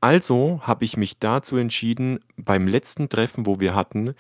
[0.02, 4.14] Also habe ich mich dazu entschieden, beim letzten Treffen, wo wir hatten,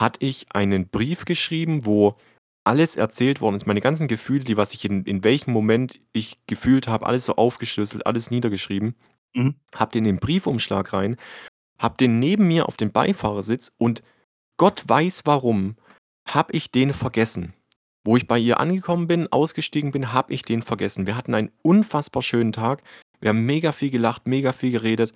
[0.00, 2.16] hatte ich einen Brief geschrieben, wo
[2.64, 6.38] alles erzählt worden ist, meine ganzen Gefühle, die was ich in, in welchem Moment ich
[6.46, 8.94] gefühlt habe, alles so aufgeschlüsselt, alles niedergeschrieben,
[9.34, 9.54] Mhm.
[9.74, 11.16] hab den in den Briefumschlag rein,
[11.78, 14.02] hab den neben mir auf dem Beifahrersitz und
[14.58, 15.76] Gott weiß warum,
[16.28, 17.54] hab ich den vergessen.
[18.04, 21.06] Wo ich bei ihr angekommen bin, ausgestiegen bin, hab ich den vergessen.
[21.06, 22.82] Wir hatten einen unfassbar schönen Tag.
[23.22, 25.14] Wir haben mega viel gelacht, mega viel geredet.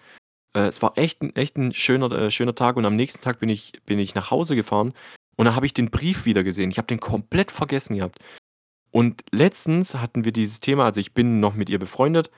[0.56, 3.40] Äh, es war echt ein, echt ein schöner, äh, schöner Tag und am nächsten Tag
[3.40, 4.94] bin ich, bin ich nach Hause gefahren
[5.36, 6.70] und da habe ich den Brief wieder gesehen.
[6.70, 8.20] Ich habe den komplett vergessen gehabt.
[8.90, 12.30] Und letztens hatten wir dieses Thema, also ich bin noch mit ihr befreundet,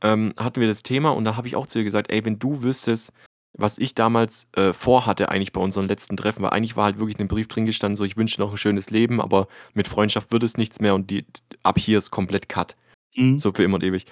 [0.00, 2.38] ähm, hatten wir das Thema und da habe ich auch zu ihr gesagt, ey, wenn
[2.38, 3.12] du wüsstest,
[3.58, 7.18] was ich damals äh, vorhatte, eigentlich bei unseren letzten Treffen, weil eigentlich war halt wirklich
[7.18, 10.30] in dem Brief drin gestanden, so ich wünsche noch ein schönes Leben, aber mit Freundschaft
[10.30, 11.24] wird es nichts mehr und die,
[11.62, 12.76] ab hier ist komplett Cut.
[13.14, 13.38] Mhm.
[13.38, 14.04] So für immer und ewig.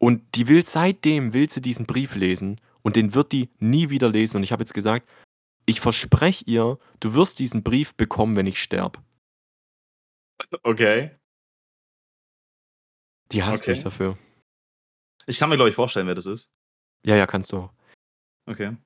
[0.00, 4.08] Und die will seitdem, will sie diesen Brief lesen und den wird die nie wieder
[4.08, 4.38] lesen.
[4.38, 5.06] Und ich habe jetzt gesagt,
[5.66, 8.98] ich verspreche ihr, du wirst diesen Brief bekommen, wenn ich sterbe.
[10.62, 11.10] Okay.
[13.32, 13.72] Die hasst Okay.
[13.72, 14.16] mich dafür.
[15.26, 16.50] Ich kann mir, glaube ich, vorstellen, wer das ist.
[17.04, 17.68] Ja, ja, kannst du.
[18.46, 18.76] Okay.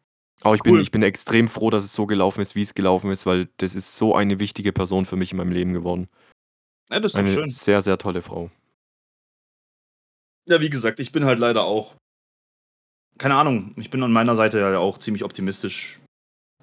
[0.41, 0.83] Aber ich bin, Cool.
[0.83, 3.75] ich bin extrem froh, dass es so gelaufen ist, wie es gelaufen ist, weil das
[3.75, 6.09] ist so eine wichtige Person für mich in meinem Leben geworden.
[6.91, 7.49] Ja, das ist Eine schön.
[7.49, 8.51] sehr, sehr tolle Frau.
[10.47, 11.95] Ja, wie gesagt, ich bin halt leider auch.
[13.19, 16.01] Keine Ahnung, ich bin an meiner Seite ja auch ziemlich optimistisch.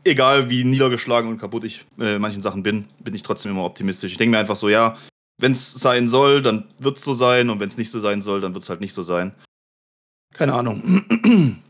[0.03, 4.11] Egal wie niedergeschlagen und kaputt ich äh, manchen Sachen bin, bin ich trotzdem immer optimistisch.
[4.11, 4.97] Ich denke mir einfach so, ja,
[5.37, 8.21] wenn es sein soll, dann wird es so sein und wenn es nicht so sein
[8.21, 9.33] soll, dann wird es halt nicht so sein.
[10.33, 11.05] Keine Ahnung.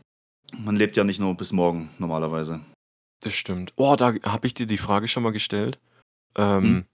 [0.58, 2.60] Man lebt ja nicht nur bis morgen normalerweise.
[3.20, 3.72] Das stimmt.
[3.76, 5.78] Oh, da habe ich dir die Frage schon mal gestellt.
[6.36, 6.86] Ähm,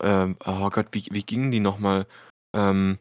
[0.00, 2.06] ähm, oh Gott, wie, wie ging die nochmal?
[2.54, 2.98] Ähm,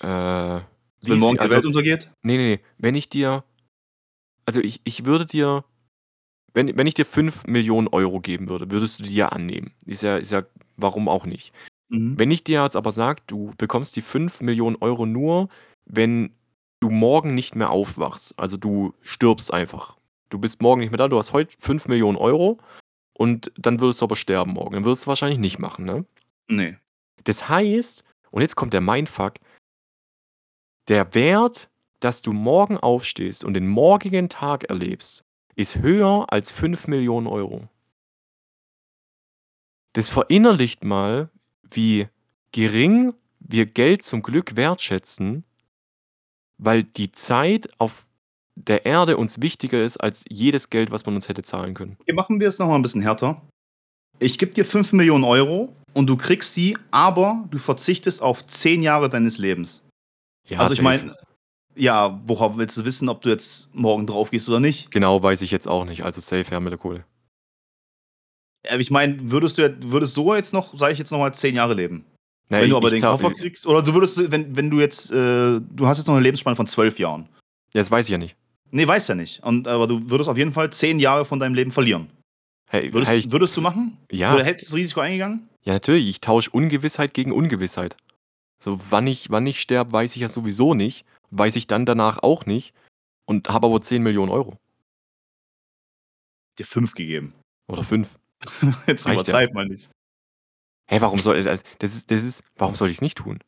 [0.00, 2.10] äh, wie Wenn morgen viel- die also, Welt untergeht?
[2.22, 2.60] nee, nee, nee.
[2.78, 3.44] Wenn ich dir,
[4.46, 5.64] also ich, ich würde dir,
[6.54, 9.72] wenn, wenn ich dir 5 Millionen Euro geben würde, würdest du die ja annehmen.
[9.86, 10.44] Ist ja, ist ja,
[10.76, 11.52] warum auch nicht.
[11.88, 12.18] Mhm.
[12.18, 15.48] Wenn ich dir jetzt aber sage, du bekommst die 5 Millionen Euro nur,
[15.86, 16.32] wenn
[16.80, 18.38] du morgen nicht mehr aufwachst.
[18.38, 19.96] Also du stirbst einfach.
[20.30, 22.58] Du bist morgen nicht mehr da, du hast heute 5 Millionen Euro
[23.12, 24.74] und dann würdest du aber sterben morgen.
[24.74, 26.04] Dann würdest du wahrscheinlich nicht machen, ne?
[26.48, 26.76] Nee.
[27.24, 29.34] Das heißt, und jetzt kommt der Mindfuck,
[30.88, 31.68] der Wert,
[32.00, 37.68] dass du morgen aufstehst und den morgigen Tag erlebst, ist höher als 5 Millionen Euro.
[39.92, 41.28] Das verinnerlicht mal,
[41.62, 42.08] wie
[42.52, 45.44] gering wir Geld zum Glück wertschätzen,
[46.58, 48.06] weil die Zeit auf
[48.54, 51.96] der Erde uns wichtiger ist als jedes Geld, was man uns hätte zahlen können.
[52.00, 53.42] Okay, machen wir es nochmal ein bisschen härter.
[54.18, 58.82] Ich gebe dir 5 Millionen Euro und du kriegst sie, aber du verzichtest auf 10
[58.82, 59.82] Jahre deines Lebens.
[60.48, 61.16] Ja, also ich meine,
[61.74, 64.90] Ja, worauf willst du wissen, ob du jetzt morgen drauf gehst oder nicht?
[64.90, 66.04] Genau, weiß ich jetzt auch nicht.
[66.04, 67.04] Also safe her mit der Kohle.
[68.64, 71.54] Ja, ich meine, würdest du würdest so jetzt noch, sage ich jetzt noch mal zehn
[71.56, 72.04] Jahre leben?
[72.48, 75.10] Nee, wenn du aber ich den Koffer kriegst, oder du würdest, wenn, wenn du jetzt,
[75.10, 77.22] äh, du hast jetzt noch eine Lebensspanne von zwölf Jahren.
[77.72, 78.36] Ja, das weiß ich ja nicht.
[78.70, 79.42] Nee, weißt ja nicht.
[79.42, 82.08] Und, aber du würdest auf jeden Fall zehn Jahre von deinem Leben verlieren.
[82.70, 83.98] Hey, Würdest, hey, ich, würdest du machen?
[84.10, 85.48] ja, Oder hättest du das Risiko eingegangen?
[85.62, 86.08] ja, natürlich.
[86.08, 87.96] Ich tausche Ungewissheit gegen Ungewissheit.
[88.62, 91.04] So, wann ich, wann ich sterbe, weiß ich ja sowieso nicht.
[91.32, 92.72] Weiß ich dann danach auch nicht.
[93.24, 94.56] Und habe aber 10 Millionen Euro.
[96.60, 97.34] Dir fünf gegeben.
[97.66, 98.08] Oder 5.
[98.86, 99.12] Jetzt Reicht ja.
[99.14, 99.90] übertreib mal nicht.
[100.88, 101.64] Hey, warum soll das?
[101.80, 103.40] Das ist, das ist, warum soll ich es nicht tun?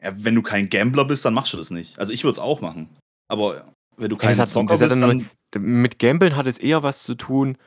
[0.00, 1.98] Ja, wenn du kein Gambler bist, dann machst du das nicht.
[1.98, 2.88] Also ich würde es auch machen.
[3.26, 7.02] Aber wenn du kein hat- Zocker bist, dann dann, Mit Gambeln hat es eher was
[7.02, 7.58] zu tun.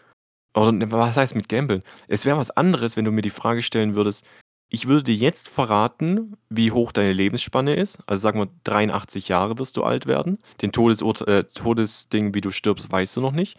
[0.53, 1.83] Oder ne, was heißt mit Gambeln?
[2.07, 4.25] Es wäre was anderes, wenn du mir die Frage stellen würdest,
[4.69, 7.99] ich würde dir jetzt verraten, wie hoch deine Lebensspanne ist.
[8.05, 10.39] Also sagen wir, 83 Jahre wirst du alt werden.
[10.61, 13.57] Den Todesurt äh, Todesding, wie du stirbst, weißt du noch nicht.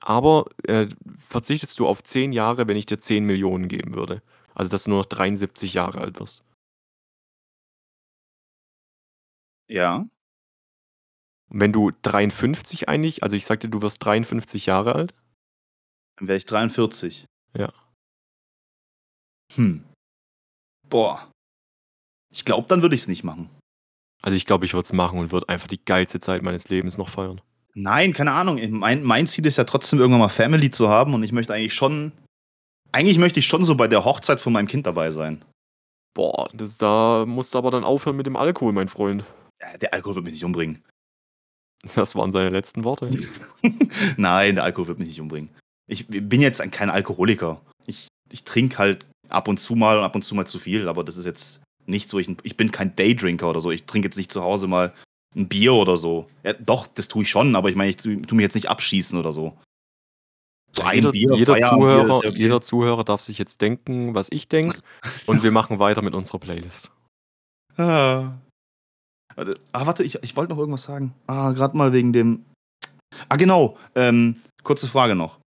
[0.00, 0.88] Aber äh,
[1.18, 4.22] verzichtest du auf 10 Jahre, wenn ich dir 10 Millionen geben würde.
[4.54, 6.42] Also dass du nur noch 73 Jahre alt wirst.
[9.68, 10.06] ja.
[11.48, 15.14] Und wenn du 53 eigentlich, also ich sagte, du wirst 53 Jahre alt,
[16.18, 17.26] Dann wäre ich 43.
[17.56, 17.72] Ja.
[19.54, 19.84] Hm.
[20.88, 21.30] Boah.
[22.32, 23.48] Ich glaube, dann würde ich es nicht machen.
[24.22, 26.98] also ich glaube, ich würde es machen und würde einfach die geilste Zeit meines Lebens
[26.98, 27.40] noch feiern.
[27.74, 28.58] Nein, keine Ahnung.
[28.70, 31.74] Mein, mein Ziel ist ja trotzdem irgendwann mal Family zu haben und ich möchte eigentlich
[31.74, 32.12] schon.
[32.92, 35.44] Eigentlich möchte ich schon so bei der Hochzeit von meinem Kind dabei sein.
[36.14, 39.24] Boah, das, da musst du aber dann aufhören mit dem Alkohol, mein Freund.
[39.60, 40.82] Ja, der Alkohol wird mich nicht umbringen.
[41.94, 43.10] Das waren seine letzten Worte.
[44.16, 45.50] Nein, der Alkohol wird mich nicht umbringen.
[45.86, 47.60] Ich bin jetzt ein- kein Alkoholiker.
[47.86, 50.88] Ich, ich trinke halt ab und zu mal und ab und zu mal zu viel,
[50.88, 52.18] aber das ist jetzt nicht so.
[52.18, 53.70] Ich, ich bin kein Daydrinker oder so.
[53.70, 54.92] Ich trinke jetzt nicht zu Hause mal
[55.34, 56.26] ein Bier oder so.
[56.42, 58.68] Ja, doch, das tue ich schon, aber ich meine, ich tu, tu mich jetzt nicht
[58.68, 59.56] abschießen oder so.
[60.72, 62.32] So ein jeder, Bier, jeder, Zuhörer, ja okay.
[62.34, 64.78] jeder Zuhörer darf sich jetzt denken, was ich denke.
[65.26, 66.90] und wir machen weiter mit unserer Playlist.
[67.78, 68.32] Ah.
[69.34, 71.12] Warte, ah, warte, ich, ich wollte noch irgendwas sagen.
[71.26, 72.46] Ah, gerade mal wegen dem.
[73.28, 73.76] Ah, genau.
[73.94, 75.38] Ähm, kurze Frage noch.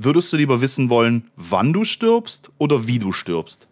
[0.00, 3.68] Würdest du lieber wissen wollen, wann du stirbst oder wie du stirbst?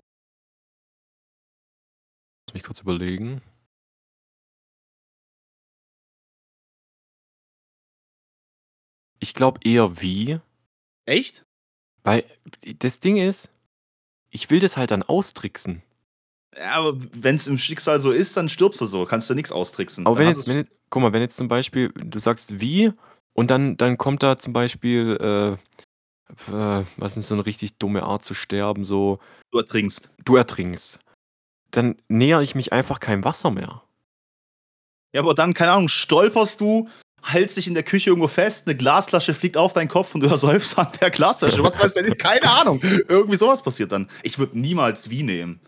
[2.48, 3.43] Lass mich kurz überlegen.
[9.19, 10.40] Ich glaube eher wie,
[11.07, 11.44] Echt?
[12.03, 12.24] weil
[12.78, 13.51] das Ding ist,
[14.31, 15.82] ich will das halt dann austricksen.
[16.57, 19.05] Ja, aber wenn es im Schicksal so ist, dann stirbst du so.
[19.05, 20.07] Kannst du nichts austricksen.
[20.07, 22.93] Aber wenn jetzt, wenn, jetzt- guck mal, wenn jetzt zum Beispiel, du sagst wie
[23.32, 25.85] und dann, dann kommt da zum Beispiel, äh,
[26.48, 29.19] äh, was ist so eine richtig dumme Art zu sterben, so,
[29.51, 30.11] du ertrinkst.
[30.24, 30.98] du ertrinkst,
[31.70, 33.82] dann näher ich mich einfach keinem Wasser mehr.
[35.12, 36.89] Ja, aber dann, keine Ahnung, stolperst du,
[37.23, 40.28] hältst dich in der Küche irgendwo fest, eine Glasflasche fliegt auf deinen Kopf und du
[40.31, 41.62] ersäufst an der Glasflasche.
[41.62, 42.19] Was weiß denn ich?
[42.19, 42.81] Keine Ahnung.
[43.09, 44.09] Irgendwie sowas passiert dann.
[44.23, 45.61] Ich würde niemals wie nehmen.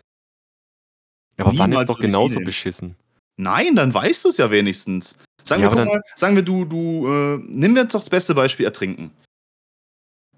[1.37, 2.45] Aber wann Niemals ist doch würde ich genauso nehmen.
[2.45, 2.95] beschissen?
[3.37, 5.17] Nein, dann weißt du es ja wenigstens.
[5.43, 8.09] Sagen Ja, wir, aber guck mal, sagen wir, du, du, äh, nimm jetzt doch das
[8.09, 9.11] beste Beispiel ertrinken.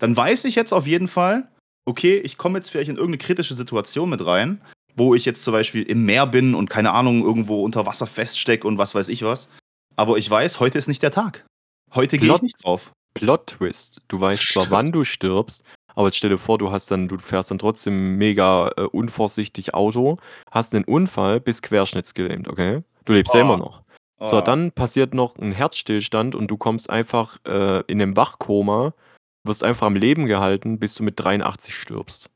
[0.02, 1.48] Dann weiß ich jetzt auf jeden Fall,
[1.86, 4.60] okay, ich komme jetzt vielleicht in irgendeine kritische Situation mit rein,
[4.96, 8.68] wo ich jetzt zum Beispiel im Meer bin und keine Ahnung, irgendwo unter Wasser feststecke
[8.68, 9.48] und was weiß ich was.
[9.96, 11.46] Aber ich weiß, heute ist nicht der Tag.
[11.94, 12.92] Heute gehe ich nicht drauf.
[13.14, 14.02] Plot-Twist.
[14.08, 15.64] Du weißt zwar, wann du stirbst,
[15.94, 19.74] aber jetzt stell dir vor, du hast dann, du fährst dann trotzdem mega äh, unvorsichtig
[19.76, 20.18] Auto,
[20.50, 22.82] hast einen Unfall, bist querschnittsgelähmt, okay?
[23.06, 23.44] Du lebst ja Oh.
[23.44, 23.84] immer noch.
[24.24, 24.42] So, Ah.
[24.42, 28.94] dann passiert noch ein Herzstillstand und du kommst einfach äh, in einem Wachkoma,
[29.44, 32.30] wirst einfach am Leben gehalten, bis du mit 83 stirbst.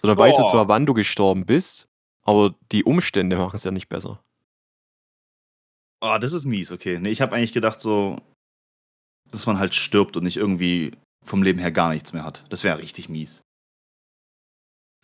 [0.00, 0.50] So, dann weißt du Boah.
[0.50, 1.88] zwar, wann du gestorben bist,
[2.22, 4.22] aber die Umstände machen es ja nicht besser.
[6.00, 6.98] Ah, das ist mies, okay.
[6.98, 8.18] Nee, ich habe eigentlich gedacht, so,
[9.30, 10.92] dass man halt stirbt und nicht irgendwie
[11.24, 12.44] vom Leben her gar nichts mehr hat.
[12.48, 13.44] Das wäre richtig mies.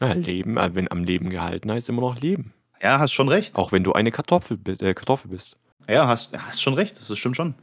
[0.00, 2.52] Ja, Leben, äh, wenn am Leben gehalten heißt immer noch Leben.
[2.80, 3.56] Ja, hast schon recht.
[3.56, 5.56] Auch wenn du eine Kartoffel, äh, Kartoffel bist.
[5.88, 6.98] Ja, hast, hast schon recht.
[6.98, 7.54] Das stimmt schon.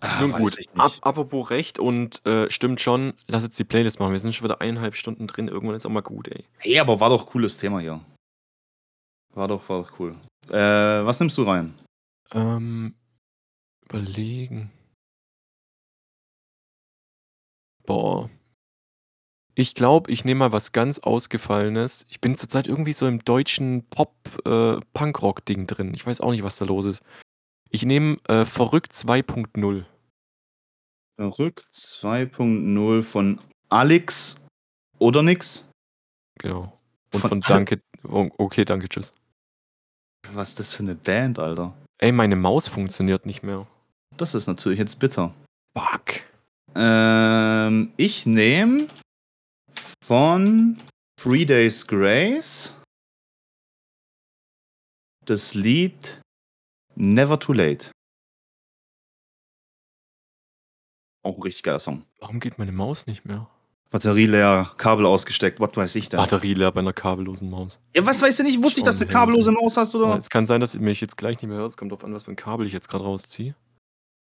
[0.00, 0.70] Ah, Nun gut, nicht.
[0.74, 4.12] apropos Recht und äh, stimmt schon, lass jetzt die Playlist machen.
[4.12, 5.48] Wir sind schon wieder eineinhalb Stunden drin.
[5.48, 6.44] Irgendwann ist auch mal gut, ey.
[6.58, 8.00] Hey, aber war doch cooles Thema hier.
[9.34, 10.12] War doch, war doch cool.
[10.48, 11.72] Äh, was nimmst du rein?
[12.32, 12.94] Ähm,
[13.84, 14.70] überlegen.
[17.84, 18.30] Boah.
[19.54, 22.06] Ich glaube, ich nehme mal was ganz Ausgefallenes.
[22.08, 25.92] Ich bin zurzeit irgendwie so im deutschen Pop-Punkrock-Ding drin.
[25.94, 27.02] Ich weiß auch nicht, was da los ist.
[27.70, 29.84] Ich nehme äh, Verrückt 2.0.
[31.16, 34.36] Verrückt 2.0 von Alex
[34.98, 35.68] oder nix?
[36.40, 36.78] Genau.
[37.12, 37.80] Und Von von Danke.
[38.04, 39.14] oh, Okay, danke, tschüss.
[40.32, 41.76] Was ist das für eine Band, Alter?
[41.98, 43.66] Ey, meine Maus funktioniert nicht mehr.
[44.16, 45.34] Das ist natürlich jetzt bitter.
[45.76, 46.22] Fuck.
[46.74, 48.88] Ähm, ich nehme
[50.06, 50.80] von
[51.20, 52.74] Three Days Grace
[55.24, 56.20] das Lied
[57.00, 57.90] Never Too Late.
[61.22, 62.04] Auch ein richtig geiler Song.
[62.18, 63.48] Warum geht meine Maus nicht mehr?
[63.90, 66.18] Batterie leer, Kabel ausgesteckt, was weiß ich da.
[66.18, 67.78] Batterie leer bei einer kabellosen Maus.
[67.94, 68.62] Ja, was weißt du nicht?
[68.62, 70.18] Wusste ich, dass du eine kabellose Maus hast, Ja, oder?
[70.18, 71.70] es kann sein, dass ihr mich jetzt gleich nicht mehr hört.
[71.70, 73.54] Es kommt drauf an, was für ein Kabel ich jetzt gerade rausziehe.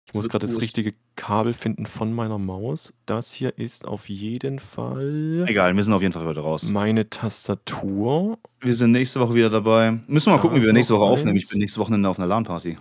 [0.10, 2.94] Ich muss gerade das richtige Kabel finden von meiner Maus.
[3.06, 6.64] Das hier ist auf jeden Fall Egal, wir sind auf jeden Fall heute raus.
[6.70, 8.38] meine Tastatur.
[8.62, 10.00] Wir sind nächste Woche wieder dabei.
[10.08, 11.36] Müssen wir mal Da gucken, wie wir nächste Woche aufnehmen.
[11.36, 11.50] Ich eins.
[11.52, 12.78] bin nächste Wochenende auf einer LAN-Party.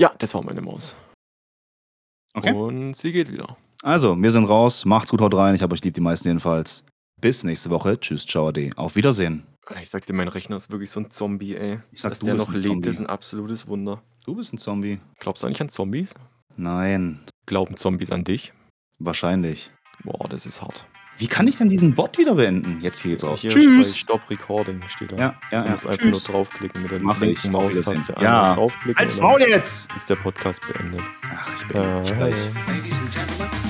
[0.00, 0.96] Ja, das war meine Maus.
[2.34, 2.52] Okay.
[2.52, 3.56] Und sie geht wieder.
[3.82, 4.84] Also, wir sind raus.
[4.84, 5.54] Macht's gut, haut rein.
[5.54, 6.84] Ich habe euch lieb, die meisten jedenfalls.
[7.20, 7.98] Bis nächste Woche.
[7.98, 8.70] Tschüss, ciao, ade.
[8.76, 9.44] Auf Wiedersehen.
[9.82, 11.80] Ich sag dir, mein Rechner ist wirklich so ein Zombie, ey.
[11.92, 12.88] Ich sag, Dass du der bist noch ein lebt, Zombie.
[12.88, 14.02] ist ein absolutes Wunder.
[14.24, 14.98] Du bist ein Zombie.
[15.18, 16.14] Glaubst du eigentlich an Zombies?
[16.56, 18.52] Nein, Glauben Zombies an dich?
[19.00, 19.70] wahrscheinlich.
[20.04, 20.86] Boah, das ist hart.
[21.18, 22.80] Wie kann ich denn diesen Bot wieder beenden?
[22.80, 23.42] Jetzt hier geht's raus.
[23.42, 23.96] Hier Tschüss.
[23.96, 25.16] Stop Recording steht da.
[25.16, 25.70] Ja, ja, Du ja.
[25.72, 26.28] musst einfach Tschüss.
[26.28, 27.52] nur draufklicken mit der Mach linken.
[27.52, 28.14] Maustaste.
[28.20, 28.54] Ja.
[28.54, 29.88] draufklicken Als Maul jetzt!
[29.96, 31.02] ist der Podcast beendet.
[31.32, 32.34] Ach, ich bin gleich.
[32.34, 33.67] And gentlemen,